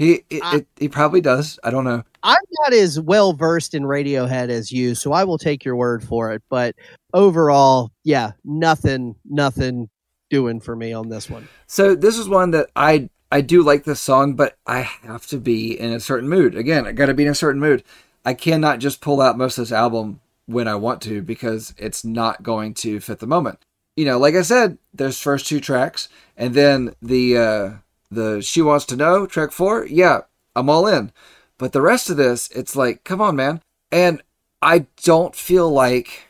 He 0.00 0.24
it, 0.30 0.42
I- 0.42 0.56
it, 0.56 0.66
he 0.78 0.88
probably 0.88 1.20
does. 1.20 1.58
I 1.62 1.70
don't 1.70 1.84
know. 1.84 2.02
I'm 2.22 2.42
not 2.62 2.72
as 2.72 2.98
well 2.98 3.34
versed 3.34 3.74
in 3.74 3.82
Radiohead 3.82 4.48
as 4.48 4.72
you, 4.72 4.94
so 4.94 5.12
I 5.12 5.24
will 5.24 5.36
take 5.36 5.62
your 5.62 5.76
word 5.76 6.02
for 6.02 6.32
it. 6.32 6.42
But 6.48 6.74
overall, 7.12 7.92
yeah, 8.02 8.32
nothing, 8.42 9.14
nothing 9.28 9.90
doing 10.30 10.58
for 10.60 10.74
me 10.74 10.94
on 10.94 11.10
this 11.10 11.28
one. 11.28 11.48
So 11.66 11.94
this 11.94 12.16
is 12.16 12.30
one 12.30 12.50
that 12.52 12.70
I 12.74 13.10
I 13.30 13.42
do 13.42 13.62
like 13.62 13.84
this 13.84 14.00
song, 14.00 14.36
but 14.36 14.56
I 14.66 14.80
have 14.80 15.26
to 15.28 15.38
be 15.38 15.78
in 15.78 15.92
a 15.92 16.00
certain 16.00 16.30
mood. 16.30 16.56
Again, 16.56 16.86
I 16.86 16.92
got 16.92 17.06
to 17.06 17.14
be 17.14 17.24
in 17.24 17.32
a 17.32 17.34
certain 17.34 17.60
mood. 17.60 17.84
I 18.24 18.32
cannot 18.32 18.78
just 18.78 19.02
pull 19.02 19.20
out 19.20 19.36
most 19.36 19.58
of 19.58 19.62
this 19.62 19.72
album 19.72 20.20
when 20.46 20.66
I 20.66 20.76
want 20.76 21.02
to 21.02 21.20
because 21.20 21.74
it's 21.76 22.06
not 22.06 22.42
going 22.42 22.72
to 22.74 23.00
fit 23.00 23.18
the 23.18 23.26
moment. 23.26 23.58
You 23.96 24.06
know, 24.06 24.18
like 24.18 24.34
I 24.34 24.42
said, 24.42 24.78
there's 24.94 25.20
first 25.20 25.46
two 25.46 25.60
tracks, 25.60 26.08
and 26.38 26.54
then 26.54 26.94
the 27.02 27.36
uh, 27.36 27.70
the 28.10 28.40
she 28.40 28.62
wants 28.62 28.84
to 28.86 28.96
know 28.96 29.26
track 29.26 29.52
four. 29.52 29.86
Yeah, 29.86 30.20
I'm 30.56 30.68
all 30.70 30.86
in. 30.86 31.12
But 31.58 31.72
the 31.72 31.82
rest 31.82 32.08
of 32.10 32.16
this, 32.16 32.48
it's 32.52 32.74
like, 32.74 33.04
come 33.04 33.20
on, 33.20 33.36
man. 33.36 33.60
And 33.92 34.22
I 34.62 34.86
don't 35.02 35.34
feel 35.36 35.70
like 35.70 36.28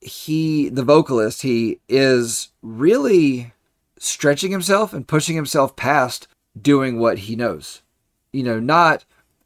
he, 0.00 0.68
the 0.68 0.82
vocalist, 0.82 1.42
he 1.42 1.80
is 1.88 2.48
really 2.62 3.52
stretching 3.98 4.50
himself 4.52 4.92
and 4.92 5.06
pushing 5.06 5.36
himself 5.36 5.76
past 5.76 6.28
doing 6.60 6.98
what 6.98 7.18
he 7.18 7.36
knows. 7.36 7.82
You 8.32 8.42
know, 8.42 8.58
not 8.60 9.04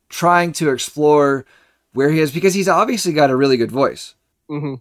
trying 0.08 0.52
to 0.52 0.70
explore 0.70 1.44
where 1.94 2.10
he 2.10 2.20
is 2.20 2.30
because 2.32 2.54
he's 2.54 2.68
obviously 2.68 3.12
got 3.12 3.30
a 3.30 3.36
really 3.36 3.56
good 3.56 3.72
voice, 3.72 4.14
Mm-hmm. 4.50 4.74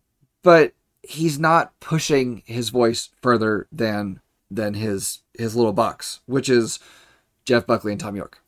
but 0.44 0.74
he's 1.04 1.40
not 1.40 1.78
pushing 1.80 2.42
his 2.46 2.70
voice 2.70 3.10
further 3.22 3.68
than 3.72 4.20
than 4.52 4.74
his 4.76 5.20
his 5.34 5.56
little 5.56 5.74
box, 5.74 6.20
which 6.26 6.50
is 6.50 6.80
Jeff 7.46 7.66
Buckley 7.66 7.94
and 7.94 8.02
Thom 8.02 8.16
Yorke. 8.16 8.40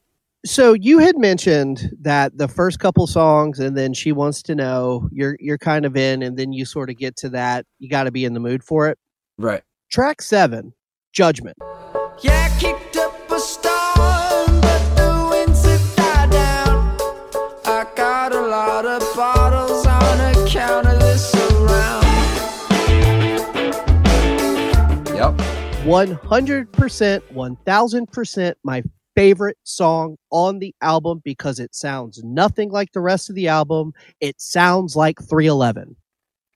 So 0.45 0.73
you 0.73 0.99
had 0.99 1.17
mentioned 1.17 1.95
that 2.01 2.37
the 2.37 2.49
first 2.49 2.79
couple 2.79 3.07
songs, 3.07 3.59
and 3.59 3.77
then 3.77 3.93
she 3.93 4.11
wants 4.11 4.41
to 4.43 4.55
know 4.55 5.07
you're 5.11 5.37
you're 5.39 5.57
kind 5.57 5.85
of 5.85 5.95
in, 5.95 6.21
and 6.21 6.37
then 6.37 6.51
you 6.51 6.65
sort 6.65 6.89
of 6.89 6.97
get 6.97 7.15
to 7.17 7.29
that. 7.29 7.65
You 7.79 7.89
got 7.89 8.03
to 8.03 8.11
be 8.11 8.25
in 8.25 8.33
the 8.33 8.41
mood 8.41 8.63
for 8.63 8.89
it. 8.89 8.99
Right. 9.37 9.63
Track 9.89 10.21
seven, 10.21 10.73
Judgment. 11.13 11.57
Yeah, 12.21 12.49
I 12.51 12.59
100%, 25.83 27.21
1000% 27.33 28.53
my 28.63 28.83
favorite 29.15 29.57
song 29.63 30.15
on 30.31 30.59
the 30.59 30.73
album 30.81 31.21
because 31.25 31.59
it 31.59 31.75
sounds 31.75 32.23
nothing 32.23 32.71
like 32.71 32.93
the 32.93 33.01
rest 33.01 33.29
of 33.29 33.35
the 33.35 33.49
album. 33.49 33.93
It 34.21 34.39
sounds 34.39 34.95
like 34.95 35.19
311. 35.19 35.93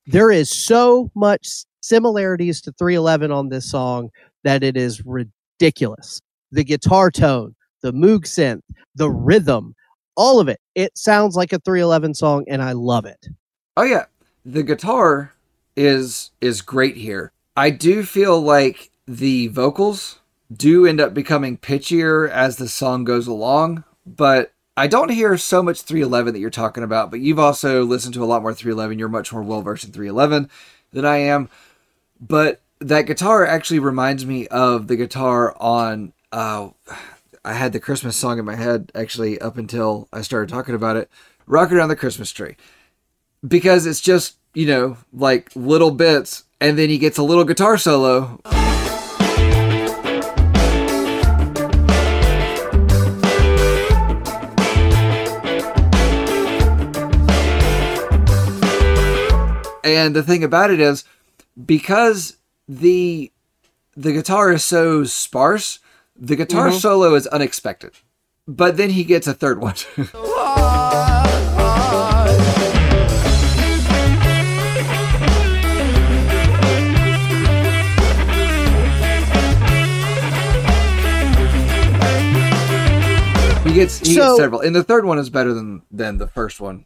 There 0.06 0.32
is 0.32 0.50
so 0.50 1.12
much 1.14 1.66
similarities 1.82 2.62
to 2.62 2.72
311 2.72 3.30
on 3.30 3.50
this 3.50 3.70
song 3.70 4.12
that 4.46 4.64
it 4.64 4.78
is 4.78 5.06
ridiculous. 5.06 6.22
The 6.52 6.64
guitar 6.64 7.12
tone, 7.12 7.54
the 7.82 7.92
Moog 7.92 8.22
synth, 8.22 8.62
the 8.96 9.10
rhythm, 9.10 9.76
all 10.16 10.40
of 10.40 10.48
it. 10.48 10.62
It 10.74 10.98
sounds 10.98 11.36
like 11.36 11.52
a 11.52 11.60
311 11.60 12.14
song 12.14 12.46
and 12.48 12.62
I 12.62 12.72
love 12.72 13.06
it. 13.06 13.28
Oh 13.76 13.84
yeah, 13.84 14.06
the 14.46 14.64
guitar 14.64 15.34
is 15.76 16.32
is 16.40 16.62
great 16.62 16.96
here. 16.96 17.34
I 17.58 17.72
do 17.72 18.04
feel 18.04 18.40
like 18.40 18.90
the 19.08 19.48
vocals 19.48 20.20
do 20.54 20.86
end 20.86 21.00
up 21.00 21.14
becoming 21.14 21.58
pitchier 21.58 22.30
as 22.30 22.58
the 22.58 22.68
song 22.68 23.04
goes 23.04 23.28
along, 23.28 23.84
but 24.06 24.54
I 24.76 24.88
don't 24.88 25.10
hear 25.10 25.38
so 25.38 25.64
much 25.64 25.82
311 25.82 26.34
that 26.34 26.40
you're 26.40 26.50
talking 26.50 26.84
about, 26.84 27.10
but 27.10 27.20
you've 27.20 27.40
also 27.40 27.84
listened 27.84 28.14
to 28.14 28.24
a 28.24 28.26
lot 28.28 28.42
more 28.42 28.54
311. 28.54 29.00
You're 29.00 29.10
much 29.10 29.34
more 29.34 29.42
well 29.42 29.62
versed 29.62 29.86
in 29.86 29.92
311 29.92 30.50
than 30.92 31.06
I 31.06 31.18
am. 31.18 31.50
But 32.20 32.62
that 32.80 33.08
guitar 33.08 33.46
actually 33.46 33.80
reminds 33.80 34.26
me 34.26 34.48
of 34.48 34.88
the 34.88 34.96
guitar 34.96 35.56
on 35.60 36.14
uh 36.32 36.70
I 37.44 37.54
had 37.54 37.72
the 37.72 37.80
Christmas 37.80 38.18
song 38.18 38.40
in 38.40 38.46
my 38.46 38.56
head 38.56 38.92
actually 38.94 39.40
up 39.40 39.58
until 39.58 40.10
I 40.12 40.22
started 40.22 40.50
talking 40.50 40.76
about 40.76 40.98
it. 40.98 41.10
Rock 41.46 41.72
Around 41.72 41.90
the 41.90 41.96
Christmas 41.96 42.32
Tree 42.32 42.58
because 43.48 43.86
it's 43.86 44.02
just 44.02 44.38
you 44.58 44.66
know, 44.66 44.98
like 45.14 45.56
little 45.56 45.92
bits, 45.92 46.44
and 46.60 46.80
then 46.80 46.90
he 46.90 46.98
gets 46.98 47.20
a 47.20 47.24
little 47.24 47.44
guitar 47.44 47.78
solo. 47.78 48.40
And 59.88 60.14
the 60.14 60.22
thing 60.22 60.44
about 60.44 60.70
it 60.70 60.82
is, 60.82 61.06
because 61.66 62.36
the 62.68 63.32
the 63.96 64.12
guitar 64.12 64.52
is 64.52 64.66
so 64.66 65.06
sparse, 65.06 65.80
the 66.14 66.36
guitar 66.36 66.68
mm-hmm. 66.68 66.78
solo 66.78 67.16
is 67.16 67.26
unexpected. 67.28 67.94
But 68.48 68.76
then 68.76 68.90
he 68.90 69.06
gets 69.06 69.28
a 69.28 69.34
third 69.34 69.60
one. 69.62 69.76
he 83.66 83.74
gets 83.74 84.00
he 84.00 84.16
So- 84.16 84.22
gets 84.22 84.38
several. 84.38 84.60
And 84.62 84.76
the 84.76 84.84
third 84.84 85.06
one 85.06 85.18
is 85.18 85.30
better 85.30 85.54
than 85.54 85.84
than 85.90 86.18
the 86.18 86.28
first 86.28 86.60
one 86.60 86.86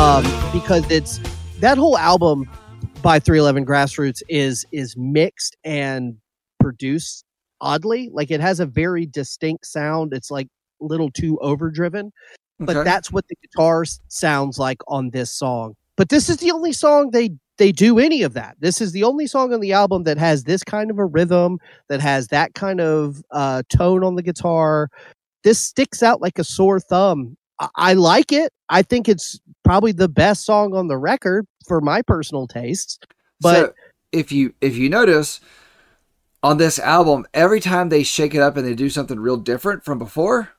Um, 0.00 0.24
because 0.50 0.90
it's 0.90 1.20
that 1.58 1.76
whole 1.76 1.98
album 1.98 2.48
by 3.02 3.18
311 3.18 3.66
Grassroots 3.66 4.22
is 4.30 4.64
is 4.72 4.96
mixed 4.96 5.58
and 5.62 6.16
produced 6.58 7.22
oddly. 7.60 8.08
Like 8.10 8.30
it 8.30 8.40
has 8.40 8.60
a 8.60 8.66
very 8.66 9.04
distinct 9.04 9.66
sound. 9.66 10.14
It's 10.14 10.30
like 10.30 10.48
a 10.80 10.86
little 10.86 11.10
too 11.10 11.38
overdriven. 11.40 12.12
but 12.58 12.76
Okay. 12.78 12.84
that's 12.84 13.12
what 13.12 13.28
the 13.28 13.36
guitar 13.42 13.84
sounds 14.08 14.58
like 14.58 14.78
on 14.88 15.10
this 15.10 15.30
song. 15.30 15.74
But 15.98 16.08
this 16.08 16.30
is 16.30 16.38
the 16.38 16.50
only 16.50 16.72
song 16.72 17.10
they 17.10 17.32
they 17.58 17.70
do 17.70 17.98
any 17.98 18.22
of 18.22 18.32
that. 18.32 18.56
This 18.58 18.80
is 18.80 18.92
the 18.92 19.04
only 19.04 19.26
song 19.26 19.52
on 19.52 19.60
the 19.60 19.74
album 19.74 20.04
that 20.04 20.16
has 20.16 20.44
this 20.44 20.64
kind 20.64 20.90
of 20.90 20.98
a 20.98 21.04
rhythm, 21.04 21.58
that 21.90 22.00
has 22.00 22.28
that 22.28 22.54
kind 22.54 22.80
of 22.80 23.22
uh, 23.32 23.64
tone 23.68 24.02
on 24.02 24.14
the 24.14 24.22
guitar. 24.22 24.88
This 25.44 25.60
sticks 25.60 26.02
out 26.02 26.22
like 26.22 26.38
a 26.38 26.44
sore 26.44 26.80
thumb. 26.80 27.36
I, 27.74 27.94
like 27.94 28.32
it. 28.32 28.52
I 28.68 28.82
think 28.82 29.08
it's 29.08 29.38
probably 29.64 29.92
the 29.92 30.08
best 30.08 30.44
song 30.44 30.74
on 30.74 30.88
the 30.88 30.96
record 30.96 31.46
for 31.66 31.80
my 31.80 32.02
personal 32.02 32.46
tastes. 32.46 32.98
But 33.40 33.54
so 33.54 33.74
if 34.12 34.32
you 34.32 34.54
if 34.60 34.76
you 34.76 34.88
notice 34.88 35.40
on 36.42 36.56
this 36.56 36.78
album, 36.78 37.26
every 37.34 37.60
time 37.60 37.88
they 37.88 38.02
shake 38.02 38.34
it 38.34 38.40
up 38.40 38.56
and 38.56 38.66
they 38.66 38.74
do 38.74 38.90
something 38.90 39.18
real 39.20 39.36
different 39.36 39.84
from 39.84 39.98
before, 39.98 40.50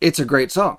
it's 0.00 0.18
a 0.18 0.24
great 0.24 0.52
song. 0.52 0.78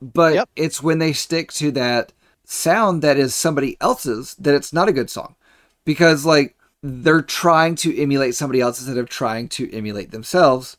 But 0.00 0.34
Yep. 0.34 0.48
it's 0.56 0.82
when 0.82 0.98
they 0.98 1.12
stick 1.12 1.52
to 1.54 1.70
that 1.72 2.12
sound 2.44 3.02
that 3.02 3.16
is 3.16 3.34
somebody 3.34 3.76
else's 3.80 4.34
that 4.34 4.54
it's 4.54 4.72
not 4.72 4.88
a 4.88 4.92
good 4.92 5.10
song. 5.10 5.34
Because 5.84 6.24
like 6.24 6.56
they're 6.82 7.22
trying 7.22 7.74
to 7.76 7.96
emulate 8.00 8.34
somebody 8.34 8.60
else 8.60 8.80
instead 8.80 8.98
of 8.98 9.08
trying 9.08 9.48
to 9.50 9.72
emulate 9.72 10.10
themselves. 10.10 10.76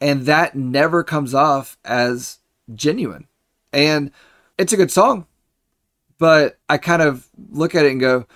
And 0.00 0.26
that 0.26 0.54
never 0.54 1.04
comes 1.04 1.34
off 1.34 1.76
as 1.84 2.38
genuine. 2.74 3.26
And 3.74 4.10
it's 4.58 4.72
a 4.72 4.76
good 4.76 4.90
song. 4.90 5.26
But 6.18 6.58
I 6.68 6.78
kind 6.78 7.02
of 7.02 7.28
look 7.50 7.74
at 7.74 7.84
it 7.84 7.92
and 7.92 8.00
go, 8.00 8.26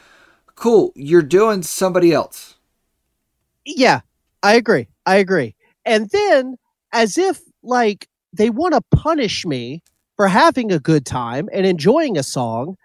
cool, 0.57 0.93
you're 0.97 1.23
doing 1.23 1.63
somebody 1.63 2.13
else. 2.13 2.57
Yeah, 3.65 4.01
I 4.43 4.55
agree. 4.55 4.89
I 5.07 5.17
agree. 5.17 5.55
And 5.85 6.11
then, 6.11 6.57
as 6.93 7.17
if 7.17 7.41
like 7.63 8.09
they 8.33 8.51
want 8.51 8.75
to 8.75 8.83
punish 8.97 9.47
me 9.47 9.83
for 10.17 10.27
having 10.27 10.73
a 10.73 10.81
good 10.81 11.07
time 11.07 11.49
and 11.53 11.65
enjoying 11.65 12.19
a 12.19 12.23
song, 12.23 12.77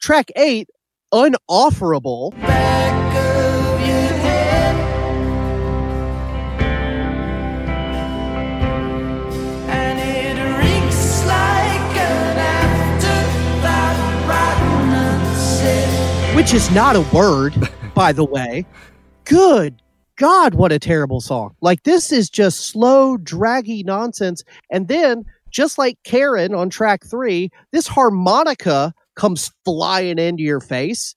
track 0.00 0.30
eight, 0.36 0.68
unofferable, 1.12 2.30
back 2.40 3.05
which 16.36 16.52
is 16.52 16.70
not 16.70 16.94
a 16.94 17.00
word, 17.14 17.54
by 17.94 18.12
the 18.12 18.22
way. 18.22 18.66
Good 19.24 19.80
God, 20.16 20.54
what 20.54 20.70
a 20.70 20.78
terrible 20.78 21.22
song. 21.22 21.56
Like, 21.62 21.84
this 21.84 22.12
is 22.12 22.28
just 22.28 22.66
slow, 22.66 23.16
draggy 23.16 23.82
nonsense. 23.82 24.44
And 24.70 24.86
then, 24.86 25.24
just 25.50 25.78
like 25.78 25.98
Karen 26.04 26.54
on 26.54 26.68
track 26.68 27.06
three, 27.06 27.50
this 27.72 27.86
harmonica 27.86 28.92
comes 29.14 29.50
flying 29.64 30.18
into 30.18 30.42
your 30.42 30.60
face. 30.60 31.14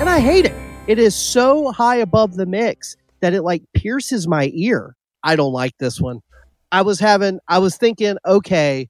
and 0.00 0.10
I 0.10 0.18
hate 0.18 0.46
it. 0.46 0.61
It 0.88 0.98
is 0.98 1.14
so 1.14 1.70
high 1.70 1.96
above 1.96 2.34
the 2.34 2.44
mix 2.44 2.96
that 3.20 3.32
it 3.32 3.42
like 3.42 3.62
pierces 3.72 4.26
my 4.26 4.50
ear. 4.52 4.96
I 5.22 5.36
don't 5.36 5.52
like 5.52 5.78
this 5.78 6.00
one. 6.00 6.20
I 6.72 6.82
was 6.82 6.98
having, 6.98 7.38
I 7.48 7.58
was 7.58 7.76
thinking, 7.76 8.16
okay, 8.26 8.88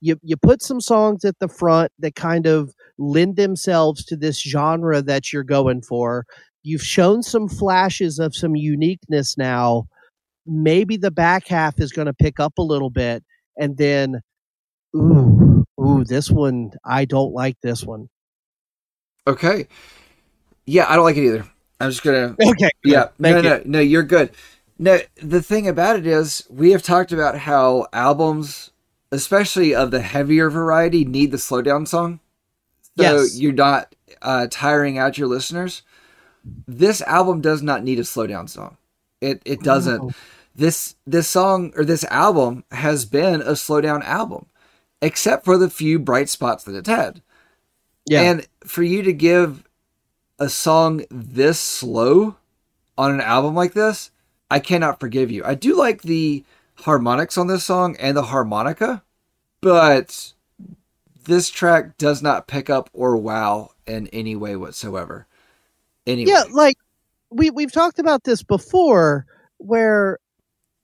you 0.00 0.16
you 0.22 0.36
put 0.38 0.62
some 0.62 0.80
songs 0.80 1.24
at 1.24 1.38
the 1.40 1.48
front 1.48 1.92
that 1.98 2.14
kind 2.14 2.46
of 2.46 2.74
lend 2.98 3.36
themselves 3.36 4.04
to 4.06 4.16
this 4.16 4.40
genre 4.40 5.02
that 5.02 5.32
you're 5.32 5.44
going 5.44 5.82
for. 5.82 6.24
You've 6.62 6.82
shown 6.82 7.22
some 7.22 7.48
flashes 7.48 8.18
of 8.18 8.34
some 8.34 8.56
uniqueness 8.56 9.36
now. 9.36 9.84
Maybe 10.46 10.96
the 10.96 11.10
back 11.10 11.46
half 11.46 11.78
is 11.78 11.92
going 11.92 12.06
to 12.06 12.14
pick 12.14 12.40
up 12.40 12.56
a 12.56 12.62
little 12.62 12.90
bit, 12.90 13.22
and 13.58 13.76
then, 13.76 14.20
ooh, 14.96 15.64
ooh, 15.78 16.04
this 16.04 16.30
one 16.30 16.72
I 16.84 17.04
don't 17.04 17.32
like. 17.32 17.56
This 17.62 17.84
one. 17.84 18.08
Okay. 19.26 19.68
Yeah, 20.66 20.86
I 20.88 20.96
don't 20.96 21.04
like 21.04 21.16
it 21.16 21.24
either. 21.26 21.46
I'm 21.80 21.90
just 21.90 22.02
gonna 22.02 22.36
Okay. 22.46 22.70
Yeah, 22.84 23.08
no, 23.18 23.40
no, 23.40 23.62
no, 23.64 23.80
you're 23.80 24.02
good. 24.02 24.30
No, 24.78 24.98
the 25.22 25.42
thing 25.42 25.68
about 25.68 25.96
it 25.96 26.06
is, 26.06 26.44
we 26.50 26.72
have 26.72 26.82
talked 26.82 27.12
about 27.12 27.38
how 27.38 27.86
albums, 27.92 28.70
especially 29.12 29.74
of 29.74 29.90
the 29.90 30.00
heavier 30.00 30.50
variety, 30.50 31.04
need 31.04 31.30
the 31.30 31.36
slowdown 31.36 31.86
song. 31.86 32.20
So 32.96 33.02
Yes. 33.02 33.38
you're 33.38 33.52
not 33.52 33.94
uh, 34.22 34.46
tiring 34.50 34.98
out 34.98 35.18
your 35.18 35.28
listeners. 35.28 35.82
This 36.66 37.02
album 37.02 37.40
does 37.40 37.62
not 37.62 37.82
need 37.84 37.98
a 37.98 38.02
slowdown 38.02 38.48
song. 38.48 38.76
It 39.20 39.42
it 39.44 39.62
doesn't. 39.62 40.02
No. 40.02 40.10
This 40.54 40.94
this 41.06 41.26
song 41.28 41.72
or 41.76 41.84
this 41.84 42.04
album 42.04 42.64
has 42.70 43.04
been 43.04 43.40
a 43.42 43.52
slowdown 43.52 44.04
album, 44.04 44.46
except 45.02 45.44
for 45.44 45.56
the 45.58 45.70
few 45.70 45.98
bright 45.98 46.28
spots 46.28 46.64
that 46.64 46.76
it's 46.76 46.88
had. 46.88 47.22
Yeah. 48.06 48.22
And 48.22 48.46
for 48.64 48.82
you 48.82 49.02
to 49.02 49.12
give 49.12 49.64
a 50.38 50.48
song 50.48 51.04
this 51.10 51.58
slow 51.60 52.36
on 52.96 53.12
an 53.12 53.20
album 53.20 53.54
like 53.54 53.72
this, 53.74 54.10
I 54.50 54.58
cannot 54.60 55.00
forgive 55.00 55.30
you. 55.30 55.44
I 55.44 55.54
do 55.54 55.76
like 55.76 56.02
the 56.02 56.44
harmonics 56.76 57.38
on 57.38 57.46
this 57.46 57.64
song 57.64 57.96
and 57.98 58.16
the 58.16 58.22
harmonica, 58.22 59.02
but 59.60 60.32
this 61.24 61.50
track 61.50 61.96
does 61.98 62.22
not 62.22 62.46
pick 62.46 62.68
up 62.68 62.90
or 62.92 63.16
wow 63.16 63.70
in 63.86 64.08
any 64.08 64.36
way 64.36 64.56
whatsoever. 64.56 65.26
Anyway, 66.06 66.30
Yeah, 66.30 66.44
like 66.52 66.76
we 67.30 67.50
we've 67.50 67.72
talked 67.72 67.98
about 67.98 68.24
this 68.24 68.42
before, 68.42 69.26
where 69.58 70.18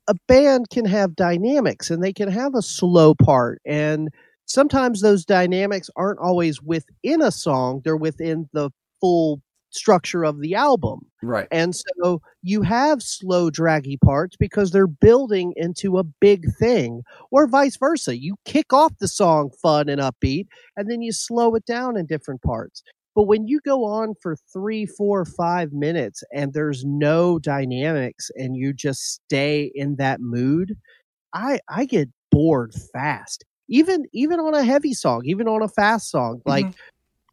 a 0.09 0.14
band 0.26 0.70
can 0.70 0.84
have 0.84 1.14
dynamics 1.16 1.90
and 1.90 2.03
they 2.03 2.12
can 2.12 2.30
have 2.30 2.55
a 2.55 2.62
slow 2.62 3.14
part 3.14 3.61
and 3.64 4.09
sometimes 4.46 5.01
those 5.01 5.24
dynamics 5.24 5.88
aren't 5.96 6.18
always 6.18 6.61
within 6.62 7.22
a 7.22 7.30
song 7.30 7.80
they're 7.84 7.96
within 7.96 8.48
the 8.53 8.70
full 9.01 9.40
structure 9.72 10.24
of 10.24 10.40
the 10.40 10.55
album 10.55 11.01
Right. 11.22 11.46
and 11.53 11.76
so 11.76 12.20
you 12.42 12.62
have 12.62 13.03
slow 13.03 13.51
draggy 13.51 13.96
parts 13.98 14.36
because 14.36 14.72
they're 14.72 14.88
building 14.88 15.53
into 15.57 15.98
a 15.98 16.03
big 16.03 16.53
thing 16.59 17.03
or 17.30 17.46
vice 17.46 17.76
versa 17.76 18.18
you 18.18 18.34
kick 18.44 18.72
off 18.72 18.98
the 18.98 19.07
song 19.07 19.51
fun 19.62 19.88
and 19.88 20.01
upbeat 20.01 20.46
and 20.76 20.90
then 20.90 21.03
you 21.03 21.12
slow 21.12 21.55
it 21.55 21.64
down 21.66 21.96
in 21.96 22.07
different 22.07 22.42
parts 22.42 22.82
but 23.14 23.24
when 23.24 23.48
you 23.48 23.61
go 23.61 23.84
on 23.84 24.14
for 24.22 24.36
three, 24.53 24.86
four, 24.86 25.24
five 25.24 25.72
minutes 25.72 26.22
and 26.32 26.53
there's 26.53 26.84
no 26.84 27.38
dynamics 27.38 28.30
and 28.36 28.57
you 28.57 28.72
just 28.72 29.01
stay 29.12 29.70
in 29.74 29.96
that 29.96 30.20
mood, 30.20 30.76
I 31.34 31.61
I 31.68 31.84
get 31.84 32.09
bored 32.30 32.72
fast. 32.92 33.44
Even 33.68 34.07
even 34.12 34.40
on 34.40 34.55
a 34.55 34.64
heavy 34.64 34.94
song, 34.94 35.22
even 35.24 35.48
on 35.48 35.62
a 35.62 35.68
fast 35.68 36.11
song. 36.11 36.40
Like 36.46 36.66
mm-hmm. 36.66 36.80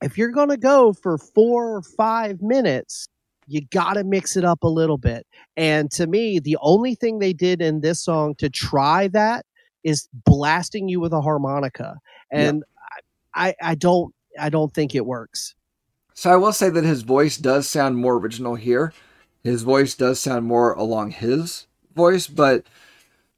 If 0.02 0.18
you're 0.18 0.32
gonna 0.32 0.58
go 0.58 0.93
for 0.93 1.18
four 1.18 1.76
or 1.76 1.82
five 1.82 2.41
minutes, 2.41 3.08
you 3.48 3.62
gotta 3.72 4.04
mix 4.04 4.36
it 4.36 4.43
up 4.43 4.64
a 4.64 4.68
little 4.68 4.98
bit. 4.98 5.26
And 5.56 5.89
to 5.91 6.08
me, 6.08 6.39
the 6.39 6.58
only 6.62 6.95
thing 6.95 7.20
they 7.20 7.34
did 7.34 7.62
in 7.62 7.82
this 7.82 8.04
song 8.04 8.36
to 8.36 8.50
try 8.50 9.08
that 9.10 9.45
is 9.84 10.08
blasting 10.26 10.89
you 10.89 11.00
with 11.00 11.14
a 11.14 11.22
harmonica. 11.22 11.98
And 12.32 12.64
I, 13.34 13.56
I 13.62 13.76
don't 13.76 14.14
I 14.39 14.50
don't 14.50 14.74
think 14.74 14.95
it 14.95 15.06
works. 15.06 15.56
So 16.14 16.32
I 16.32 16.36
will 16.36 16.52
say 16.52 16.70
that 16.70 16.84
his 16.84 17.04
voice 17.04 17.38
does 17.38 17.68
sound 17.68 17.98
more 17.98 18.16
original 18.16 18.56
here. 18.56 18.91
His 19.43 19.62
voice 19.62 19.93
does 19.95 20.20
sound 20.20 20.45
more 20.45 20.74
along 20.74 21.12
his 21.12 21.68
voice, 21.95 22.28
but 22.28 22.66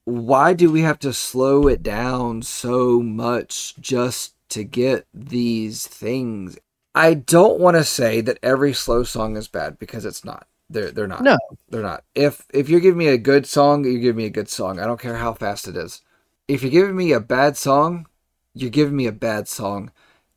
why 0.05 0.53
do 0.53 0.71
we 0.71 0.81
have 0.81 0.97
to 0.99 1.13
slow 1.13 1.67
it 1.67 1.83
down 1.83 2.41
so 2.41 3.01
much 3.01 3.75
just 3.79 4.33
to 4.49 4.63
get 4.63 5.07
these 5.13 5.87
things? 5.87 6.57
I 6.95 7.13
don't 7.13 7.59
want 7.59 7.77
to 7.77 7.83
say 7.83 8.21
that 8.21 8.39
every 8.43 8.73
slow 8.73 9.03
song 9.03 9.37
is 9.37 9.47
bad 9.47 9.79
because 9.79 10.05
it's 10.05 10.25
not. 10.25 10.47
They're 10.69 10.91
they're 10.91 11.07
not. 11.07 11.23
No. 11.23 11.37
They're 11.69 11.81
not. 11.81 12.03
If 12.13 12.45
if 12.53 12.69
you're 12.69 12.79
giving 12.79 12.97
me 12.97 13.07
a 13.07 13.17
good 13.17 13.45
song, 13.45 13.85
you 13.85 13.99
give 13.99 14.15
me 14.15 14.25
a 14.25 14.29
good 14.29 14.49
song. 14.49 14.79
I 14.79 14.85
don't 14.85 14.99
care 14.99 15.15
how 15.15 15.33
fast 15.33 15.67
it 15.67 15.75
is. 15.75 16.01
If 16.47 16.61
you're 16.61 16.71
giving 16.71 16.95
me 16.95 17.11
a 17.11 17.19
bad 17.19 17.57
song, 17.57 18.07
you're 18.53 18.69
giving 18.69 18.95
me 18.95 19.07
a 19.07 19.11
bad 19.11 19.47
song. 19.47 19.91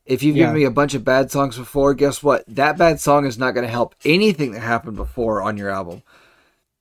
If 0.04 0.22
you've 0.22 0.36
given 0.36 0.54
me 0.54 0.64
a 0.64 0.70
bunch 0.70 0.94
of 0.94 1.04
bad 1.04 1.30
songs 1.30 1.56
before, 1.56 1.94
guess 1.94 2.22
what? 2.22 2.44
That 2.48 2.76
bad 2.76 3.00
song 3.00 3.24
is 3.24 3.38
not 3.38 3.52
going 3.52 3.64
to 3.64 3.70
help 3.70 3.94
anything 4.04 4.52
that 4.52 4.60
happened 4.60 4.96
before 4.96 5.40
on 5.40 5.56
your 5.56 5.70
album. 5.70 6.02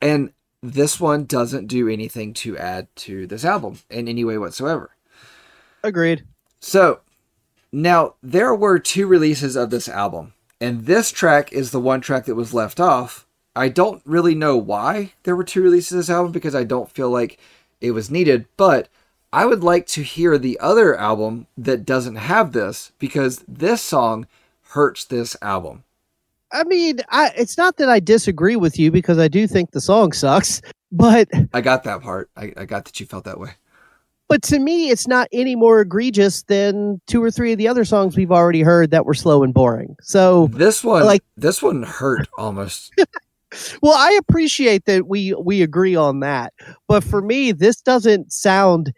And 0.01 0.33
this 0.63 0.99
one 0.99 1.25
doesn't 1.25 1.67
do 1.67 1.87
anything 1.87 2.33
to 2.35 2.57
add 2.57 2.87
to 2.97 3.27
this 3.27 3.45
album 3.45 3.79
in 3.89 4.07
any 4.07 4.23
way 4.23 4.37
whatsoever. 4.39 4.91
Agreed. 5.83 6.25
So, 6.59 7.01
now 7.71 8.15
there 8.21 8.53
were 8.53 8.79
two 8.79 9.07
releases 9.07 9.55
of 9.55 9.69
this 9.69 9.87
album, 9.87 10.33
and 10.59 10.85
this 10.85 11.11
track 11.11 11.51
is 11.53 11.71
the 11.71 11.79
one 11.79 12.01
track 12.01 12.25
that 12.25 12.35
was 12.35 12.53
left 12.53 12.79
off. 12.79 13.25
I 13.55 13.69
don't 13.69 14.01
really 14.05 14.35
know 14.35 14.57
why 14.57 15.13
there 15.23 15.35
were 15.35 15.43
two 15.43 15.61
releases 15.61 15.91
of 15.91 15.97
this 15.97 16.09
album 16.09 16.31
because 16.31 16.55
I 16.55 16.63
don't 16.63 16.91
feel 16.91 17.09
like 17.09 17.39
it 17.81 17.91
was 17.91 18.11
needed, 18.11 18.45
but 18.57 18.87
I 19.33 19.45
would 19.45 19.63
like 19.63 19.87
to 19.87 20.03
hear 20.03 20.37
the 20.37 20.59
other 20.59 20.95
album 20.95 21.47
that 21.57 21.85
doesn't 21.85 22.15
have 22.15 22.51
this 22.51 22.91
because 22.99 23.43
this 23.47 23.81
song 23.81 24.27
hurts 24.69 25.05
this 25.05 25.35
album. 25.41 25.83
I 26.53 26.63
mean, 26.65 26.99
I 27.09 27.31
it's 27.37 27.57
not 27.57 27.77
that 27.77 27.89
I 27.89 27.99
disagree 27.99 28.57
with 28.57 28.77
you 28.77 28.91
because 28.91 29.17
I 29.17 29.29
do 29.29 29.47
think 29.47 29.71
the 29.71 29.81
song 29.81 30.11
sucks, 30.11 30.61
but 30.91 31.29
I 31.53 31.61
got 31.61 31.83
that 31.83 32.01
part. 32.01 32.29
I, 32.35 32.53
I 32.57 32.65
got 32.65 32.85
that 32.85 32.99
you 32.99 33.05
felt 33.05 33.23
that 33.23 33.39
way. 33.39 33.51
But 34.31 34.41
to 34.43 34.59
me 34.59 34.89
it's 34.89 35.09
not 35.09 35.27
any 35.33 35.57
more 35.57 35.81
egregious 35.81 36.43
than 36.43 37.01
two 37.05 37.21
or 37.21 37.29
three 37.29 37.51
of 37.51 37.57
the 37.57 37.67
other 37.67 37.83
songs 37.83 38.15
we've 38.15 38.31
already 38.31 38.61
heard 38.61 38.89
that 38.91 39.05
were 39.05 39.13
slow 39.13 39.43
and 39.43 39.53
boring. 39.53 39.93
So, 40.01 40.47
This 40.53 40.85
one, 40.85 41.03
Like- 41.03 41.25
this 41.35 41.61
one 41.61 41.83
hurt 41.83 42.29
almost. 42.37 42.93
well, 43.81 43.93
I 43.97 44.17
appreciate 44.21 44.85
that 44.85 45.05
we 45.05 45.33
we 45.33 45.61
agree 45.61 45.97
on 45.97 46.21
that. 46.21 46.53
But 46.87 47.03
for 47.03 47.21
me, 47.21 47.51
this 47.51 47.81
doesn't 47.81 48.31
sound 48.31 48.93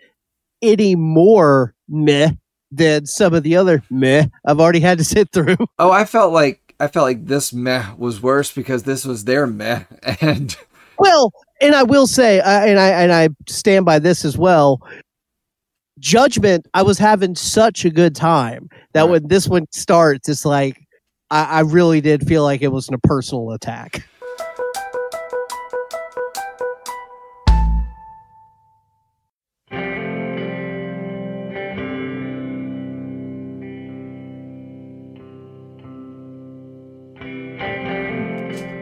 any 0.61 0.95
more 0.95 1.73
meh 1.89 2.33
than 2.71 3.07
some 3.07 3.33
of 3.33 3.41
the 3.41 3.55
other 3.55 3.81
meh 3.89 4.27
I've 4.45 4.59
already 4.59 4.81
had 4.81 4.99
to 4.99 5.03
sit 5.03 5.31
through. 5.31 5.57
Oh, 5.79 5.89
I 5.89 6.05
felt 6.05 6.31
like 6.31 6.75
I 6.79 6.87
felt 6.87 7.05
like 7.05 7.25
this 7.25 7.51
meh 7.51 7.83
was 7.97 8.21
worse 8.21 8.51
because 8.51 8.83
this 8.83 9.03
was 9.03 9.25
their 9.25 9.47
meh, 9.47 9.85
and 10.21 10.55
Well, 10.99 11.33
and 11.59 11.73
I 11.73 11.81
will 11.81 12.05
say, 12.05 12.39
uh, 12.39 12.65
and 12.65 12.79
I 12.79 12.89
and 12.89 13.11
I 13.11 13.29
stand 13.47 13.83
by 13.85 13.97
this 13.97 14.25
as 14.25 14.37
well. 14.37 14.79
Judgment, 16.03 16.67
I 16.73 16.81
was 16.81 16.99
having 16.99 17.33
such 17.33 17.85
a 17.85 17.89
good 17.89 18.13
time 18.13 18.67
that 18.91 19.03
Right. 19.03 19.09
when 19.09 19.27
this 19.29 19.47
one 19.47 19.65
starts, 19.71 20.27
it's 20.27 20.43
like 20.43 20.77
I, 21.31 21.45
I 21.45 21.59
really 21.61 22.01
did 22.01 22.27
feel 22.27 22.43
like 22.43 22.61
it 22.61 22.73
was 22.73 22.89
a 22.91 22.97
personal 22.97 23.51
attack. 23.53 24.03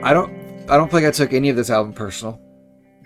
I 0.04 0.14
don't 0.14 0.34
I 0.68 0.78
don't 0.78 0.90
think 0.90 1.06
I 1.06 1.12
took 1.12 1.34
any 1.34 1.50
of 1.50 1.56
this 1.56 1.70
album 1.70 1.94
personal, 1.94 2.42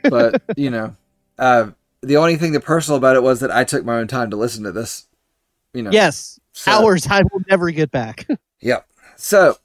but 0.03 0.41
you 0.55 0.69
know, 0.69 0.95
uh, 1.37 1.71
the 2.05 2.17
only 2.17 2.35
thing 2.37 2.51
that 2.53 2.61
personal 2.61 2.97
about 2.97 3.15
it 3.15 3.23
was 3.23 3.39
that 3.39 3.51
I 3.51 3.63
took 3.63 3.83
my 3.85 3.95
own 3.97 4.07
time 4.07 4.29
to 4.29 4.37
listen 4.37 4.63
to 4.63 4.71
this. 4.71 5.07
You 5.73 5.83
know, 5.83 5.91
Yes, 5.91 6.39
so- 6.53 6.71
hours 6.71 7.05
I 7.07 7.21
will 7.31 7.41
never 7.49 7.69
get 7.71 7.91
back. 7.91 8.27
Yep. 8.61 8.87
So, 9.17 9.57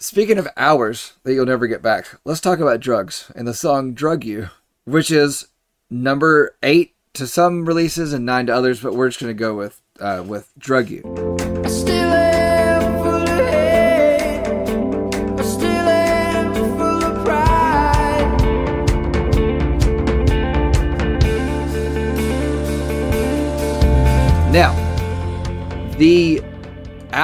speaking 0.00 0.38
of 0.38 0.48
hours 0.56 1.12
that 1.22 1.34
you'll 1.34 1.46
never 1.46 1.68
get 1.68 1.82
back, 1.82 2.06
let's 2.24 2.40
talk 2.40 2.58
about 2.58 2.80
drugs 2.80 3.30
and 3.36 3.46
the 3.46 3.54
song 3.54 3.92
"Drug 3.94 4.24
You," 4.24 4.48
which 4.86 5.10
is 5.12 5.46
number 5.88 6.56
eight 6.64 6.94
to 7.14 7.26
some 7.28 7.64
releases 7.64 8.12
and 8.12 8.26
nine 8.26 8.46
to 8.46 8.54
others, 8.54 8.80
but 8.82 8.94
we're 8.94 9.08
just 9.08 9.20
gonna 9.20 9.34
go 9.34 9.54
with 9.54 9.80
uh, 10.00 10.24
with 10.26 10.50
"Drug 10.58 10.90
You." 10.90 11.47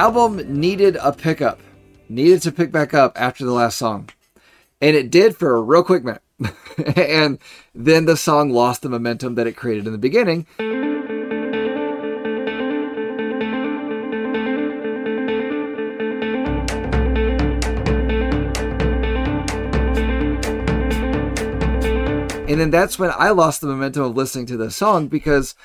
Album 0.05 0.37
needed 0.59 0.95
a 1.01 1.11
pickup, 1.11 1.59
needed 2.09 2.39
to 2.39 2.51
pick 2.51 2.71
back 2.71 2.93
up 2.93 3.19
after 3.19 3.43
the 3.43 3.51
last 3.51 3.75
song. 3.75 4.07
And 4.79 4.95
it 4.95 5.09
did 5.09 5.35
for 5.35 5.55
a 5.55 5.61
real 5.63 5.83
quick 5.83 6.03
minute. 6.03 6.21
and 6.95 7.39
then 7.73 8.05
the 8.05 8.15
song 8.15 8.51
lost 8.51 8.83
the 8.83 8.89
momentum 8.89 9.33
that 9.33 9.47
it 9.47 9.55
created 9.55 9.87
in 9.87 9.93
the 9.93 9.97
beginning. 9.97 10.45
And 22.47 22.61
then 22.61 22.69
that's 22.69 22.99
when 22.99 23.11
I 23.17 23.31
lost 23.31 23.61
the 23.61 23.67
momentum 23.67 24.03
of 24.03 24.15
listening 24.15 24.45
to 24.45 24.57
the 24.57 24.69
song 24.69 25.07
because 25.07 25.55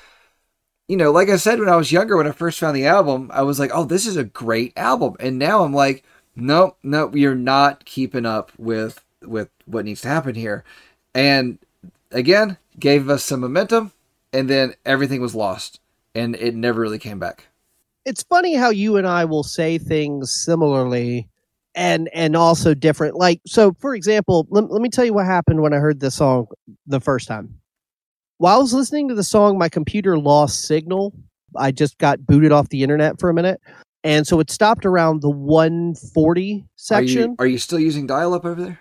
you 0.91 0.97
know, 0.97 1.13
like 1.13 1.29
I 1.31 1.37
said 1.37 1.61
when 1.61 1.69
I 1.69 1.77
was 1.77 1.93
younger, 1.93 2.17
when 2.17 2.27
I 2.27 2.33
first 2.33 2.59
found 2.59 2.77
the 2.77 2.87
album, 2.87 3.31
I 3.33 3.43
was 3.43 3.61
like, 3.61 3.71
"Oh, 3.75 3.85
this 3.85 4.07
is 4.07 4.17
a 4.17 4.25
great 4.25 4.73
album," 4.77 5.15
and 5.21 5.39
now 5.39 5.65
I'm 5.65 5.73
like, 5.75 6.05
"Nope, 6.37 6.79
nope, 6.83 7.15
you're 7.17 7.35
not 7.37 7.85
keeping 7.85 8.27
up 8.27 8.53
with 8.59 9.05
with 9.23 9.51
what 9.67 9.85
needs 9.85 10.03
to 10.03 10.09
happen 10.09 10.35
here." 10.35 10.65
And 11.15 11.59
again, 12.13 12.59
gave 12.79 13.09
us 13.11 13.25
some 13.25 13.41
momentum, 13.41 13.93
and 14.33 14.51
then 14.51 14.75
everything 14.87 15.21
was 15.21 15.35
lost, 15.35 15.81
and 16.15 16.37
it 16.37 16.55
never 16.57 16.81
really 16.81 16.99
came 16.99 17.19
back. 17.21 17.47
it's 18.05 18.23
funny 18.25 18.55
how 18.55 18.71
you 18.71 18.97
and 18.97 19.07
I 19.07 19.25
will 19.25 19.43
say 19.43 19.79
things 19.79 20.33
similarly 20.33 21.29
and 21.75 22.09
and 22.15 22.37
also 22.37 22.75
different. 22.75 23.17
Like 23.17 23.41
so 23.47 23.75
for 23.81 23.95
example, 23.95 24.47
let, 24.51 24.71
let 24.71 24.83
me 24.83 24.89
tell 24.89 25.05
you 25.05 25.15
what 25.15 25.27
happened 25.27 25.63
when 25.63 25.73
I 25.75 25.79
heard 25.79 26.01
this 26.01 26.17
song 26.17 26.47
the 26.87 27.01
first 27.01 27.29
time. 27.29 27.60
While 28.41 28.57
I 28.57 28.59
was 28.59 28.73
listening 28.73 29.07
to 29.09 29.15
the 29.15 29.23
song, 29.23 29.59
my 29.59 29.69
computer 29.69 30.19
lost 30.19 30.63
signal. 30.63 31.13
I 31.57 31.73
just 31.73 31.99
got 31.99 32.25
booted 32.25 32.53
off 32.53 32.71
the 32.71 32.83
internet 32.83 33.21
for 33.21 33.29
a 33.29 33.35
minute. 33.35 33.61
And 34.03 34.27
so 34.27 34.41
it 34.41 34.51
stopped 34.51 34.87
around 34.87 35.21
the 35.21 35.29
140 35.29 36.55
Are 36.55 36.67
section 36.77 37.21
you 37.33 37.37
are 37.39 37.47
you 37.47 37.59
still 37.59 37.79
using 37.79 38.07
dial 38.07 38.33
up 38.33 38.47
over 38.47 38.63
there? 38.63 38.81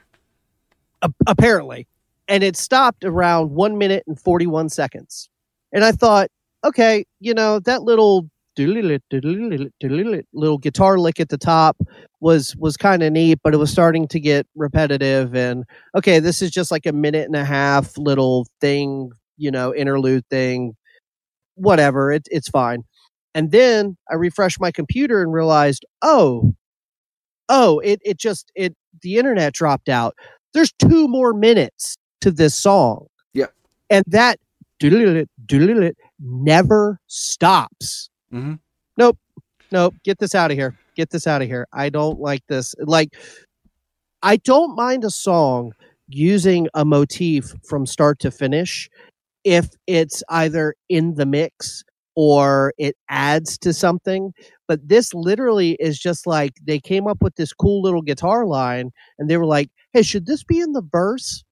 a- 1.01 1.11
apparently. 1.27 1.87
And 2.29 2.41
it 2.41 2.55
stopped 2.55 3.03
around 3.03 3.51
one 3.51 3.77
minute 3.77 4.05
and 4.07 4.17
41 4.17 4.69
seconds. 4.69 5.29
And 5.73 5.83
I 5.83 5.91
thought, 5.91 6.29
okay, 6.63 7.03
you 7.19 7.33
know, 7.33 7.59
that 7.59 7.83
little 7.83 8.29
little 10.33 10.57
guitar 10.57 10.97
lick 10.99 11.19
at 11.19 11.27
the 11.27 11.37
top 11.37 11.75
was 12.21 12.55
was 12.55 12.77
kind 12.77 13.03
of 13.03 13.11
neat, 13.11 13.39
but 13.43 13.53
it 13.53 13.57
was 13.57 13.71
starting 13.71 14.07
to 14.07 14.21
get 14.21 14.47
repetitive. 14.55 15.35
And 15.35 15.65
okay, 15.95 16.19
this 16.19 16.41
is 16.41 16.49
just 16.49 16.71
like 16.71 16.85
a 16.85 16.93
minute 16.93 17.25
and 17.25 17.35
a 17.35 17.43
half 17.43 17.97
little 17.97 18.47
thing, 18.61 19.11
you 19.39 19.51
know, 19.51 19.75
interlude 19.75 20.25
thing. 20.29 20.75
Whatever, 21.55 22.11
it, 22.11 22.27
it's 22.31 22.49
fine. 22.49 22.83
And 23.35 23.51
then 23.51 23.97
I 24.11 24.15
refreshed 24.15 24.61
my 24.61 24.71
computer 24.71 25.21
and 25.23 25.33
realized, 25.33 25.85
oh, 26.01 26.53
oh, 27.49 27.79
it 27.79 27.99
it 28.05 28.17
just 28.17 28.51
it 28.55 28.75
the 29.01 29.17
internet 29.17 29.53
dropped 29.53 29.89
out. 29.89 30.15
There's 30.53 30.73
two 30.73 31.07
more 31.07 31.33
minutes 31.33 31.97
to 32.21 32.31
this 32.31 32.55
song. 32.55 33.07
Yep. 33.33 33.53
And 33.89 34.05
that 34.07 34.39
never 36.19 36.99
stops. 37.07 38.09
Mhm. 38.33 38.59
Nope. 38.97 39.17
Nope. 39.71 39.95
Get 40.03 40.19
this 40.19 40.35
out 40.35 40.51
of 40.51 40.57
here. 40.57 40.77
Get 40.95 41.11
this 41.11 41.27
out 41.27 41.41
of 41.41 41.47
here. 41.47 41.67
I 41.73 41.89
don't 41.89 42.19
like 42.19 42.45
this. 42.47 42.75
Like, 42.79 43.15
I 44.23 44.37
don't 44.37 44.75
mind 44.75 45.03
a 45.05 45.11
song 45.11 45.73
using 46.07 46.67
a 46.73 46.83
motif 46.85 47.53
from 47.67 47.85
start 47.85 48.19
to 48.19 48.31
finish 48.31 48.89
if 49.49 49.69
it's 49.87 50.21
either 50.29 50.75
in 50.89 51.15
the 51.15 51.25
mix 51.25 51.83
or 52.15 52.71
it 52.77 52.95
adds 53.09 53.57
to 53.57 53.73
something. 53.73 54.31
But 54.67 54.87
this 54.87 55.11
literally 55.11 55.71
is 55.79 55.97
just 55.97 56.27
like 56.27 56.53
they 56.63 56.79
came 56.79 57.07
up 57.07 57.17
with 57.23 57.35
this 57.35 57.51
cool 57.51 57.81
little 57.81 58.03
guitar 58.03 58.45
line 58.45 58.91
and 59.17 59.27
they 59.27 59.37
were 59.37 59.47
like, 59.47 59.71
hey, 59.91 60.03
should 60.03 60.27
this 60.27 60.43
be 60.43 60.59
in 60.59 60.73
the 60.73 60.83
verse 60.91 61.43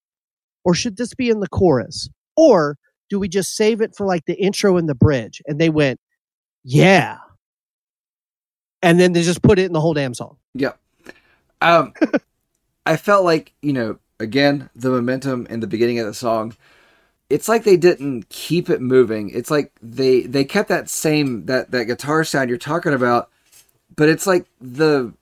or 0.63 0.75
should 0.75 0.97
this 0.97 1.15
be 1.15 1.31
in 1.31 1.39
the 1.39 1.47
chorus? 1.47 2.07
Or 2.35 2.77
do 3.09 3.19
we 3.19 3.27
just 3.27 3.55
save 3.55 3.81
it 3.81 3.95
for 3.95 4.05
like 4.05 4.25
the 4.25 4.35
intro 4.35 4.77
and 4.77 4.87
the 4.87 4.93
bridge? 4.93 5.41
And 5.47 5.59
they 5.59 5.71
went, 5.71 5.99
yeah. 6.63 7.17
And 8.83 8.99
then 8.99 9.13
they 9.13 9.23
just 9.23 9.41
put 9.41 9.57
it 9.57 9.65
in 9.65 9.73
the 9.73 9.81
whole 9.81 9.95
damn 9.95 10.13
song. 10.13 10.37
Yep. 10.53 10.77
Um, 11.61 11.93
I 12.85 12.95
felt 12.95 13.25
like 13.25 13.53
you 13.63 13.73
know 13.73 13.97
again 14.19 14.69
the 14.75 14.91
momentum 14.91 15.47
in 15.49 15.61
the 15.61 15.67
beginning 15.67 15.97
of 15.97 16.05
the 16.05 16.13
song. 16.13 16.55
It's 17.29 17.49
like 17.49 17.63
they 17.63 17.77
didn't 17.77 18.29
keep 18.29 18.69
it 18.69 18.81
moving. 18.81 19.29
It's 19.29 19.51
like 19.51 19.71
they 19.81 20.21
they 20.21 20.45
kept 20.45 20.69
that 20.69 20.89
same 20.89 21.45
that 21.47 21.71
that 21.71 21.85
guitar 21.85 22.23
sound 22.23 22.49
you're 22.49 22.57
talking 22.57 22.93
about, 22.93 23.29
but 23.95 24.07
it's 24.07 24.25
like 24.25 24.45
the 24.61 25.13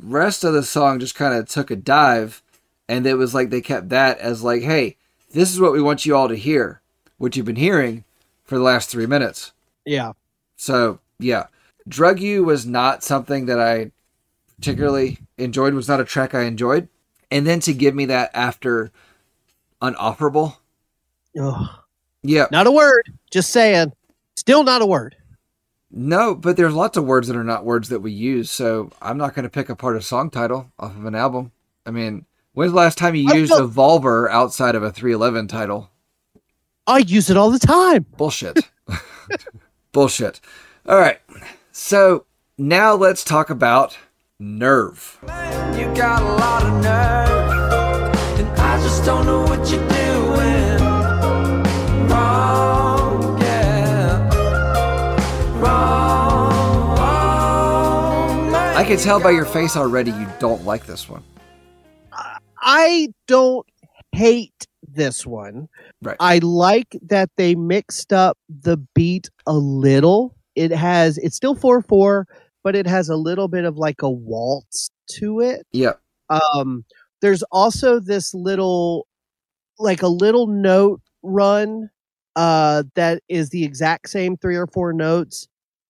rest 0.00 0.44
of 0.44 0.52
the 0.52 0.62
song 0.62 1.00
just 1.00 1.16
kind 1.16 1.34
of 1.34 1.48
took 1.48 1.70
a 1.70 1.76
dive, 1.76 2.42
and 2.88 3.06
it 3.06 3.14
was 3.14 3.34
like 3.34 3.50
they 3.50 3.60
kept 3.60 3.88
that 3.88 4.18
as 4.18 4.44
like, 4.44 4.62
hey, 4.62 4.96
this 5.32 5.52
is 5.52 5.60
what 5.60 5.72
we 5.72 5.82
want 5.82 6.06
you 6.06 6.14
all 6.14 6.28
to 6.28 6.36
hear, 6.36 6.80
what 7.18 7.34
you've 7.34 7.46
been 7.46 7.56
hearing 7.56 8.04
for 8.44 8.56
the 8.56 8.64
last 8.64 8.88
three 8.88 9.06
minutes. 9.06 9.52
Yeah. 9.84 10.12
So 10.56 11.00
yeah, 11.18 11.46
Drug 11.88 12.20
You 12.20 12.44
was 12.44 12.64
not 12.64 13.02
something 13.02 13.46
that 13.46 13.58
I 13.58 13.90
particularly 14.56 15.18
enjoyed. 15.36 15.74
Was 15.74 15.88
not 15.88 16.00
a 16.00 16.04
track 16.04 16.34
I 16.34 16.42
enjoyed. 16.42 16.88
And 17.30 17.44
then 17.46 17.58
to 17.60 17.74
give 17.74 17.94
me 17.94 18.04
that 18.06 18.30
after 18.34 18.92
Unofferable, 19.82 20.58
Ugh. 21.40 21.66
yeah, 22.22 22.46
Not 22.50 22.66
a 22.66 22.70
word. 22.70 23.12
Just 23.30 23.50
saying. 23.50 23.92
Still 24.36 24.64
not 24.64 24.82
a 24.82 24.86
word. 24.86 25.16
no, 25.90 26.34
but 26.34 26.56
there's 26.56 26.74
lots 26.74 26.96
of 26.96 27.04
words 27.04 27.28
that 27.28 27.36
are 27.36 27.44
not 27.44 27.64
words 27.64 27.88
that 27.90 28.00
we 28.00 28.12
use. 28.12 28.50
So 28.50 28.90
I'm 29.00 29.16
not 29.18 29.34
going 29.34 29.44
to 29.44 29.48
pick 29.50 29.68
apart 29.68 29.96
a 29.96 30.02
song 30.02 30.30
title 30.30 30.72
off 30.78 30.96
of 30.96 31.04
an 31.04 31.14
album. 31.14 31.52
I 31.86 31.90
mean, 31.90 32.26
when's 32.52 32.72
the 32.72 32.76
last 32.78 32.98
time 32.98 33.14
you 33.14 33.28
I 33.30 33.34
used 33.36 33.52
felt- 33.52 33.70
Evolver 33.70 34.28
outside 34.30 34.74
of 34.74 34.82
a 34.82 34.90
311 34.92 35.48
title? 35.48 35.90
I 36.86 36.98
use 36.98 37.30
it 37.30 37.36
all 37.36 37.50
the 37.50 37.58
time. 37.58 38.04
Bullshit. 38.16 38.68
Bullshit. 39.92 40.40
All 40.86 40.98
right. 40.98 41.18
So 41.72 42.26
now 42.58 42.94
let's 42.94 43.24
talk 43.24 43.48
about 43.50 43.96
Nerve. 44.38 45.18
You 45.22 45.86
got 45.94 46.20
a 46.22 46.34
lot 46.36 46.62
of 46.64 46.82
nerve, 46.82 48.38
and 48.40 48.48
I 48.60 48.82
just 48.82 49.04
don't 49.04 49.24
know 49.26 49.42
what 49.44 49.70
you're 49.70 49.80
doing. 49.88 50.13
I 58.84 58.86
can 58.86 58.98
tell 58.98 59.18
by 59.18 59.30
your 59.30 59.46
face 59.46 59.78
already 59.78 60.10
you 60.10 60.28
don't 60.38 60.66
like 60.66 60.84
this 60.84 61.08
one. 61.08 61.24
I 62.60 63.08
don't 63.26 63.66
hate 64.12 64.66
this 64.86 65.24
one. 65.24 65.70
Right. 66.02 66.18
I 66.20 66.36
like 66.40 66.94
that 67.06 67.30
they 67.38 67.54
mixed 67.54 68.12
up 68.12 68.36
the 68.46 68.76
beat 68.94 69.30
a 69.46 69.54
little. 69.54 70.36
It 70.54 70.70
has 70.70 71.16
it's 71.16 71.34
still 71.34 71.56
4/4, 71.56 72.26
but 72.62 72.76
it 72.76 72.86
has 72.86 73.08
a 73.08 73.16
little 73.16 73.48
bit 73.48 73.64
of 73.64 73.78
like 73.78 74.02
a 74.02 74.10
waltz 74.10 74.90
to 75.12 75.40
it. 75.40 75.66
Yeah. 75.72 75.94
Um 76.28 76.84
there's 77.22 77.42
also 77.44 78.00
this 78.00 78.34
little 78.34 79.06
like 79.78 80.02
a 80.02 80.08
little 80.08 80.46
note 80.46 81.00
run 81.22 81.88
uh 82.36 82.82
that 82.96 83.22
is 83.30 83.48
the 83.48 83.64
exact 83.64 84.10
same 84.10 84.36
three 84.36 84.56
or 84.56 84.66
four 84.66 84.92
notes 84.92 85.48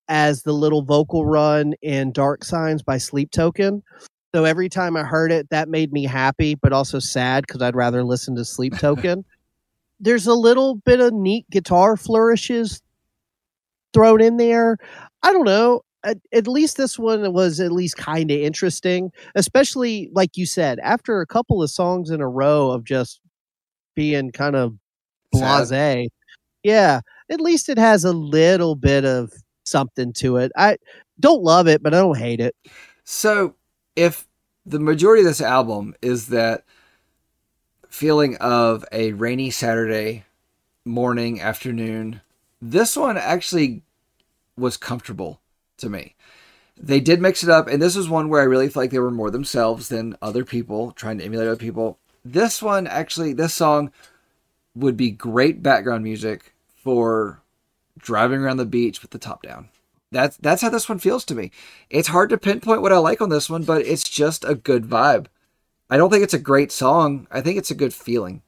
as 0.09 0.42
the 0.42 0.52
little 0.52 0.82
vocal 0.82 1.24
run 1.24 1.74
in 1.82 2.12
Dark 2.12 2.44
Signs 2.44 2.82
by 2.82 2.98
Sleep 2.98 3.30
Token. 3.30 3.82
So 4.34 4.44
every 4.44 4.68
time 4.68 4.96
I 4.96 5.05
heard 5.05 5.30
it, 5.30 5.48
that 5.50 5.68
made 5.68 5.92
me 5.92 6.05
happy, 6.05 6.55
but 6.57 6.72
also 6.72 6.98
sad 6.98 7.46
because 7.46 7.62
I'd 7.62 7.76
rather 7.76 8.02
listen 8.02 8.34
to 8.36 8.44
Sleep 8.44 8.76
Token. 8.78 9.24
There's 10.00 10.26
a 10.26 10.34
little 10.34 10.74
bit 10.74 11.00
of 11.00 11.12
neat 11.14 11.48
guitar 11.50 11.96
flourishes 11.96 12.82
thrown 13.92 14.20
in 14.20 14.36
there. 14.36 14.76
I 15.22 15.32
don't 15.32 15.44
know. 15.44 15.82
At, 16.02 16.18
at 16.32 16.46
least 16.46 16.76
this 16.76 16.98
one 16.98 17.32
was 17.32 17.61
at 17.61 17.72
least 17.72 17.96
kind 17.96 18.30
of 18.30 18.38
interesting, 18.38 19.11
especially 19.36 20.11
like 20.12 20.36
you 20.36 20.44
said, 20.44 20.78
after 20.80 21.20
a 21.20 21.26
couple 21.26 21.62
of 21.62 21.70
songs 21.70 22.11
in 22.11 22.20
a 22.20 22.28
row 22.28 22.70
of 22.70 22.84
just 22.84 23.20
being 23.94 24.30
kind 24.32 24.57
of 24.57 24.74
Sad. 25.34 25.68
blase. 25.68 26.09
Yeah, 26.62 27.00
at 27.30 27.40
least 27.40 27.68
it 27.68 27.78
has 27.78 28.05
a 28.05 28.12
little 28.12 28.74
bit 28.74 29.05
of 29.05 29.32
something 29.74 30.12
to 30.12 30.36
it. 30.36 30.52
I 30.56 30.76
don't 31.18 31.42
love 31.42 31.66
it, 31.66 31.82
but 31.82 31.92
I 31.92 31.98
don't 31.98 32.16
hate 32.16 32.38
it. 32.38 32.54
So, 33.02 33.56
if 33.96 34.26
the 34.64 34.78
majority 34.78 35.22
of 35.22 35.26
this 35.26 35.40
album 35.40 35.96
is 36.00 36.28
that 36.28 36.62
feeling 37.88 38.36
of 38.36 38.84
a 38.92 39.12
rainy 39.12 39.50
Saturday 39.50 40.24
morning, 40.84 41.40
afternoon, 41.40 42.20
this 42.62 42.96
one 42.96 43.16
actually 43.16 43.82
was 44.56 44.76
comfortable 44.76 45.40
to 45.78 45.88
me. 45.88 46.14
They 46.76 47.00
did 47.00 47.20
mix 47.20 47.42
it 47.42 47.50
up, 47.50 47.66
and 47.66 47.82
this 47.82 47.96
was 47.96 48.08
one 48.08 48.28
where 48.28 48.40
I 48.40 48.44
really 48.44 48.68
felt 48.68 48.84
like 48.84 48.90
they 48.90 48.98
were 49.00 49.10
more 49.10 49.30
themselves 49.30 49.88
than 49.88 50.16
other 50.22 50.44
people, 50.44 50.92
trying 50.92 51.18
to 51.18 51.24
emulate 51.24 51.48
other 51.48 51.56
people. 51.56 51.98
This 52.24 52.62
one, 52.62 52.86
actually, 52.86 53.32
this 53.32 53.54
song 53.54 53.90
would 54.74 54.96
be 54.96 55.10
great 55.10 55.62
background 55.62 56.04
music 56.04 56.52
for 56.74 57.43
driving 57.99 58.40
around 58.40 58.57
the 58.59 58.64
beach 58.64 59.03
with 59.03 59.11
the 59.11 59.18
top 59.18 59.42
down. 59.42 59.68
That's 60.11 60.36
that's 60.36 60.62
how 60.62 60.70
this 60.70 60.88
one 60.88 60.99
feels 60.99 61.24
to 61.26 61.34
me. 61.34 61.51
It's 61.90 62.09
hard 62.09 62.30
to 62.30 62.38
pinpoint 62.38 62.82
what 62.82 62.92
I 62.92 62.99
like 62.99 63.20
on 63.20 63.30
this 63.30 63.51
one, 63.51 63.64
but 63.64 63.84
it's 63.84 64.09
just 64.09 64.45
a 64.45 64.55
good 64.55 64.84
vibe. 64.84 65.26
I 65.90 65.97
don't 65.97 66.11
think 66.11 66.22
it's 66.22 66.34
a 66.34 66.38
great 66.38 66.72
song. 66.72 67.26
I 67.30 67.40
think 67.40 67.59
it's 67.59 67.70
a 67.70 67.74
good 67.74 67.92
feeling. 67.92 68.42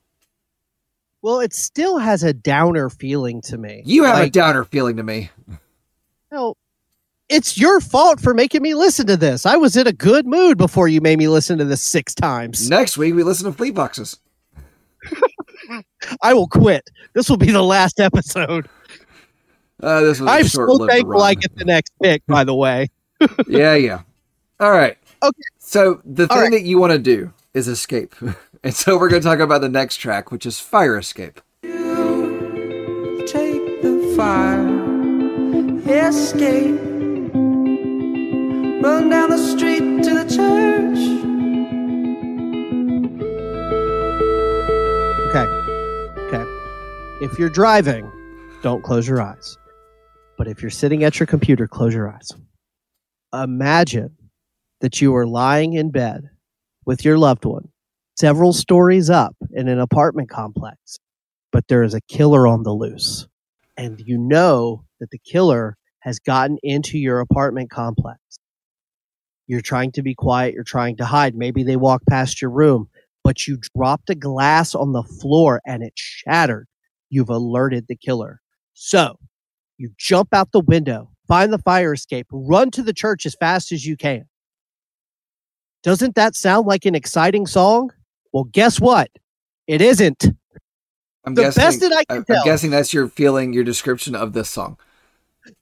Well, 1.22 1.40
it 1.40 1.52
still 1.52 1.98
has 1.98 2.22
a 2.22 2.32
downer 2.32 2.88
feeling 2.88 3.40
to 3.42 3.58
me. 3.58 3.82
You 3.84 4.04
have 4.04 4.18
a 4.18 4.30
downer 4.30 4.64
feeling 4.64 4.96
to 4.96 5.02
me. 5.02 5.30
no, 6.30 6.54
it's 7.28 7.58
your 7.58 7.80
fault 7.80 8.20
for 8.20 8.32
making 8.32 8.62
me 8.62 8.74
listen 8.74 9.06
to 9.08 9.16
this. 9.16 9.44
I 9.44 9.56
was 9.56 9.76
in 9.76 9.86
a 9.86 9.92
good 9.92 10.26
mood 10.26 10.56
before 10.56 10.86
you 10.86 11.00
made 11.00 11.18
me 11.18 11.26
listen 11.26 11.58
to 11.58 11.64
this 11.64 11.82
six 11.82 12.14
times. 12.14 12.70
Next 12.70 12.96
week 12.96 13.14
we 13.14 13.24
listen 13.24 13.46
to 13.50 13.56
Flea 13.56 13.72
Boxes. 13.72 14.18
I 16.22 16.32
will 16.32 16.46
quit. 16.46 16.88
This 17.14 17.28
will 17.28 17.36
be 17.36 17.50
the 17.50 17.62
last 17.62 17.98
episode. 17.98 18.68
Uh, 19.82 20.00
this 20.00 20.20
was 20.20 20.28
a 20.28 20.32
I'm 20.32 20.46
short 20.46 20.70
so 20.70 20.76
lived 20.76 20.90
thankful 20.90 21.22
I 21.22 21.34
get 21.34 21.54
the 21.56 21.64
next 21.64 21.92
pick, 22.02 22.24
by 22.26 22.44
the 22.44 22.54
way. 22.54 22.88
yeah, 23.46 23.74
yeah. 23.74 24.02
All 24.58 24.70
right. 24.70 24.96
Okay. 25.22 25.42
So 25.58 26.00
the 26.04 26.26
thing 26.28 26.38
right. 26.38 26.52
that 26.52 26.62
you 26.62 26.78
want 26.78 26.92
to 26.92 26.98
do 26.98 27.32
is 27.52 27.68
escape, 27.68 28.14
and 28.64 28.74
so 28.74 28.98
we're 28.98 29.08
going 29.08 29.20
to 29.20 29.28
talk 29.28 29.40
about 29.40 29.60
the 29.60 29.68
next 29.68 29.96
track, 29.96 30.30
which 30.30 30.46
is 30.46 30.60
Fire 30.60 30.96
Escape. 30.96 31.40
Take 31.62 31.72
the 33.82 34.14
fire, 34.16 34.66
escape, 36.08 36.80
run 38.82 39.10
down 39.10 39.30
the 39.30 39.38
street 39.38 40.02
to 40.04 40.14
the 40.14 40.24
church. 40.24 40.98
Okay. 45.28 45.46
Okay. 46.34 46.44
If 47.24 47.38
you're 47.38 47.50
driving, 47.50 48.10
don't 48.62 48.82
close 48.82 49.06
your 49.06 49.20
eyes. 49.20 49.58
But 50.36 50.48
if 50.48 50.62
you're 50.62 50.70
sitting 50.70 51.04
at 51.04 51.18
your 51.18 51.26
computer, 51.26 51.66
close 51.66 51.94
your 51.94 52.10
eyes. 52.10 52.30
Imagine 53.32 54.16
that 54.80 55.00
you 55.00 55.14
are 55.16 55.26
lying 55.26 55.72
in 55.72 55.90
bed 55.90 56.28
with 56.84 57.04
your 57.04 57.18
loved 57.18 57.44
one, 57.44 57.68
several 58.16 58.52
stories 58.52 59.10
up 59.10 59.34
in 59.52 59.68
an 59.68 59.80
apartment 59.80 60.28
complex, 60.28 60.98
but 61.52 61.66
there 61.68 61.82
is 61.82 61.94
a 61.94 62.00
killer 62.02 62.46
on 62.46 62.62
the 62.62 62.72
loose. 62.72 63.26
And 63.76 64.00
you 64.00 64.18
know 64.18 64.84
that 65.00 65.10
the 65.10 65.18
killer 65.18 65.76
has 66.00 66.18
gotten 66.18 66.58
into 66.62 66.98
your 66.98 67.20
apartment 67.20 67.70
complex. 67.70 68.18
You're 69.46 69.60
trying 69.60 69.92
to 69.92 70.02
be 70.02 70.14
quiet, 70.14 70.54
you're 70.54 70.64
trying 70.64 70.96
to 70.98 71.04
hide. 71.04 71.34
Maybe 71.34 71.62
they 71.62 71.76
walk 71.76 72.02
past 72.08 72.40
your 72.40 72.50
room, 72.50 72.88
but 73.24 73.46
you 73.46 73.58
dropped 73.76 74.10
a 74.10 74.14
glass 74.14 74.74
on 74.74 74.92
the 74.92 75.02
floor 75.02 75.60
and 75.66 75.82
it 75.82 75.92
shattered. 75.96 76.68
You've 77.10 77.30
alerted 77.30 77.86
the 77.88 77.96
killer. 77.96 78.40
So 78.74 79.18
you 79.78 79.90
jump 79.98 80.28
out 80.32 80.52
the 80.52 80.60
window, 80.60 81.10
find 81.28 81.52
the 81.52 81.58
fire 81.58 81.92
escape, 81.92 82.26
run 82.30 82.70
to 82.72 82.82
the 82.82 82.92
church 82.92 83.26
as 83.26 83.34
fast 83.34 83.72
as 83.72 83.84
you 83.84 83.96
can. 83.96 84.26
Doesn't 85.82 86.14
that 86.16 86.34
sound 86.34 86.66
like 86.66 86.84
an 86.86 86.94
exciting 86.94 87.46
song? 87.46 87.90
Well, 88.32 88.44
guess 88.44 88.80
what? 88.80 89.10
It 89.66 89.80
isn't. 89.80 90.26
I'm 91.24 91.34
The 91.34 91.42
guessing, 91.42 91.60
best 91.62 91.80
that 91.80 91.92
I 91.92 92.04
can 92.04 92.16
I'm 92.18 92.24
tell. 92.24 92.44
guessing 92.44 92.70
that's 92.70 92.92
your 92.92 93.08
feeling, 93.08 93.52
your 93.52 93.64
description 93.64 94.14
of 94.14 94.32
this 94.32 94.48
song. 94.48 94.78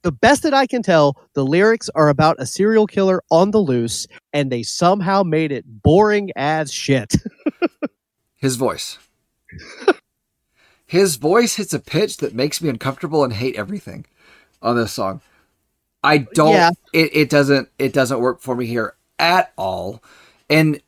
The 0.02 0.12
best 0.12 0.42
that 0.44 0.54
I 0.54 0.66
can 0.66 0.82
tell, 0.82 1.16
the 1.34 1.44
lyrics 1.44 1.90
are 1.94 2.08
about 2.08 2.36
a 2.38 2.46
serial 2.46 2.86
killer 2.86 3.22
on 3.30 3.50
the 3.50 3.58
loose, 3.58 4.06
and 4.32 4.50
they 4.50 4.62
somehow 4.62 5.22
made 5.22 5.52
it 5.52 5.64
boring 5.66 6.30
as 6.36 6.72
shit. 6.72 7.14
His 8.36 8.56
voice. 8.56 8.98
His 10.94 11.16
voice 11.16 11.56
hits 11.56 11.74
a 11.74 11.80
pitch 11.80 12.18
that 12.18 12.36
makes 12.36 12.62
me 12.62 12.68
uncomfortable 12.68 13.24
and 13.24 13.32
hate 13.32 13.56
everything 13.56 14.06
on 14.62 14.76
this 14.76 14.92
song. 14.92 15.22
I 16.04 16.18
don't 16.18 16.52
Yeah. 16.52 16.70
it, 16.92 17.16
it 17.16 17.30
doesn't 17.30 17.68
it 17.80 17.92
doesn't 17.92 18.20
work 18.20 18.40
for 18.40 18.54
me 18.54 18.66
here 18.66 18.94
at 19.18 19.52
all. 19.58 20.04
And 20.48 20.80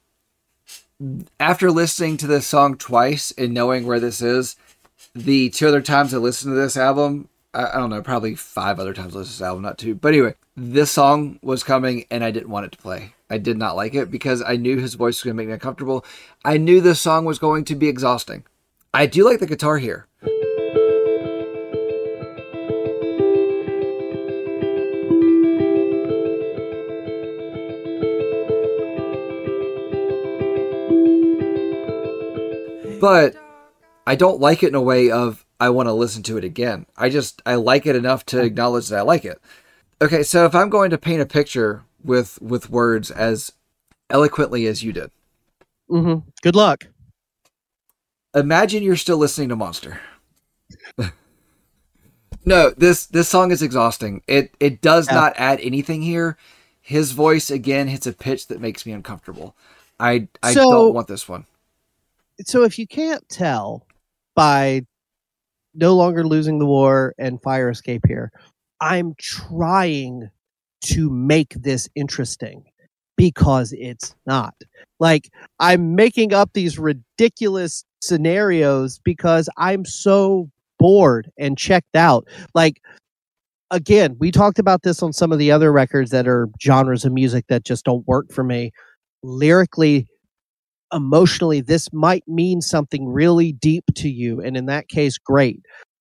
after 1.40 1.72
listening 1.72 2.18
to 2.18 2.28
this 2.28 2.46
song 2.46 2.76
twice 2.76 3.32
and 3.36 3.52
knowing 3.52 3.84
where 3.84 3.98
this 3.98 4.22
is, 4.22 4.54
the 5.12 5.50
two 5.50 5.66
other 5.66 5.82
times 5.82 6.14
I 6.14 6.18
listened 6.18 6.52
to 6.52 6.60
this 6.60 6.76
album, 6.76 7.28
I, 7.52 7.70
I 7.70 7.74
don't 7.74 7.90
know, 7.90 8.00
probably 8.00 8.36
five 8.36 8.78
other 8.78 8.94
times 8.94 9.16
I 9.16 9.18
listened 9.18 9.34
to 9.34 9.38
this 9.40 9.48
album, 9.48 9.64
not 9.64 9.76
two. 9.76 9.96
But 9.96 10.14
anyway, 10.14 10.34
this 10.56 10.92
song 10.92 11.40
was 11.42 11.64
coming 11.64 12.04
and 12.12 12.22
I 12.22 12.30
didn't 12.30 12.50
want 12.50 12.66
it 12.66 12.70
to 12.70 12.78
play. 12.78 13.14
I 13.28 13.38
did 13.38 13.58
not 13.58 13.74
like 13.74 13.96
it 13.96 14.12
because 14.12 14.40
I 14.40 14.54
knew 14.54 14.78
his 14.78 14.94
voice 14.94 15.16
was 15.16 15.24
going 15.24 15.34
to 15.34 15.38
make 15.38 15.48
me 15.48 15.54
uncomfortable. 15.54 16.04
I 16.44 16.58
knew 16.58 16.80
this 16.80 17.00
song 17.00 17.24
was 17.24 17.40
going 17.40 17.64
to 17.64 17.74
be 17.74 17.88
exhausting. 17.88 18.44
I 18.96 19.04
do 19.04 19.26
like 19.26 19.40
the 19.40 19.46
guitar 19.46 19.76
here. 19.76 20.06
But 32.98 33.34
I 34.06 34.14
don't 34.14 34.40
like 34.40 34.62
it 34.62 34.68
in 34.68 34.74
a 34.74 34.80
way 34.80 35.10
of 35.10 35.44
I 35.60 35.68
want 35.68 35.88
to 35.88 35.92
listen 35.92 36.22
to 36.22 36.38
it 36.38 36.44
again. 36.44 36.86
I 36.96 37.10
just 37.10 37.42
I 37.44 37.56
like 37.56 37.84
it 37.84 37.96
enough 37.96 38.24
to 38.26 38.40
acknowledge 38.42 38.88
that 38.88 39.00
I 39.00 39.02
like 39.02 39.26
it. 39.26 39.38
Okay, 40.00 40.22
so 40.22 40.46
if 40.46 40.54
I'm 40.54 40.70
going 40.70 40.88
to 40.88 40.96
paint 40.96 41.20
a 41.20 41.26
picture 41.26 41.84
with 42.02 42.40
with 42.40 42.70
words 42.70 43.10
as 43.10 43.52
eloquently 44.08 44.66
as 44.66 44.82
you 44.82 44.94
did, 44.94 45.10
hmm 45.86 46.20
Good 46.40 46.56
luck. 46.56 46.86
Imagine 48.36 48.82
you're 48.82 48.96
still 48.96 49.18
listening 49.18 49.48
to 49.48 49.56
Monster. 49.56 50.00
no, 52.44 52.70
this 52.70 53.06
this 53.06 53.28
song 53.28 53.50
is 53.50 53.62
exhausting. 53.62 54.22
It 54.26 54.54
it 54.60 54.80
does 54.80 55.08
Yeah. 55.08 55.14
not 55.14 55.32
add 55.36 55.60
anything 55.60 56.02
here. 56.02 56.36
His 56.80 57.12
voice 57.12 57.50
again 57.50 57.88
hits 57.88 58.06
a 58.06 58.12
pitch 58.12 58.46
that 58.48 58.60
makes 58.60 58.86
me 58.86 58.92
uncomfortable. 58.92 59.56
I 59.98 60.28
I 60.42 60.54
So- 60.54 60.70
don't 60.70 60.94
want 60.94 61.08
this 61.08 61.28
one. 61.28 61.46
So 62.44 62.64
if 62.64 62.78
you 62.78 62.86
can't 62.86 63.26
tell 63.28 63.86
by 64.34 64.82
no 65.74 65.94
longer 65.96 66.24
losing 66.26 66.58
the 66.58 66.66
war 66.66 67.14
and 67.18 67.40
fire 67.42 67.70
escape 67.70 68.02
here, 68.06 68.30
I'm 68.80 69.14
trying 69.18 70.30
to 70.82 71.10
make 71.10 71.54
this 71.54 71.88
interesting 71.94 72.64
because 73.16 73.72
it's 73.76 74.14
not. 74.26 74.54
Like 75.00 75.30
I'm 75.60 75.94
making 75.94 76.32
up 76.32 76.50
these 76.52 76.78
ridiculous 76.78 77.84
scenarios 78.00 79.00
because 79.04 79.48
I'm 79.56 79.84
so 79.84 80.50
bored 80.78 81.30
and 81.38 81.58
checked 81.58 81.96
out. 81.96 82.28
Like 82.54 82.80
again, 83.70 84.16
we 84.18 84.30
talked 84.30 84.58
about 84.58 84.82
this 84.82 85.02
on 85.02 85.12
some 85.12 85.32
of 85.32 85.38
the 85.38 85.50
other 85.50 85.72
records 85.72 86.10
that 86.10 86.28
are 86.28 86.48
genres 86.62 87.04
of 87.04 87.12
music 87.12 87.46
that 87.48 87.64
just 87.64 87.84
don't 87.84 88.06
work 88.06 88.32
for 88.32 88.44
me. 88.44 88.72
Lyrically, 89.22 90.06
emotionally, 90.92 91.60
this 91.60 91.92
might 91.92 92.22
mean 92.26 92.60
something 92.60 93.06
really 93.08 93.52
deep 93.52 93.84
to 93.96 94.08
you. 94.08 94.40
And 94.40 94.56
in 94.56 94.66
that 94.66 94.88
case, 94.88 95.18
great. 95.18 95.60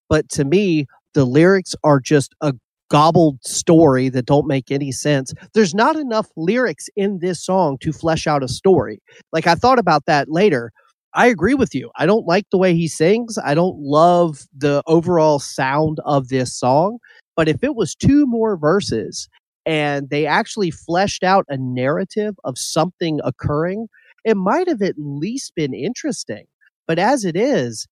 But 0.09 0.29
to 0.29 0.45
me, 0.45 0.85
the 1.13 1.25
lyrics 1.25 1.75
are 1.83 1.99
just 1.99 2.35
a 2.41 2.53
gobbled 2.89 3.39
story 3.43 4.09
that 4.09 4.25
don't 4.25 4.47
make 4.47 4.71
any 4.71 4.91
sense. 4.91 5.33
There's 5.53 5.73
not 5.75 5.95
enough 5.95 6.27
lyrics 6.37 6.87
in 6.95 7.19
this 7.19 7.43
song 7.43 7.77
to 7.81 7.91
flesh 7.91 8.27
out 8.27 8.43
a 8.43 8.47
story. 8.47 8.99
Like 9.31 9.47
I 9.47 9.55
thought 9.55 9.79
about 9.79 10.05
that 10.05 10.29
later. 10.29 10.71
I 11.13 11.27
agree 11.27 11.53
with 11.53 11.73
you. 11.73 11.89
I 11.95 12.05
don't 12.05 12.27
like 12.27 12.45
the 12.51 12.57
way 12.57 12.75
he 12.75 12.87
sings. 12.87 13.37
I 13.43 13.53
don't 13.53 13.77
love 13.79 14.43
the 14.55 14.83
overall 14.85 15.39
sound 15.39 15.99
of 16.05 16.27
this 16.27 16.53
song. 16.53 16.99
But 17.37 17.47
if 17.47 17.63
it 17.63 17.75
was 17.75 17.95
two 17.95 18.25
more 18.27 18.57
verses 18.57 19.29
and 19.65 20.09
they 20.09 20.25
actually 20.25 20.71
fleshed 20.71 21.23
out 21.23 21.45
a 21.47 21.57
narrative 21.57 22.35
of 22.43 22.57
something 22.57 23.19
occurring, 23.23 23.87
it 24.25 24.35
might 24.35 24.67
have 24.67 24.81
at 24.81 24.95
least 24.97 25.53
been 25.55 25.73
interesting. 25.73 26.45
But 26.87 26.99
as 26.99 27.23
it 27.23 27.35
is, 27.37 27.87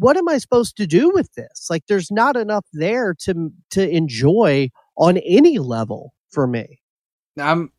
what 0.00 0.16
am 0.16 0.28
I 0.28 0.38
supposed 0.38 0.76
to 0.78 0.86
do 0.86 1.10
with 1.10 1.32
this? 1.34 1.68
Like, 1.68 1.86
there's 1.86 2.10
not 2.10 2.36
enough 2.36 2.64
there 2.72 3.14
to 3.20 3.52
to 3.70 3.88
enjoy 3.88 4.70
on 4.96 5.18
any 5.18 5.58
level 5.58 6.14
for 6.30 6.46
me. 6.46 6.80
I'm 7.38 7.70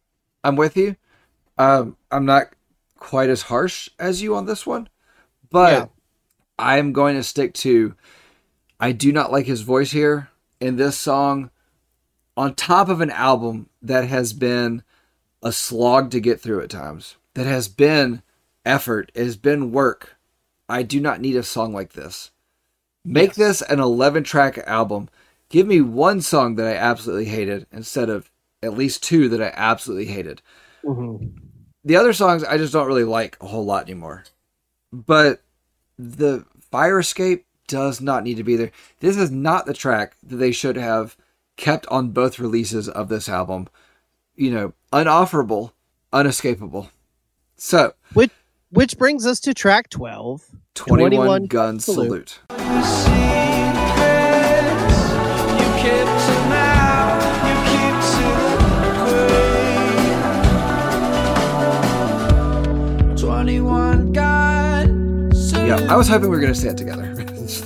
I'm 0.43 0.55
with 0.55 0.77
you. 0.77 0.95
Um, 1.57 1.97
I'm 2.11 2.25
not 2.25 2.53
quite 2.97 3.29
as 3.29 3.43
harsh 3.43 3.89
as 3.99 4.21
you 4.21 4.35
on 4.35 4.45
this 4.45 4.65
one, 4.65 4.87
but 5.49 5.71
Yeah. 5.73 5.85
I'm 6.59 6.93
going 6.93 7.15
to 7.15 7.23
stick 7.23 7.53
to. 7.55 7.95
I 8.79 8.91
do 8.91 9.11
not 9.11 9.31
like 9.31 9.47
his 9.47 9.61
voice 9.61 9.91
here 9.91 10.29
in 10.59 10.75
this 10.77 10.97
song. 10.97 11.49
On 12.37 12.55
top 12.55 12.87
of 12.87 13.01
an 13.01 13.09
album 13.11 13.69
that 13.81 14.07
has 14.07 14.31
been 14.33 14.83
a 15.43 15.51
slog 15.51 16.11
to 16.11 16.19
get 16.19 16.39
through 16.39 16.61
at 16.61 16.69
times, 16.69 17.17
that 17.33 17.45
has 17.45 17.67
been 17.67 18.21
effort, 18.65 19.11
it 19.13 19.23
has 19.23 19.37
been 19.37 19.71
work. 19.71 20.15
I 20.71 20.83
do 20.83 20.99
not 20.99 21.21
need 21.21 21.35
a 21.35 21.43
song 21.43 21.73
like 21.73 21.93
this. 21.93 22.31
Make 23.03 23.33
this 23.33 23.61
an 23.61 23.79
11 23.79 24.23
track 24.23 24.57
album. 24.59 25.09
Give 25.49 25.67
me 25.67 25.81
one 25.81 26.21
song 26.21 26.55
that 26.55 26.67
I 26.67 26.75
absolutely 26.75 27.25
hated 27.25 27.67
instead 27.71 28.09
of 28.09 28.29
at 28.63 28.77
least 28.77 29.03
two 29.03 29.27
that 29.29 29.41
I 29.41 29.51
absolutely 29.55 30.05
hated. 30.05 30.41
Mm-hmm. 30.83 31.27
The 31.83 31.95
other 31.95 32.13
songs 32.13 32.43
I 32.43 32.57
just 32.57 32.73
don't 32.73 32.87
really 32.87 33.03
like 33.03 33.37
a 33.41 33.47
whole 33.47 33.65
lot 33.65 33.83
anymore. 33.83 34.23
But 34.93 35.41
the 35.97 36.45
fire 36.69 36.99
escape 36.99 37.45
does 37.67 38.01
not 38.01 38.23
need 38.23 38.37
to 38.37 38.43
be 38.43 38.55
there. 38.55 38.71
This 38.99 39.17
is 39.17 39.31
not 39.31 39.65
the 39.65 39.73
track 39.73 40.15
that 40.23 40.37
they 40.37 40.51
should 40.51 40.75
have 40.75 41.17
kept 41.57 41.87
on 41.87 42.09
both 42.09 42.39
releases 42.39 42.87
of 42.87 43.09
this 43.09 43.27
album. 43.27 43.67
You 44.35 44.51
know, 44.51 44.73
unofferable, 44.93 45.71
unescapable. 46.13 46.89
So, 47.55 47.93
Which 48.13 48.31
which 48.71 48.97
brings 48.97 49.25
us 49.25 49.39
to 49.41 49.53
track 49.53 49.89
twelve. 49.89 50.43
21, 50.75 51.11
21 51.11 51.45
gun 51.47 51.79
salute. 51.79 52.29
salute. 52.29 52.39
You 52.49 52.57
kept 55.77 56.21
him 56.29 56.51
out, 56.53 57.21
you 57.47 57.55
kept 57.69 58.05
him 58.15 58.35
away. 63.11 63.15
21 63.17 64.13
gun 64.13 65.31
Yeah, 65.67 65.87
I 65.89 65.95
was 65.97 66.07
hoping 66.07 66.29
we 66.29 66.35
were 66.35 66.41
going 66.41 66.53
to 66.53 66.59
say 66.59 66.69
it 66.69 66.77
together. 66.77 67.13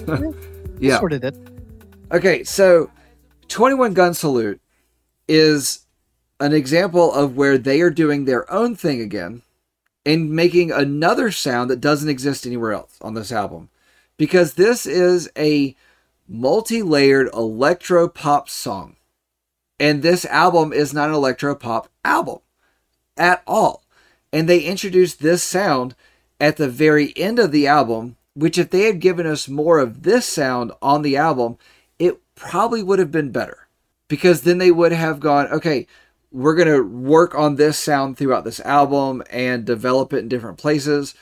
yeah. 0.79 0.97
Sort 0.99 1.13
of 1.13 1.21
did. 1.21 1.37
Okay, 2.11 2.43
so 2.43 2.89
21 3.47 3.93
Gun 3.93 4.13
Salute 4.15 4.59
is 5.27 5.85
an 6.39 6.53
example 6.53 7.13
of 7.13 7.37
where 7.37 7.57
they 7.57 7.81
are 7.81 7.89
doing 7.91 8.25
their 8.25 8.51
own 8.51 8.75
thing 8.75 9.01
again 9.01 9.41
and 10.05 10.29
making 10.29 10.71
another 10.71 11.31
sound 11.31 11.69
that 11.69 11.81
doesn't 11.81 12.09
exist 12.09 12.45
anywhere 12.45 12.73
else 12.73 12.97
on 13.01 13.13
this 13.13 13.31
album. 13.31 13.69
Because 14.17 14.53
this 14.53 14.85
is 14.85 15.29
a 15.37 15.75
multi 16.27 16.81
layered 16.81 17.29
electro 17.33 18.07
pop 18.07 18.49
song. 18.49 18.95
And 19.79 20.01
this 20.01 20.25
album 20.25 20.71
is 20.71 20.93
not 20.93 21.09
an 21.09 21.15
electro 21.15 21.55
pop 21.55 21.89
album 22.03 22.39
at 23.17 23.43
all. 23.45 23.83
And 24.31 24.47
they 24.47 24.59
introduced 24.59 25.21
this 25.21 25.43
sound 25.43 25.95
at 26.39 26.57
the 26.57 26.69
very 26.69 27.13
end 27.17 27.39
of 27.39 27.51
the 27.51 27.67
album, 27.67 28.17
which, 28.33 28.57
if 28.57 28.69
they 28.69 28.83
had 28.83 28.99
given 28.99 29.25
us 29.25 29.47
more 29.47 29.79
of 29.79 30.03
this 30.03 30.25
sound 30.25 30.71
on 30.81 31.01
the 31.01 31.17
album, 31.17 31.57
it 31.99 32.19
probably 32.35 32.83
would 32.83 32.99
have 32.99 33.11
been 33.11 33.31
better. 33.31 33.67
Because 34.07 34.41
then 34.41 34.59
they 34.59 34.71
would 34.71 34.91
have 34.91 35.19
gone, 35.19 35.47
okay, 35.47 35.87
we're 36.35 36.53
going 36.53 36.67
to 36.67 36.83
work 36.83 37.33
on 37.33 37.55
this 37.55 37.79
sound 37.79 38.17
throughout 38.17 38.43
this 38.43 38.59
album 38.59 39.23
and 39.29 39.63
develop 39.63 40.11
it 40.11 40.17
in 40.17 40.27
different 40.27 40.57
places. 40.57 41.15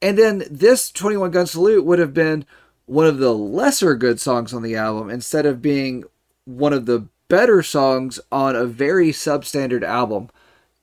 And 0.00 0.16
then 0.16 0.44
this 0.48 0.92
21 0.92 1.32
Gun 1.32 1.46
Salute 1.48 1.84
would 1.84 1.98
have 1.98 2.14
been 2.14 2.46
one 2.86 3.06
of 3.06 3.18
the 3.18 3.34
lesser 3.34 3.96
good 3.96 4.20
songs 4.20 4.54
on 4.54 4.62
the 4.62 4.76
album 4.76 5.10
instead 5.10 5.46
of 5.46 5.60
being 5.60 6.04
one 6.44 6.72
of 6.72 6.86
the 6.86 7.08
better 7.26 7.60
songs 7.60 8.20
on 8.30 8.54
a 8.54 8.66
very 8.66 9.10
substandard 9.10 9.82
album. 9.82 10.30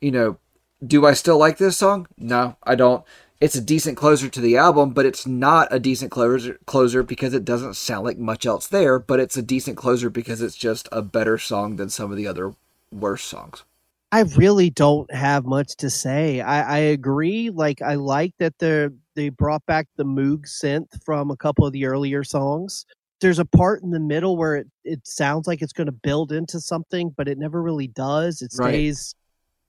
You 0.01 0.11
know, 0.11 0.37
do 0.85 1.05
I 1.05 1.13
still 1.13 1.37
like 1.37 1.57
this 1.57 1.77
song? 1.77 2.07
No, 2.17 2.57
I 2.63 2.75
don't. 2.75 3.05
It's 3.39 3.55
a 3.55 3.61
decent 3.61 3.95
closer 3.95 4.27
to 4.27 4.41
the 4.41 4.57
album, 4.57 4.89
but 4.91 5.05
it's 5.05 5.25
not 5.25 5.69
a 5.71 5.79
decent 5.79 6.11
closer 6.11 6.59
closer 6.65 7.01
because 7.01 7.33
it 7.33 7.45
doesn't 7.45 7.75
sound 7.75 8.03
like 8.03 8.17
much 8.17 8.45
else 8.45 8.67
there, 8.67 8.99
but 8.99 9.21
it's 9.21 9.37
a 9.37 9.41
decent 9.41 9.77
closer 9.77 10.09
because 10.09 10.41
it's 10.41 10.57
just 10.57 10.89
a 10.91 11.01
better 11.01 11.37
song 11.37 11.77
than 11.77 11.87
some 11.89 12.11
of 12.11 12.17
the 12.17 12.27
other 12.27 12.53
worse 12.91 13.23
songs. 13.23 13.63
I 14.11 14.21
really 14.21 14.69
don't 14.69 15.11
have 15.13 15.45
much 15.45 15.75
to 15.77 15.89
say. 15.89 16.39
I, 16.39 16.61
I 16.61 16.77
agree. 16.77 17.49
Like 17.49 17.81
I 17.81 17.95
like 17.95 18.33
that 18.39 18.57
they 18.59 18.87
they 19.15 19.29
brought 19.29 19.65
back 19.65 19.87
the 19.97 20.05
Moog 20.05 20.45
synth 20.45 21.03
from 21.03 21.29
a 21.29 21.35
couple 21.35 21.65
of 21.65 21.73
the 21.73 21.85
earlier 21.85 22.23
songs. 22.23 22.85
There's 23.19 23.39
a 23.39 23.45
part 23.45 23.81
in 23.81 23.89
the 23.91 23.99
middle 23.99 24.37
where 24.37 24.55
it, 24.55 24.67
it 24.85 25.05
sounds 25.05 25.47
like 25.47 25.61
it's 25.61 25.73
going 25.73 25.87
to 25.87 25.91
build 25.91 26.31
into 26.31 26.59
something, 26.61 27.09
but 27.17 27.27
it 27.27 27.37
never 27.37 27.61
really 27.61 27.87
does. 27.87 28.41
It 28.41 28.51
Right. 28.57 28.71
stays 28.71 29.15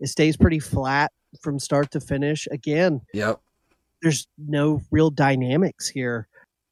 it 0.00 0.06
stays 0.08 0.36
pretty 0.36 0.60
flat 0.60 1.10
from 1.42 1.58
start 1.58 1.90
to 1.92 2.00
finish. 2.00 2.46
Again, 2.52 3.00
Yep. 3.12 3.40
there's 4.02 4.28
no 4.38 4.80
real 4.92 5.10
dynamics 5.10 5.88
here. 5.88 6.28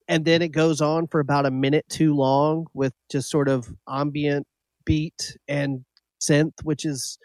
And 0.06 0.24
then 0.24 0.40
it 0.40 0.50
goes 0.52 0.80
on 0.80 1.08
for 1.08 1.18
about 1.18 1.46
a 1.46 1.50
minute 1.50 1.84
too 1.88 2.14
long 2.14 2.66
with 2.74 2.92
just 3.10 3.28
sort 3.28 3.48
of 3.48 3.74
ambient 3.88 4.46
beat 4.84 5.36
and 5.48 5.84
synth, 6.20 6.62
which 6.62 6.84
is 6.84 7.18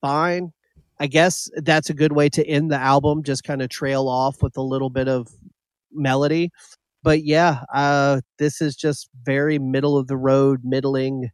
fine. 0.00 0.52
I 1.00 1.06
guess 1.06 1.50
that's 1.56 1.90
a 1.90 1.94
good 1.94 2.12
way 2.12 2.28
to 2.30 2.46
end 2.46 2.70
the 2.70 2.76
album, 2.76 3.22
just 3.22 3.44
kind 3.44 3.62
of 3.62 3.68
trail 3.68 4.08
off 4.08 4.42
with 4.42 4.56
a 4.56 4.62
little 4.62 4.90
bit 4.90 5.08
of 5.08 5.28
melody. 5.92 6.50
But 7.02 7.24
yeah, 7.24 7.64
uh, 7.74 8.20
this 8.38 8.60
is 8.60 8.76
just 8.76 9.08
very 9.24 9.58
middle 9.58 9.98
of 9.98 10.06
the 10.06 10.16
road, 10.16 10.60
middling. 10.62 11.30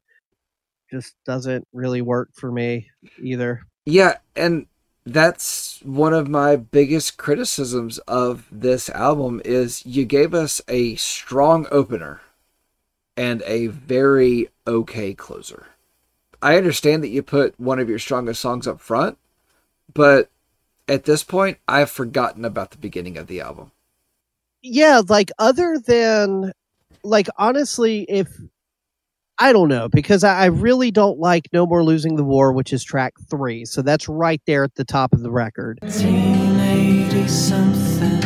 Just 0.91 1.15
doesn't 1.27 1.69
really 1.73 2.01
work 2.01 2.31
for 2.35 2.51
me 2.51 2.89
either. 3.23 3.61
Yeah, 3.85 4.17
and 4.35 4.67
that's 5.05 5.81
one 5.83 6.15
of 6.15 6.29
my 6.29 6.57
biggest 6.57 7.17
criticisms 7.19 7.99
of 8.09 8.47
this 8.51 8.89
album 8.91 9.43
is 9.45 9.85
you 9.85 10.05
gave 10.05 10.35
us 10.35 10.61
a 10.69 10.97
strong 10.97 11.67
opener 11.71 12.21
and 13.17 13.43
a 13.47 13.67
very 13.67 14.49
okay 14.67 15.13
closer. 15.13 15.67
I 16.43 16.57
understand 16.57 17.03
that 17.03 17.09
you 17.09 17.23
put 17.23 17.59
one 17.59 17.79
of 17.79 17.89
your 17.89 17.99
strongest 17.99 18.41
songs 18.41 18.67
up 18.67 18.81
front, 18.81 19.19
but 19.93 20.31
at 20.89 21.05
this 21.05 21.23
point 21.23 21.59
I've 21.69 21.91
forgotten 21.91 22.45
about 22.45 22.71
the 22.71 22.79
beginning 22.79 23.17
of 23.19 23.27
the 23.27 23.41
album. 23.41 23.73
yeah 24.63 25.03
like 25.09 25.31
other 25.39 25.79
than 25.79 26.53
like 27.05 27.29
honestly 27.37 28.05
if 28.09 28.29
i 29.39 29.53
don't 29.53 29.69
know 29.69 29.89
because 29.89 30.25
I, 30.25 30.41
I 30.41 30.45
really 30.47 30.91
don't 30.91 31.19
like 31.19 31.49
no 31.53 31.65
more 31.67 31.85
losing 31.85 32.17
the 32.17 32.25
war 32.25 32.53
which 32.53 32.73
is 32.73 32.83
track 32.83 33.15
three 33.31 33.65
so 33.65 33.83
that's 33.83 34.09
right 34.09 34.43
there 34.47 34.65
at 34.65 34.75
the 34.75 34.85
top 34.85 35.13
of 35.13 35.21
the 35.21 35.31
record 35.31 35.79
1980 35.83 37.29
something, 37.29 38.21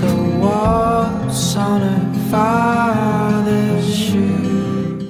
the 0.00 0.38
waltz 0.40 1.56
on 1.56 1.80
her 1.82 2.30
father's 2.30 3.94
shoe. 3.94 4.53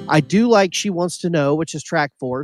I 0.09 0.19
do 0.19 0.47
like 0.47 0.73
she 0.73 0.89
wants 0.89 1.17
to 1.17 1.29
know 1.29 1.55
which 1.55 1.73
is 1.75 1.83
track 1.83 2.11
four. 2.19 2.43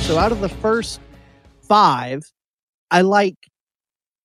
So 0.00 0.16
out 0.16 0.32
of 0.32 0.40
the 0.40 0.48
first 0.48 1.00
five 1.68 2.22
i 2.90 3.02
like 3.02 3.36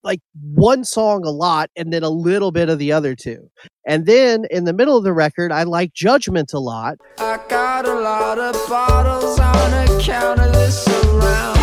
like 0.03 0.21
one 0.41 0.83
song 0.85 1.25
a 1.25 1.29
lot 1.29 1.69
and 1.75 1.91
then 1.91 2.03
a 2.03 2.09
little 2.09 2.51
bit 2.51 2.69
of 2.69 2.77
the 2.77 2.91
other 2.91 3.15
two. 3.15 3.49
And 3.85 4.05
then 4.05 4.45
in 4.49 4.63
the 4.65 4.73
middle 4.73 4.97
of 4.97 5.03
the 5.03 5.13
record 5.13 5.51
i 5.51 5.63
like 5.63 5.93
judgment 5.93 6.53
a 6.53 6.59
lot. 6.59 6.97
I 7.19 7.39
got 7.49 7.85
a 7.85 7.93
lot 7.93 8.39
of 8.39 8.53
bottles 8.69 9.39
on 9.39 9.99
account 9.99 10.39
of 10.39 10.53
this 10.53 10.87
around. 10.87 11.62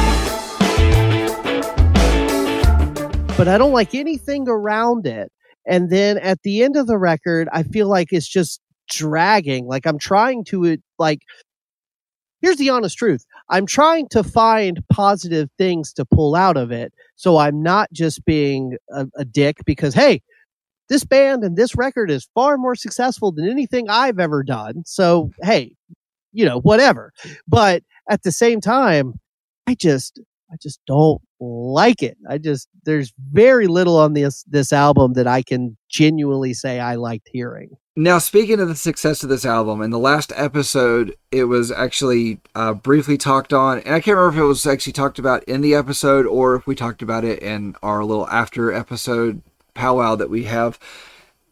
But 3.40 3.48
I 3.48 3.56
don't 3.56 3.72
like 3.72 3.94
anything 3.94 4.46
around 4.50 5.06
it. 5.06 5.32
And 5.66 5.88
then 5.88 6.18
at 6.18 6.42
the 6.42 6.62
end 6.62 6.76
of 6.76 6.86
the 6.86 6.98
record, 6.98 7.48
I 7.50 7.62
feel 7.62 7.88
like 7.88 8.08
it's 8.10 8.28
just 8.28 8.60
dragging. 8.90 9.66
Like 9.66 9.86
I'm 9.86 9.98
trying 9.98 10.44
to 10.48 10.76
like. 10.98 11.22
Here's 12.42 12.58
the 12.58 12.68
honest 12.68 12.98
truth. 12.98 13.24
I'm 13.48 13.64
trying 13.64 14.08
to 14.10 14.22
find 14.22 14.86
positive 14.92 15.48
things 15.56 15.94
to 15.94 16.04
pull 16.04 16.34
out 16.34 16.58
of 16.58 16.70
it, 16.70 16.92
so 17.16 17.38
I'm 17.38 17.62
not 17.62 17.90
just 17.94 18.26
being 18.26 18.76
a, 18.94 19.06
a 19.16 19.24
dick 19.24 19.56
because 19.64 19.94
hey, 19.94 20.20
this 20.90 21.04
band 21.04 21.42
and 21.42 21.56
this 21.56 21.74
record 21.74 22.10
is 22.10 22.28
far 22.34 22.58
more 22.58 22.74
successful 22.74 23.32
than 23.32 23.48
anything 23.48 23.88
I've 23.88 24.18
ever 24.18 24.42
done. 24.42 24.82
So 24.84 25.30
hey, 25.42 25.76
you 26.34 26.44
know 26.44 26.60
whatever. 26.60 27.10
But 27.48 27.84
at 28.06 28.22
the 28.22 28.32
same 28.32 28.60
time, 28.60 29.14
I 29.66 29.76
just 29.76 30.20
I 30.52 30.56
just 30.60 30.80
don't 30.86 31.20
like 31.38 32.02
it. 32.02 32.16
I 32.28 32.38
just 32.38 32.68
there's 32.84 33.12
very 33.32 33.66
little 33.66 33.98
on 33.98 34.12
this 34.14 34.42
this 34.48 34.72
album 34.72 35.12
that 35.14 35.26
I 35.26 35.42
can 35.42 35.76
genuinely 35.88 36.54
say 36.54 36.80
I 36.80 36.96
liked 36.96 37.28
hearing. 37.32 37.70
Now, 37.96 38.18
speaking 38.18 38.60
of 38.60 38.68
the 38.68 38.76
success 38.76 39.22
of 39.22 39.28
this 39.28 39.44
album, 39.44 39.82
in 39.82 39.90
the 39.90 39.98
last 39.98 40.32
episode, 40.36 41.16
it 41.30 41.44
was 41.44 41.70
actually 41.70 42.38
uh, 42.54 42.72
briefly 42.72 43.18
talked 43.18 43.52
on, 43.52 43.78
and 43.80 43.94
I 43.94 44.00
can't 44.00 44.16
remember 44.16 44.38
if 44.38 44.42
it 44.44 44.46
was 44.46 44.66
actually 44.66 44.92
talked 44.94 45.18
about 45.18 45.42
in 45.44 45.60
the 45.60 45.74
episode 45.74 46.24
or 46.26 46.54
if 46.56 46.66
we 46.66 46.74
talked 46.74 47.02
about 47.02 47.24
it 47.24 47.42
in 47.42 47.74
our 47.82 48.02
little 48.04 48.28
after 48.28 48.72
episode 48.72 49.42
powwow 49.74 50.14
that 50.16 50.30
we 50.30 50.44
have. 50.44 50.78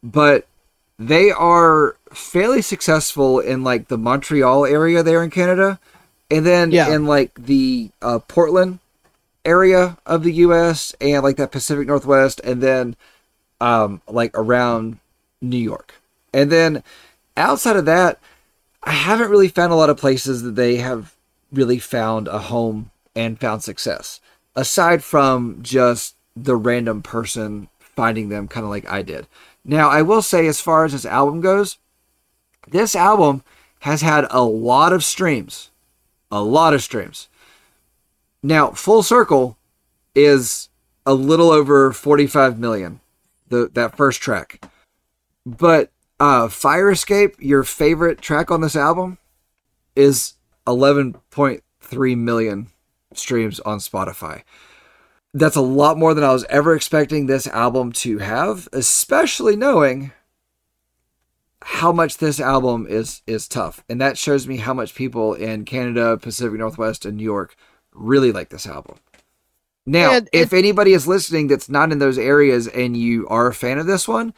But 0.01 0.47
they 0.97 1.29
are 1.31 1.95
fairly 2.11 2.61
successful 2.61 3.39
in 3.39 3.63
like 3.63 3.87
the 3.87 3.97
Montreal 3.97 4.65
area 4.65 5.03
there 5.03 5.23
in 5.23 5.29
Canada, 5.29 5.79
and 6.31 6.45
then 6.45 6.71
Yeah. 6.71 6.89
in 6.93 7.05
like 7.05 7.33
the 7.35 7.91
uh, 8.01 8.19
Portland 8.27 8.79
area 9.49 9.97
of 10.05 10.23
the 10.23 10.33
U.S. 10.33 10.95
and 11.01 11.23
like 11.23 11.37
that 11.37 11.51
Pacific 11.51 11.87
Northwest, 11.87 12.39
and 12.43 12.61
then 12.61 12.95
um, 13.59 14.01
like 14.07 14.31
around 14.37 14.99
New 15.41 15.57
York. 15.57 15.95
And 16.33 16.51
then 16.51 16.83
outside 17.35 17.75
of 17.75 17.85
that, 17.85 18.19
I 18.83 18.91
haven't 18.91 19.31
really 19.31 19.47
found 19.47 19.73
a 19.73 19.75
lot 19.75 19.89
of 19.89 19.97
places 19.97 20.43
that 20.43 20.55
they 20.55 20.77
have 20.77 21.15
really 21.51 21.79
found 21.79 22.27
a 22.27 22.39
home 22.39 22.91
and 23.15 23.39
found 23.39 23.63
success. 23.63 24.21
Aside 24.55 25.03
from 25.03 25.59
just 25.61 26.15
the 26.35 26.55
random 26.55 27.01
person 27.01 27.67
finding 27.79 28.29
them 28.29 28.47
kind 28.47 28.63
of 28.63 28.69
like 28.69 28.89
I 28.89 29.01
did. 29.01 29.27
Now, 29.65 29.89
I 29.89 30.01
will 30.01 30.21
say 30.21 30.47
as 30.47 30.61
far 30.61 30.85
as 30.85 30.93
this 30.93 31.05
album 31.05 31.41
goes, 31.41 31.77
this 32.67 32.95
album 32.95 33.43
has 33.81 34.01
had 34.01 34.27
a 34.29 34.43
lot 34.43 34.93
of 34.93 35.03
streams. 35.03 35.69
A 36.31 36.41
lot 36.41 36.73
of 36.73 36.83
streams. 36.83 37.27
Now, 38.41 38.71
Full 38.71 39.03
Circle 39.03 39.57
is 40.15 40.69
a 41.05 41.13
little 41.13 41.51
over 41.51 41.91
45 41.91 42.59
million. 42.59 43.01
The 43.49 43.69
that 43.73 43.97
first 43.97 44.21
track. 44.21 44.63
But 45.45 45.91
uh 46.19 46.49
Fire 46.49 46.91
Escape, 46.91 47.35
your 47.39 47.63
favorite 47.63 48.21
track 48.21 48.51
on 48.51 48.61
this 48.61 48.75
album, 48.75 49.17
is 49.95 50.35
11.3 50.67 52.17
million 52.17 52.67
streams 53.13 53.59
on 53.61 53.79
Spotify. 53.79 54.43
That's 55.33 55.55
a 55.55 55.61
lot 55.61 55.97
more 55.97 56.13
than 56.13 56.23
I 56.23 56.33
was 56.33 56.45
ever 56.45 56.75
expecting 56.75 57.25
this 57.25 57.47
album 57.47 57.91
to 57.93 58.19
have, 58.19 58.67
especially 58.71 59.55
knowing 59.55 60.11
how 61.61 61.91
much 61.91 62.17
this 62.17 62.39
album 62.39 62.85
is 62.87 63.21
is 63.27 63.47
tough. 63.47 63.83
And 63.89 63.99
that 63.99 64.17
shows 64.17 64.47
me 64.47 64.57
how 64.57 64.73
much 64.73 64.95
people 64.95 65.33
in 65.33 65.65
Canada, 65.65 66.17
Pacific 66.17 66.59
Northwest, 66.59 67.05
and 67.05 67.17
New 67.17 67.23
York 67.23 67.55
really 67.93 68.31
like 68.31 68.49
this 68.49 68.67
album. 68.67 68.97
Now, 69.85 70.11
And 70.11 70.29
if 70.33 70.53
anybody 70.53 70.93
is 70.93 71.07
listening 71.07 71.47
that's 71.47 71.69
not 71.69 71.91
in 71.91 71.99
those 71.99 72.17
areas 72.17 72.67
and 72.67 72.95
you 72.95 73.27
are 73.27 73.47
a 73.47 73.53
fan 73.53 73.79
of 73.79 73.87
this 73.87 74.07
one, 74.07 74.33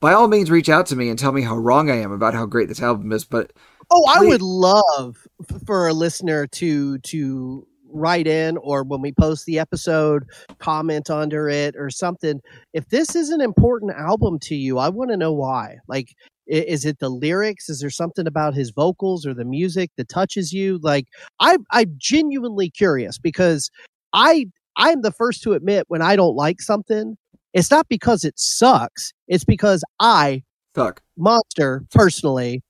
by 0.00 0.12
all 0.12 0.28
means 0.28 0.50
reach 0.50 0.68
out 0.68 0.86
to 0.86 0.96
me 0.96 1.08
and 1.08 1.18
tell 1.18 1.32
me 1.32 1.42
how 1.42 1.56
wrong 1.56 1.90
I 1.90 1.96
am 1.96 2.12
about 2.12 2.34
how 2.34 2.46
great 2.46 2.68
this 2.68 2.82
album 2.82 3.12
is. 3.12 3.24
But 3.24 3.52
Oh, 3.90 4.06
I 4.08 4.18
Please. 4.18 4.28
would 4.28 4.42
love 4.42 5.26
for 5.66 5.88
a 5.88 5.92
listener 5.92 6.46
to 6.46 6.98
to 6.98 7.66
write 7.94 8.26
in 8.26 8.56
or 8.58 8.84
when 8.84 9.02
we 9.02 9.12
post 9.12 9.44
the 9.44 9.58
episode 9.58 10.24
comment 10.58 11.10
under 11.10 11.46
it 11.50 11.74
or 11.76 11.90
something 11.90 12.40
if 12.72 12.88
this 12.88 13.14
is 13.14 13.28
an 13.28 13.42
important 13.42 13.92
album 13.92 14.38
to 14.38 14.54
you 14.54 14.78
i 14.78 14.88
want 14.88 15.10
to 15.10 15.16
know 15.18 15.30
why 15.30 15.76
like 15.88 16.14
is 16.46 16.84
it 16.84 16.98
the 16.98 17.08
lyrics 17.08 17.68
is 17.68 17.80
there 17.80 17.90
something 17.90 18.26
about 18.26 18.54
his 18.54 18.70
vocals 18.70 19.26
or 19.26 19.34
the 19.34 19.44
music 19.44 19.90
that 19.96 20.08
touches 20.08 20.52
you 20.52 20.78
like 20.82 21.06
i 21.40 21.56
i'm 21.70 21.94
genuinely 21.96 22.68
curious 22.70 23.18
because 23.18 23.70
i 24.12 24.46
i'm 24.76 25.02
the 25.02 25.12
first 25.12 25.42
to 25.42 25.52
admit 25.52 25.84
when 25.88 26.02
i 26.02 26.16
don't 26.16 26.36
like 26.36 26.60
something 26.60 27.16
it's 27.52 27.70
not 27.70 27.86
because 27.88 28.24
it 28.24 28.34
sucks 28.36 29.12
it's 29.28 29.44
because 29.44 29.84
i 30.00 30.42
fuck. 30.74 31.00
monster 31.16 31.84
personally 31.92 32.62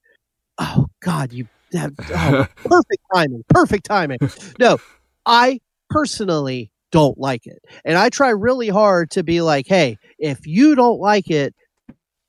oh 0.58 0.86
god 1.00 1.32
you 1.32 1.46
that, 1.72 1.90
oh, 1.98 2.46
perfect 2.68 3.02
timing 3.14 3.42
perfect 3.48 3.86
timing 3.86 4.18
no 4.58 4.78
i 5.24 5.58
personally 5.88 6.70
don't 6.92 7.18
like 7.18 7.46
it. 7.46 7.58
And 7.84 7.98
I 7.98 8.10
try 8.10 8.28
really 8.30 8.68
hard 8.68 9.10
to 9.12 9.24
be 9.24 9.40
like, 9.40 9.66
hey, 9.66 9.96
if 10.18 10.46
you 10.46 10.74
don't 10.76 11.00
like 11.00 11.28
it, 11.30 11.54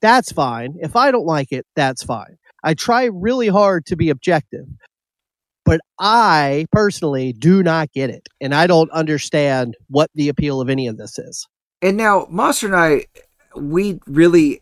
that's 0.03 0.33
fine. 0.33 0.75
If 0.81 0.97
I 0.97 1.11
don't 1.11 1.25
like 1.25 1.53
it, 1.53 1.65
that's 1.75 2.03
fine. 2.03 2.37
I 2.63 2.73
try 2.73 3.05
really 3.05 3.47
hard 3.47 3.85
to 3.87 3.95
be 3.95 4.09
objective. 4.09 4.65
But 5.65 5.79
I 5.97 6.65
personally 6.73 7.31
do 7.31 7.63
not 7.63 7.89
get 7.93 8.09
it. 8.09 8.27
And 8.41 8.53
I 8.53 8.67
don't 8.67 8.91
understand 8.91 9.77
what 9.87 10.11
the 10.13 10.27
appeal 10.27 10.59
of 10.59 10.69
any 10.69 10.87
of 10.87 10.97
this 10.97 11.17
is. 11.17 11.47
And 11.81 11.95
now, 11.95 12.27
Monster 12.29 12.67
and 12.67 12.75
I, 12.75 13.05
we 13.55 14.01
really, 14.05 14.61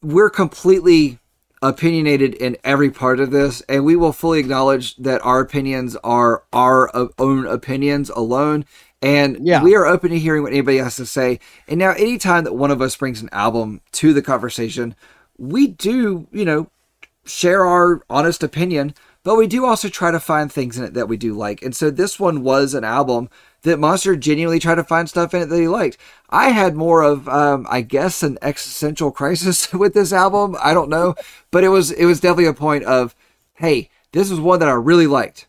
we're 0.00 0.30
completely 0.30 1.18
opinionated 1.60 2.34
in 2.34 2.56
every 2.62 2.90
part 2.90 3.18
of 3.18 3.32
this, 3.32 3.62
and 3.62 3.84
we 3.84 3.96
will 3.96 4.12
fully 4.12 4.38
acknowledge 4.38 4.96
that 4.96 5.24
our 5.24 5.40
opinions 5.40 5.96
are 6.04 6.44
our 6.52 6.90
own 7.18 7.46
opinions 7.46 8.10
alone. 8.10 8.64
And 9.02 9.46
Yeah. 9.46 9.62
we 9.62 9.74
are 9.74 9.84
open 9.84 10.10
to 10.10 10.18
hearing 10.18 10.42
what 10.42 10.52
anybody 10.52 10.78
has 10.78 10.96
to 10.96 11.06
say. 11.06 11.40
And 11.68 11.78
now, 11.78 11.90
anytime 11.90 12.44
that 12.44 12.54
one 12.54 12.70
of 12.70 12.80
us 12.80 12.96
brings 12.96 13.20
an 13.20 13.28
album 13.32 13.80
to 13.92 14.12
the 14.12 14.22
conversation, 14.22 14.94
we 15.36 15.66
do, 15.66 16.28
you 16.32 16.44
know, 16.44 16.68
share 17.24 17.64
our 17.66 18.02
honest 18.08 18.42
opinion, 18.42 18.94
but 19.24 19.36
we 19.36 19.46
do 19.46 19.64
also 19.64 19.88
try 19.88 20.10
to 20.10 20.18
find 20.20 20.50
things 20.52 20.78
in 20.78 20.84
it 20.84 20.94
that 20.94 21.08
we 21.08 21.16
do 21.16 21.34
like. 21.34 21.62
And 21.62 21.74
so 21.74 21.90
this 21.90 22.18
one 22.18 22.42
was 22.42 22.74
an 22.74 22.84
album 22.84 23.28
that 23.62 23.78
Monster 23.78 24.16
genuinely 24.16 24.58
tried 24.58 24.74
to 24.76 24.84
find 24.84 25.08
stuff 25.08 25.32
in 25.34 25.42
it 25.42 25.46
that 25.46 25.60
he 25.60 25.68
liked. 25.68 25.96
I 26.30 26.48
had 26.50 26.74
more 26.74 27.02
of, 27.02 27.28
um, 27.28 27.64
I 27.70 27.80
guess, 27.82 28.22
an 28.24 28.38
existential 28.42 29.12
crisis 29.12 29.72
with 29.72 29.94
this 29.94 30.12
album. 30.12 30.56
I 30.60 30.74
don't 30.74 30.90
know, 30.90 31.14
but 31.50 31.62
it 31.64 31.68
was 31.68 31.90
it 31.92 32.06
was 32.06 32.20
definitely 32.20 32.46
a 32.46 32.54
point 32.54 32.84
of, 32.84 33.14
hey, 33.54 33.90
this 34.12 34.30
is 34.30 34.40
one 34.40 34.58
that 34.60 34.68
I 34.68 34.72
really 34.72 35.06
liked, 35.06 35.46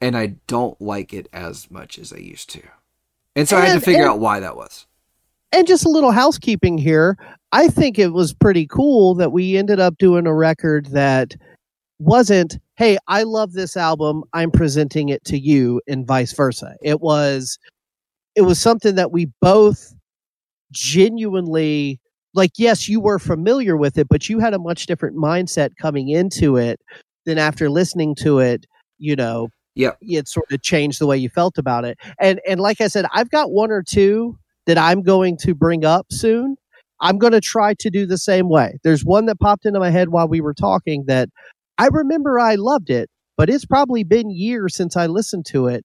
and 0.00 0.16
I 0.16 0.34
don't 0.46 0.80
like 0.80 1.12
it 1.12 1.28
as 1.32 1.70
much 1.70 1.98
as 1.98 2.12
I 2.12 2.18
used 2.18 2.50
to. 2.50 2.62
And 3.36 3.48
so 3.48 3.56
I 3.56 3.66
had 3.66 3.74
to 3.74 3.80
figure 3.80 4.02
and- 4.02 4.10
out 4.10 4.20
why 4.20 4.40
that 4.40 4.56
was. 4.56 4.86
And 5.52 5.68
just 5.68 5.84
a 5.84 5.88
little 5.88 6.10
housekeeping 6.10 6.78
here. 6.78 7.16
I 7.52 7.68
think 7.68 7.96
it 7.96 8.12
was 8.12 8.34
pretty 8.34 8.66
cool 8.66 9.14
that 9.14 9.30
we 9.30 9.56
ended 9.56 9.78
up 9.78 9.96
doing 9.98 10.26
a 10.26 10.34
record 10.34 10.86
that 10.86 11.34
wasn't, 12.00 12.58
hey, 12.74 12.98
I 13.06 13.22
love 13.22 13.52
this 13.52 13.76
album, 13.76 14.24
I'm 14.32 14.50
presenting 14.50 15.10
it 15.10 15.24
to 15.26 15.38
you, 15.38 15.80
and 15.86 16.04
vice 16.04 16.32
versa. 16.32 16.74
It 16.82 17.00
was 17.00 17.58
it 18.34 18.42
was 18.42 18.58
something 18.58 18.96
that 18.96 19.12
we 19.12 19.26
both 19.40 19.94
genuinely 20.72 22.00
like 22.34 22.50
yes 22.56 22.88
you 22.88 22.98
were 22.98 23.20
familiar 23.20 23.76
with 23.76 23.96
it 23.96 24.08
but 24.08 24.28
you 24.28 24.40
had 24.40 24.54
a 24.54 24.58
much 24.58 24.86
different 24.86 25.16
mindset 25.16 25.70
coming 25.80 26.08
into 26.08 26.56
it 26.56 26.80
than 27.26 27.38
after 27.38 27.70
listening 27.70 28.12
to 28.12 28.40
it 28.40 28.66
you 28.98 29.14
know 29.14 29.48
Yep. 29.76 29.98
it 30.02 30.28
sort 30.28 30.52
of 30.52 30.62
changed 30.62 31.00
the 31.00 31.06
way 31.06 31.16
you 31.18 31.28
felt 31.28 31.58
about 31.58 31.84
it. 31.84 31.98
And 32.20 32.40
and 32.48 32.60
like 32.60 32.80
i 32.80 32.88
said 32.88 33.06
i've 33.12 33.30
got 33.30 33.50
one 33.50 33.70
or 33.70 33.82
two 33.82 34.38
that 34.66 34.78
i'm 34.78 35.02
going 35.02 35.36
to 35.38 35.54
bring 35.54 35.84
up 35.84 36.06
soon. 36.10 36.56
I'm 37.00 37.18
going 37.18 37.32
to 37.32 37.40
try 37.40 37.74
to 37.80 37.90
do 37.90 38.06
the 38.06 38.16
same 38.16 38.48
way. 38.48 38.78
There's 38.82 39.04
one 39.04 39.26
that 39.26 39.38
popped 39.40 39.66
into 39.66 39.80
my 39.80 39.90
head 39.90 40.08
while 40.08 40.28
we 40.28 40.40
were 40.40 40.54
talking 40.54 41.04
that 41.06 41.28
i 41.78 41.88
remember 41.90 42.38
i 42.38 42.54
loved 42.54 42.90
it 42.90 43.10
but 43.36 43.50
it's 43.50 43.64
probably 43.64 44.04
been 44.04 44.30
years 44.30 44.76
since 44.76 44.96
i 44.96 45.06
listened 45.06 45.46
to 45.46 45.66
it. 45.66 45.84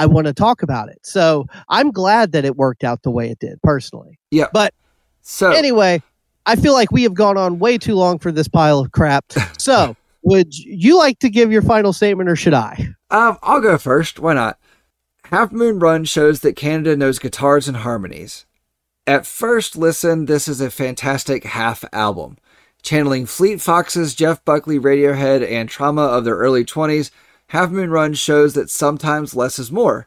I 0.00 0.06
want 0.06 0.28
to 0.28 0.32
talk 0.32 0.62
about 0.62 0.88
it. 0.88 0.98
So 1.02 1.46
i'm 1.68 1.90
glad 1.90 2.32
that 2.32 2.44
it 2.44 2.56
worked 2.56 2.84
out 2.84 3.02
the 3.02 3.10
way 3.10 3.30
it 3.30 3.38
did 3.38 3.60
personally. 3.62 4.18
Yeah. 4.30 4.46
But 4.52 4.72
So 5.22 5.50
anyway, 5.50 6.02
I 6.48 6.56
feel 6.56 6.72
like 6.72 6.90
we 6.90 7.02
have 7.02 7.12
gone 7.12 7.36
on 7.36 7.58
way 7.58 7.76
too 7.76 7.94
long 7.94 8.18
for 8.18 8.32
this 8.32 8.48
pile 8.48 8.78
of 8.80 8.90
crap. 8.90 9.26
So, 9.58 9.96
would 10.22 10.56
you 10.56 10.98
like 10.98 11.18
to 11.20 11.30
give 11.30 11.52
your 11.52 11.62
final 11.62 11.92
statement 11.92 12.28
or 12.28 12.36
should 12.36 12.54
I? 12.54 12.88
Um, 13.10 13.38
I'll 13.42 13.60
go 13.60 13.78
first. 13.78 14.18
Why 14.18 14.34
not? 14.34 14.58
Half 15.24 15.52
Moon 15.52 15.78
Run 15.78 16.04
shows 16.04 16.40
that 16.40 16.56
Canada 16.56 16.96
knows 16.96 17.18
guitars 17.18 17.68
and 17.68 17.78
harmonies. 17.78 18.46
At 19.06 19.26
first 19.26 19.76
listen, 19.76 20.26
this 20.26 20.48
is 20.48 20.60
a 20.60 20.70
fantastic 20.70 21.44
half 21.44 21.84
album. 21.92 22.38
Channeling 22.82 23.26
Fleet 23.26 23.60
Foxes, 23.60 24.14
Jeff 24.14 24.44
Buckley, 24.44 24.78
Radiohead, 24.78 25.46
and 25.46 25.68
trauma 25.68 26.02
of 26.02 26.24
their 26.24 26.36
early 26.36 26.64
20s, 26.64 27.10
Half 27.48 27.70
Moon 27.70 27.90
Run 27.90 28.14
shows 28.14 28.54
that 28.54 28.70
sometimes 28.70 29.34
less 29.34 29.58
is 29.58 29.72
more. 29.72 30.06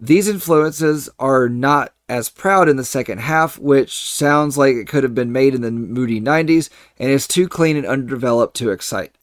These 0.00 0.28
influences 0.28 1.08
are 1.18 1.48
not 1.48 1.94
as 2.08 2.28
proud 2.28 2.68
in 2.68 2.76
the 2.76 2.84
second 2.84 3.18
half, 3.18 3.58
which 3.58 3.96
sounds 3.96 4.58
like 4.58 4.74
it 4.74 4.88
could 4.88 5.02
have 5.02 5.14
been 5.14 5.32
made 5.32 5.54
in 5.54 5.62
the 5.62 5.70
moody 5.70 6.20
90s 6.20 6.68
and 6.98 7.10
is 7.10 7.26
too 7.26 7.48
clean 7.48 7.76
and 7.76 7.86
underdeveloped 7.86 8.56
to 8.56 8.70
excite. 8.70 9.14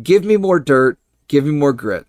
Give 0.00 0.24
me 0.24 0.36
more 0.36 0.60
dirt, 0.60 0.98
give 1.28 1.44
me 1.44 1.50
more 1.50 1.72
grit. 1.72 2.06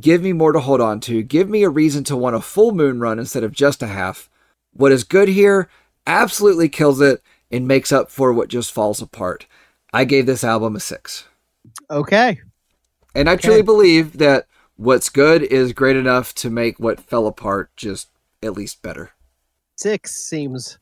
Give 0.00 0.22
me 0.22 0.32
more 0.32 0.52
to 0.52 0.60
hold 0.60 0.80
on 0.80 1.00
to. 1.00 1.22
Give 1.22 1.48
me 1.48 1.62
a 1.62 1.68
reason 1.68 2.02
to 2.04 2.16
want 2.16 2.34
a 2.34 2.40
full 2.40 2.72
moon 2.72 2.98
run 2.98 3.18
instead 3.18 3.44
of 3.44 3.52
just 3.52 3.82
a 3.82 3.88
half. 3.88 4.30
What 4.72 4.90
is 4.90 5.04
good 5.04 5.28
here 5.28 5.68
absolutely 6.06 6.68
kills 6.68 7.00
it 7.00 7.22
and 7.50 7.68
makes 7.68 7.92
up 7.92 8.10
for 8.10 8.32
what 8.32 8.48
just 8.48 8.72
falls 8.72 9.02
apart. 9.02 9.46
I 9.92 10.04
gave 10.04 10.24
this 10.24 10.42
album 10.42 10.76
a 10.76 10.80
six. 10.80 11.26
Okay. 11.90 12.40
And 13.14 13.28
I 13.28 13.36
truly 13.36 13.62
believe 13.62 14.18
that 14.18 14.46
what's 14.76 15.10
good 15.10 15.42
is 15.42 15.74
great 15.74 15.96
enough 15.96 16.34
to 16.36 16.48
make 16.48 16.80
what 16.80 16.98
fell 16.98 17.26
apart 17.26 17.70
just 17.76 18.08
at 18.42 18.54
least 18.54 18.82
better. 18.82 19.10
Six 19.76 20.26
seems 20.26 20.78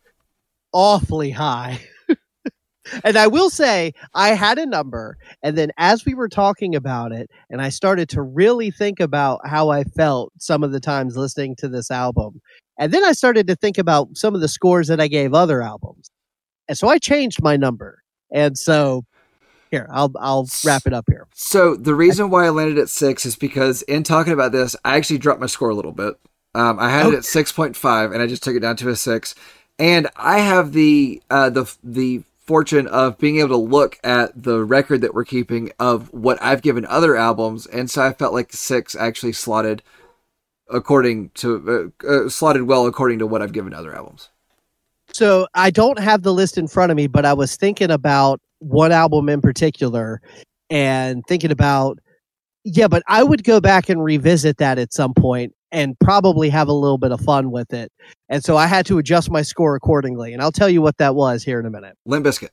awfully 0.72 1.30
high. 1.30 1.80
and 3.04 3.16
I 3.16 3.26
will 3.26 3.50
say, 3.50 3.92
I 4.14 4.30
had 4.30 4.58
a 4.58 4.66
number. 4.66 5.16
And 5.42 5.56
then 5.56 5.70
as 5.76 6.04
we 6.04 6.14
were 6.14 6.28
talking 6.28 6.74
about 6.74 7.12
it, 7.12 7.30
and 7.48 7.62
I 7.62 7.68
started 7.68 8.08
to 8.10 8.22
really 8.22 8.70
think 8.70 9.00
about 9.00 9.40
how 9.46 9.70
I 9.70 9.84
felt 9.84 10.32
some 10.38 10.62
of 10.62 10.72
the 10.72 10.80
times 10.80 11.16
listening 11.16 11.56
to 11.56 11.68
this 11.68 11.90
album. 11.90 12.40
And 12.78 12.92
then 12.92 13.04
I 13.04 13.12
started 13.12 13.46
to 13.48 13.56
think 13.56 13.78
about 13.78 14.16
some 14.16 14.34
of 14.34 14.40
the 14.40 14.48
scores 14.48 14.88
that 14.88 15.00
I 15.00 15.08
gave 15.08 15.34
other 15.34 15.62
albums. 15.62 16.10
And 16.68 16.78
so 16.78 16.88
I 16.88 16.98
changed 16.98 17.42
my 17.42 17.56
number. 17.56 18.02
And 18.32 18.56
so 18.56 19.04
here, 19.70 19.88
I'll 19.92 20.12
I'll 20.18 20.48
wrap 20.64 20.86
it 20.86 20.92
up 20.92 21.04
here. 21.08 21.28
So 21.34 21.76
the 21.76 21.94
reason 21.94 22.30
why 22.30 22.46
I 22.46 22.50
landed 22.50 22.78
at 22.78 22.88
six 22.88 23.24
is 23.24 23.36
because 23.36 23.82
in 23.82 24.02
talking 24.02 24.32
about 24.32 24.52
this, 24.52 24.74
I 24.84 24.96
actually 24.96 25.18
dropped 25.18 25.40
my 25.40 25.46
score 25.46 25.70
a 25.70 25.74
little 25.74 25.92
bit. 25.92 26.14
Um, 26.54 26.80
I 26.80 26.90
had 26.90 27.06
it 27.06 27.14
at 27.14 27.24
six 27.24 27.52
point 27.52 27.76
five, 27.76 28.10
and 28.10 28.20
I 28.20 28.26
just 28.26 28.42
took 28.42 28.56
it 28.56 28.60
down 28.60 28.76
to 28.76 28.88
a 28.88 28.96
six. 28.96 29.34
And 29.78 30.08
I 30.16 30.40
have 30.40 30.72
the 30.72 31.22
uh, 31.30 31.50
the 31.50 31.72
the 31.84 32.22
fortune 32.50 32.88
of 32.88 33.16
being 33.16 33.38
able 33.38 33.50
to 33.50 33.56
look 33.56 33.96
at 34.02 34.42
the 34.42 34.64
record 34.64 35.02
that 35.02 35.14
we're 35.14 35.24
keeping 35.24 35.70
of 35.78 36.12
what 36.12 36.42
I've 36.42 36.62
given 36.62 36.84
other 36.86 37.14
albums, 37.14 37.64
and 37.66 37.88
so 37.88 38.02
I 38.02 38.12
felt 38.12 38.34
like 38.34 38.52
six 38.52 38.96
actually 38.96 39.34
slotted 39.34 39.84
according 40.68 41.28
to 41.34 41.92
uh, 42.04 42.08
uh, 42.08 42.28
slotted 42.28 42.64
well 42.64 42.86
according 42.86 43.20
to 43.20 43.26
what 43.28 43.40
I've 43.40 43.52
given 43.52 43.72
other 43.72 43.94
albums. 43.94 44.30
So 45.12 45.46
I 45.54 45.70
don't 45.70 46.00
have 46.00 46.24
the 46.24 46.34
list 46.34 46.58
in 46.58 46.66
front 46.66 46.90
of 46.90 46.96
me, 46.96 47.06
but 47.06 47.24
I 47.24 47.34
was 47.34 47.54
thinking 47.54 47.92
about 47.92 48.40
one 48.58 48.90
album 48.90 49.28
in 49.28 49.40
particular 49.40 50.20
and 50.70 51.24
thinking 51.28 51.52
about, 51.52 52.00
yeah, 52.64 52.88
but 52.88 53.04
I 53.06 53.22
would 53.22 53.44
go 53.44 53.60
back 53.60 53.88
and 53.88 54.02
revisit 54.02 54.56
that 54.56 54.76
at 54.76 54.92
some 54.92 55.14
point 55.14 55.54
and 55.72 55.98
probably 56.00 56.48
have 56.48 56.68
a 56.68 56.72
little 56.72 56.98
bit 56.98 57.12
of 57.12 57.20
fun 57.20 57.50
with 57.50 57.72
it. 57.72 57.92
And 58.28 58.42
so 58.42 58.56
I 58.56 58.66
had 58.66 58.86
to 58.86 58.98
adjust 58.98 59.30
my 59.30 59.42
score 59.42 59.74
accordingly. 59.74 60.32
And 60.32 60.42
I'll 60.42 60.52
tell 60.52 60.68
you 60.68 60.82
what 60.82 60.98
that 60.98 61.14
was 61.14 61.42
here 61.42 61.60
in 61.60 61.66
a 61.66 61.70
minute. 61.70 61.96
Limp 62.06 62.26
Bizkit. 62.26 62.48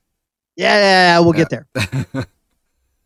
Yeah, 0.56 0.76
yeah, 0.76 1.16
yeah, 1.16 1.20
we'll 1.20 1.34
get 1.34 1.50
there. 1.50 1.68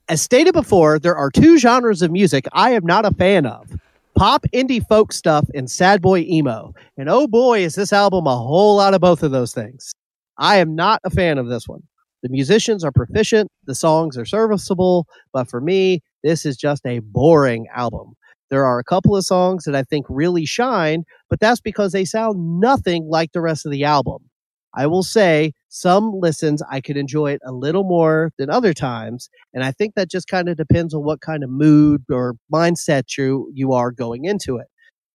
As 0.09 0.21
stated 0.21 0.53
before, 0.53 0.99
there 0.99 1.15
are 1.15 1.29
two 1.29 1.57
genres 1.57 2.01
of 2.01 2.11
music 2.11 2.45
I 2.53 2.71
am 2.71 2.85
not 2.85 3.05
a 3.05 3.11
fan 3.11 3.45
of 3.45 3.69
pop 4.15 4.45
indie 4.53 4.85
folk 4.87 5.13
stuff 5.13 5.47
and 5.53 5.69
sad 5.69 6.01
boy 6.01 6.19
emo. 6.19 6.73
And 6.97 7.09
oh 7.09 7.27
boy, 7.27 7.59
is 7.59 7.75
this 7.75 7.93
album 7.93 8.27
a 8.27 8.35
whole 8.35 8.77
lot 8.77 8.93
of 8.93 9.01
both 9.01 9.23
of 9.23 9.31
those 9.31 9.53
things. 9.53 9.93
I 10.37 10.57
am 10.57 10.75
not 10.75 11.01
a 11.03 11.09
fan 11.09 11.37
of 11.37 11.47
this 11.47 11.67
one. 11.67 11.83
The 12.23 12.29
musicians 12.29 12.83
are 12.83 12.91
proficient, 12.91 13.49
the 13.65 13.73
songs 13.73 14.17
are 14.17 14.25
serviceable, 14.25 15.07
but 15.33 15.49
for 15.49 15.59
me, 15.59 16.01
this 16.23 16.45
is 16.45 16.55
just 16.55 16.85
a 16.85 16.99
boring 16.99 17.67
album. 17.73 18.13
There 18.51 18.65
are 18.67 18.79
a 18.79 18.85
couple 18.85 19.15
of 19.17 19.25
songs 19.25 19.63
that 19.65 19.75
I 19.75 19.83
think 19.83 20.05
really 20.09 20.45
shine, 20.45 21.05
but 21.29 21.39
that's 21.39 21.61
because 21.61 21.93
they 21.93 22.05
sound 22.05 22.59
nothing 22.61 23.07
like 23.09 23.31
the 23.33 23.41
rest 23.41 23.65
of 23.65 23.73
the 23.73 23.85
album. 23.85 24.29
I 24.75 24.87
will 24.87 25.03
say 25.03 25.53
some 25.69 26.13
listens 26.19 26.61
I 26.71 26.81
could 26.81 26.97
enjoy 26.97 27.31
it 27.33 27.41
a 27.45 27.53
little 27.53 27.85
more 27.85 28.31
than 28.37 28.49
other 28.51 28.73
times, 28.73 29.29
and 29.53 29.63
I 29.63 29.71
think 29.73 29.95
that 29.95 30.11
just 30.11 30.27
kind 30.27 30.49
of 30.49 30.57
depends 30.57 30.93
on 30.93 31.03
what 31.03 31.21
kind 31.21 31.43
of 31.43 31.49
mood 31.49 32.03
or 32.11 32.35
mindset 32.53 33.17
you 33.17 33.51
you 33.55 33.73
are 33.73 33.91
going 33.91 34.25
into 34.25 34.57
it. 34.57 34.67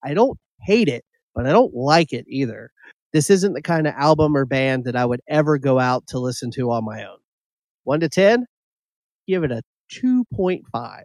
I 0.04 0.14
don't 0.14 0.40
hate 0.64 0.90
it, 0.90 1.06
but 1.36 1.48
I 1.48 1.52
don't 1.52 1.74
like 1.76 2.14
it 2.14 2.26
either. 2.30 2.72
This 3.14 3.30
isn't 3.30 3.54
the 3.54 3.62
kind 3.62 3.88
of 3.88 3.94
album 3.96 4.36
or 4.38 4.46
band 4.46 4.86
that 4.86 4.96
I 4.98 5.06
would 5.06 5.22
ever 5.30 5.58
go 5.58 5.80
out 5.80 6.08
to 6.10 6.20
listen 6.20 6.52
to 6.54 6.72
on 6.72 6.86
my 6.86 7.04
own. 7.06 7.20
1 7.86 8.02
to 8.02 8.10
10, 8.10 8.46
give 9.28 9.44
it 9.46 9.52
a 9.52 9.64
2.5. 9.90 11.04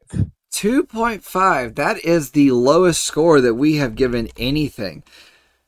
2.5. 0.52 1.74
That 1.76 2.04
is 2.04 2.30
the 2.30 2.50
lowest 2.50 3.04
score 3.04 3.40
that 3.40 3.54
we 3.54 3.76
have 3.76 3.94
given 3.94 4.28
anything. 4.36 5.02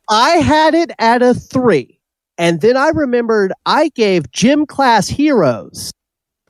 I 0.08 0.30
had 0.36 0.74
it 0.74 0.90
at 0.98 1.22
a 1.22 1.34
3. 1.34 1.98
And 2.38 2.60
then 2.60 2.76
I 2.76 2.88
remembered 2.88 3.52
I 3.66 3.90
gave 3.90 4.30
Gym 4.32 4.66
Class 4.66 5.08
Heroes 5.08 5.92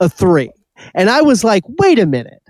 a 0.01 0.09
3. 0.09 0.51
And 0.95 1.11
I 1.11 1.23
was 1.23 1.45
like, 1.45 1.63
"Wait 1.79 1.99
a 1.99 2.07
minute. 2.07 2.43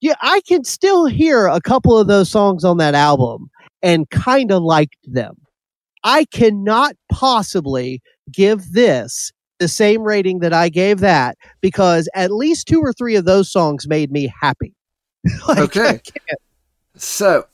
Yeah, 0.00 0.14
I 0.22 0.40
can 0.46 0.64
still 0.64 1.06
hear 1.06 1.46
a 1.46 1.60
couple 1.60 1.98
of 1.98 2.06
those 2.06 2.30
songs 2.30 2.64
on 2.64 2.76
that 2.78 2.94
album 2.94 3.50
and 3.82 4.08
kind 4.10 4.52
of 4.52 4.62
liked 4.62 4.96
them. 5.04 5.36
I 6.04 6.26
cannot 6.26 6.96
possibly 7.10 8.00
give 8.30 8.72
this 8.72 9.32
the 9.58 9.68
same 9.68 10.02
rating 10.02 10.40
that 10.40 10.52
I 10.52 10.68
gave 10.68 11.00
that 11.00 11.36
because 11.60 12.08
at 12.14 12.30
least 12.30 12.68
two 12.68 12.80
or 12.80 12.92
three 12.92 13.16
of 13.16 13.24
those 13.24 13.50
songs 13.50 13.88
made 13.88 14.12
me 14.12 14.32
happy. 14.40 14.75
Like, 15.48 15.58
Okay. 15.58 16.00
So 16.96 17.46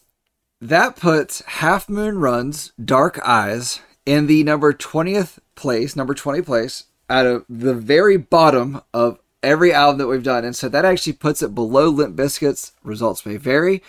that 0.60 0.96
puts 0.96 1.42
Half 1.42 1.88
Moon 1.88 2.18
Runs 2.18 2.72
Dark 2.82 3.18
Eyes 3.26 3.80
in 4.06 4.26
the 4.26 4.44
number 4.44 4.72
20th 4.72 5.38
place, 5.54 5.96
number 5.96 6.14
20 6.14 6.42
place, 6.42 6.84
out 7.10 7.26
of 7.26 7.44
the 7.48 7.74
very 7.74 8.16
bottom 8.16 8.80
of 8.94 9.18
every 9.42 9.72
album 9.72 9.98
that 9.98 10.06
we've 10.06 10.22
done. 10.22 10.44
And 10.44 10.54
so 10.54 10.68
that 10.68 10.84
actually 10.84 11.14
puts 11.14 11.42
it 11.42 11.54
below 11.54 11.88
Limp 11.88 12.16
Bizkit's 12.16 12.72
Results 12.84 13.26
May 13.26 13.36
Vary 13.36 13.82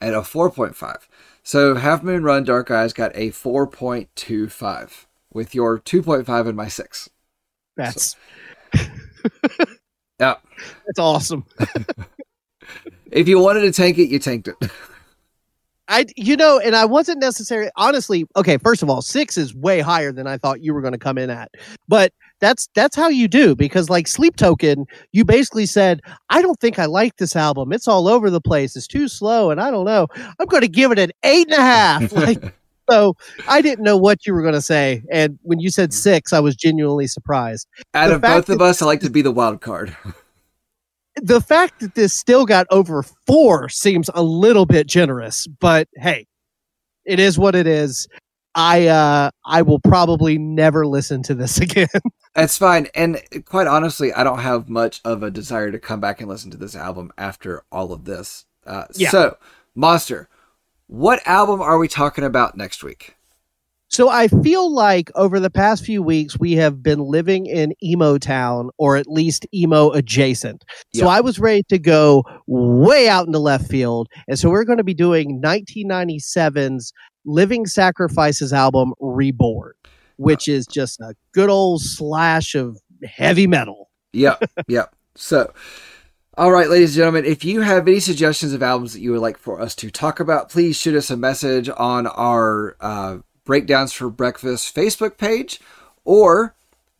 at 0.00 0.14
a 0.14 0.20
4.5. 0.20 0.96
So 1.42 1.74
Half 1.74 2.02
Moon 2.02 2.22
Run 2.22 2.44
Dark 2.44 2.70
Eyes 2.70 2.92
got 2.92 3.10
a 3.14 3.30
4.25 3.30 5.06
with 5.32 5.54
your 5.54 5.78
2.5 5.80 6.46
and 6.46 6.56
my 6.56 6.68
6. 6.68 7.10
That's 7.76 8.16
Yeah. 10.20 10.34
that's 10.86 10.98
awesome. 10.98 11.46
If 13.10 13.28
you 13.28 13.38
wanted 13.38 13.60
to 13.62 13.72
tank 13.72 13.98
it, 13.98 14.08
you 14.08 14.18
tanked 14.18 14.48
it. 14.48 14.56
I 15.90 16.06
you 16.16 16.36
know, 16.36 16.60
and 16.60 16.76
I 16.76 16.84
wasn't 16.84 17.18
necessarily 17.18 17.70
honestly 17.76 18.24
okay. 18.36 18.58
First 18.58 18.82
of 18.82 18.88
all, 18.88 19.02
six 19.02 19.36
is 19.36 19.54
way 19.54 19.80
higher 19.80 20.12
than 20.12 20.28
I 20.28 20.38
thought 20.38 20.62
you 20.62 20.72
were 20.72 20.80
going 20.80 20.92
to 20.92 20.98
come 20.98 21.18
in 21.18 21.30
at, 21.30 21.50
but 21.88 22.12
that's 22.38 22.68
that's 22.74 22.94
how 22.94 23.08
you 23.08 23.26
do 23.26 23.56
because 23.56 23.90
like 23.90 24.06
Sleep 24.06 24.36
Token, 24.36 24.86
you 25.10 25.24
basically 25.24 25.66
said, 25.66 26.00
I 26.30 26.42
don't 26.42 26.60
think 26.60 26.78
I 26.78 26.86
like 26.86 27.16
this 27.16 27.34
album. 27.34 27.72
It's 27.72 27.88
all 27.88 28.06
over 28.06 28.30
the 28.30 28.40
place. 28.40 28.76
It's 28.76 28.86
too 28.86 29.08
slow, 29.08 29.50
and 29.50 29.60
I 29.60 29.72
don't 29.72 29.84
know. 29.84 30.06
I'm 30.38 30.46
going 30.46 30.62
to 30.62 30.68
give 30.68 30.92
it 30.92 31.00
an 31.00 31.10
eight 31.24 31.48
and 31.50 31.58
a 31.58 31.62
half. 31.62 32.12
Like 32.20 32.54
so, 32.88 33.14
I 33.48 33.62
didn't 33.62 33.84
know 33.84 33.96
what 33.96 34.26
you 34.26 34.34
were 34.34 34.42
going 34.42 34.54
to 34.54 34.62
say, 34.62 35.02
and 35.10 35.38
when 35.42 35.58
you 35.58 35.70
said 35.70 35.92
six, 35.92 36.32
I 36.32 36.40
was 36.40 36.54
genuinely 36.54 37.06
surprised. 37.06 37.66
Out 37.94 38.08
The 38.08 38.14
of 38.16 38.20
both 38.20 38.48
of 38.48 38.60
us, 38.60 38.82
I 38.82 38.86
like 38.86 39.00
to 39.00 39.10
be 39.10 39.22
the 39.22 39.30
wild 39.30 39.60
card. 39.60 39.96
The 41.22 41.40
fact 41.40 41.80
that 41.80 41.94
this 41.94 42.18
still 42.18 42.46
got 42.46 42.66
over 42.70 43.02
four 43.26 43.68
seems 43.68 44.10
a 44.14 44.22
little 44.22 44.66
bit 44.66 44.86
generous, 44.86 45.46
but 45.46 45.88
hey, 45.96 46.26
it 47.04 47.18
is 47.18 47.38
what 47.38 47.54
it 47.54 47.66
is. 47.66 48.08
I 48.54 48.88
uh 48.88 49.30
I 49.44 49.62
will 49.62 49.78
probably 49.80 50.38
never 50.38 50.86
listen 50.86 51.22
to 51.24 51.34
this 51.34 51.58
again. 51.60 51.88
That's 52.34 52.56
fine. 52.58 52.88
And 52.94 53.22
quite 53.44 53.66
honestly, 53.66 54.12
I 54.12 54.24
don't 54.24 54.40
have 54.40 54.68
much 54.68 55.00
of 55.04 55.22
a 55.22 55.30
desire 55.30 55.70
to 55.70 55.78
come 55.78 56.00
back 56.00 56.20
and 56.20 56.28
listen 56.28 56.50
to 56.52 56.56
this 56.56 56.76
album 56.76 57.12
after 57.18 57.64
all 57.70 57.92
of 57.92 58.04
this. 58.04 58.46
Uh, 58.66 58.84
Yeah. 58.94 59.10
So, 59.10 59.36
Monster, 59.74 60.28
what 60.86 61.20
album 61.26 61.60
are 61.60 61.78
we 61.78 61.88
talking 61.88 62.24
about 62.24 62.56
next 62.56 62.82
week? 62.82 63.16
So 63.90 64.08
I 64.08 64.28
feel 64.28 64.72
like 64.72 65.10
over 65.16 65.40
the 65.40 65.50
past 65.50 65.84
few 65.84 66.00
weeks 66.00 66.38
we 66.38 66.52
have 66.52 66.80
been 66.80 67.00
living 67.00 67.46
in 67.46 67.74
emo 67.82 68.18
town 68.18 68.70
or 68.78 68.96
at 68.96 69.08
least 69.08 69.46
emo 69.52 69.90
adjacent. 69.90 70.64
So 70.94 71.08
I 71.08 71.20
was 71.20 71.40
ready 71.40 71.64
to 71.70 71.78
go 71.78 72.24
way 72.46 73.08
out 73.08 73.26
into 73.26 73.40
left 73.40 73.68
field. 73.68 74.08
And 74.28 74.38
so 74.38 74.48
we're 74.48 74.64
going 74.64 74.78
to 74.78 74.84
be 74.84 74.94
doing 74.94 75.42
1997's 75.42 76.92
Living 77.24 77.66
Sacrifices 77.66 78.52
album 78.52 78.94
Reborn, 79.00 79.72
which 80.16 80.46
is 80.46 80.66
just 80.68 81.00
a 81.00 81.14
good 81.32 81.50
old 81.50 81.82
slash 81.82 82.54
of 82.54 82.78
heavy 83.04 83.48
metal. 83.48 83.90
Yep, 84.12 84.50
yep. 84.68 84.94
So, 85.16 85.52
all 86.38 86.52
right, 86.52 86.70
ladies 86.70 86.90
and 86.90 86.98
gentlemen, 86.98 87.24
if 87.24 87.44
you 87.44 87.60
have 87.60 87.88
any 87.88 88.00
suggestions 88.00 88.52
of 88.52 88.62
albums 88.62 88.92
that 88.92 89.00
you 89.00 89.10
would 89.12 89.20
like 89.20 89.36
for 89.36 89.60
us 89.60 89.74
to 89.76 89.90
talk 89.90 90.20
about, 90.20 90.48
please 90.48 90.76
shoot 90.76 90.94
us 90.94 91.10
a 91.10 91.16
message 91.16 91.68
on 91.76 92.06
our 92.06 92.76
uh, 92.80 93.18
Breakdowns 93.44 93.92
for 93.92 94.10
Breakfast 94.10 94.74
Facebook 94.74 95.18
page 95.18 95.60
or 96.04 96.54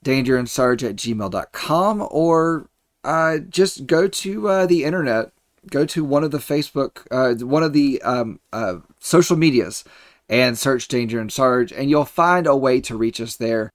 dangerandsarge 0.04 0.88
at 0.88 0.96
gmail.com 0.96 2.08
or 2.10 2.68
uh, 3.04 3.38
just 3.38 3.86
go 3.86 4.08
to 4.08 4.48
uh, 4.48 4.66
the 4.66 4.84
internet, 4.84 5.32
go 5.70 5.84
to 5.86 6.04
one 6.04 6.24
of 6.24 6.30
the 6.30 6.38
Facebook, 6.38 7.06
uh, 7.10 7.44
one 7.44 7.62
of 7.62 7.72
the 7.72 8.00
um, 8.02 8.40
uh, 8.52 8.76
social 8.98 9.36
medias 9.36 9.84
and 10.28 10.56
search 10.56 10.88
Danger 10.88 11.20
and 11.20 11.32
Sarge, 11.32 11.72
and 11.72 11.90
you'll 11.90 12.04
find 12.04 12.46
a 12.46 12.56
way 12.56 12.80
to 12.82 12.96
reach 12.96 13.20
us 13.20 13.36
there. 13.36 13.70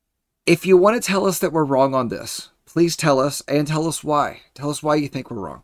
If 0.46 0.66
you 0.66 0.78
want 0.78 1.02
to 1.02 1.06
tell 1.06 1.26
us 1.26 1.40
that 1.40 1.52
we're 1.52 1.66
wrong 1.66 1.94
on 1.94 2.08
this, 2.08 2.50
please 2.66 2.96
tell 2.96 3.20
us 3.20 3.42
and 3.48 3.68
tell 3.68 3.88
us 3.88 4.04
why. 4.04 4.42
Tell 4.54 4.70
us 4.70 4.82
why 4.82 4.96
you 4.96 5.08
think 5.08 5.30
we're 5.30 5.42
wrong. 5.42 5.64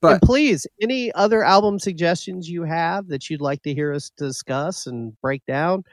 But- 0.00 0.12
and 0.12 0.22
please, 0.22 0.66
any 0.80 1.12
other 1.12 1.42
album 1.44 1.78
suggestions 1.78 2.48
you 2.48 2.62
have 2.62 3.08
that 3.08 3.28
you'd 3.28 3.40
like 3.40 3.62
to 3.64 3.74
hear 3.74 3.92
us 3.92 4.10
discuss 4.16 4.86
and 4.86 5.18
break 5.20 5.44
down, 5.46 5.84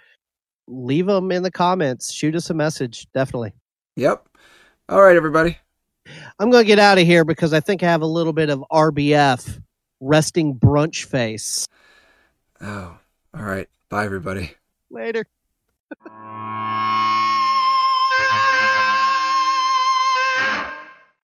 leave 0.68 1.06
them 1.06 1.32
in 1.32 1.44
the 1.44 1.52
comments. 1.52 2.12
Shoot 2.12 2.36
us 2.36 2.50
a 2.50 2.54
message. 2.54 3.08
Definitely. 3.14 3.54
Yep. 3.96 4.28
All 4.90 5.02
right, 5.02 5.16
everybody. 5.16 5.58
I'm 6.40 6.52
going 6.52 6.64
to 6.64 6.68
get 6.68 6.80
out 6.80 6.98
of 6.98 7.06
here 7.06 7.26
because 7.26 7.54
I 7.54 7.60
think 7.60 7.82
I 7.82 7.88
have 7.88 8.02
a 8.02 8.08
little 8.08 8.34
bit 8.34 8.50
of 8.50 8.64
RBF 8.72 9.62
resting 10.00 10.56
brunch 10.56 11.06
face. 11.06 11.68
Oh, 12.62 12.98
all 13.34 13.44
right. 13.44 13.68
Bye, 13.90 14.06
everybody. 14.06 14.54
Later. 14.90 15.26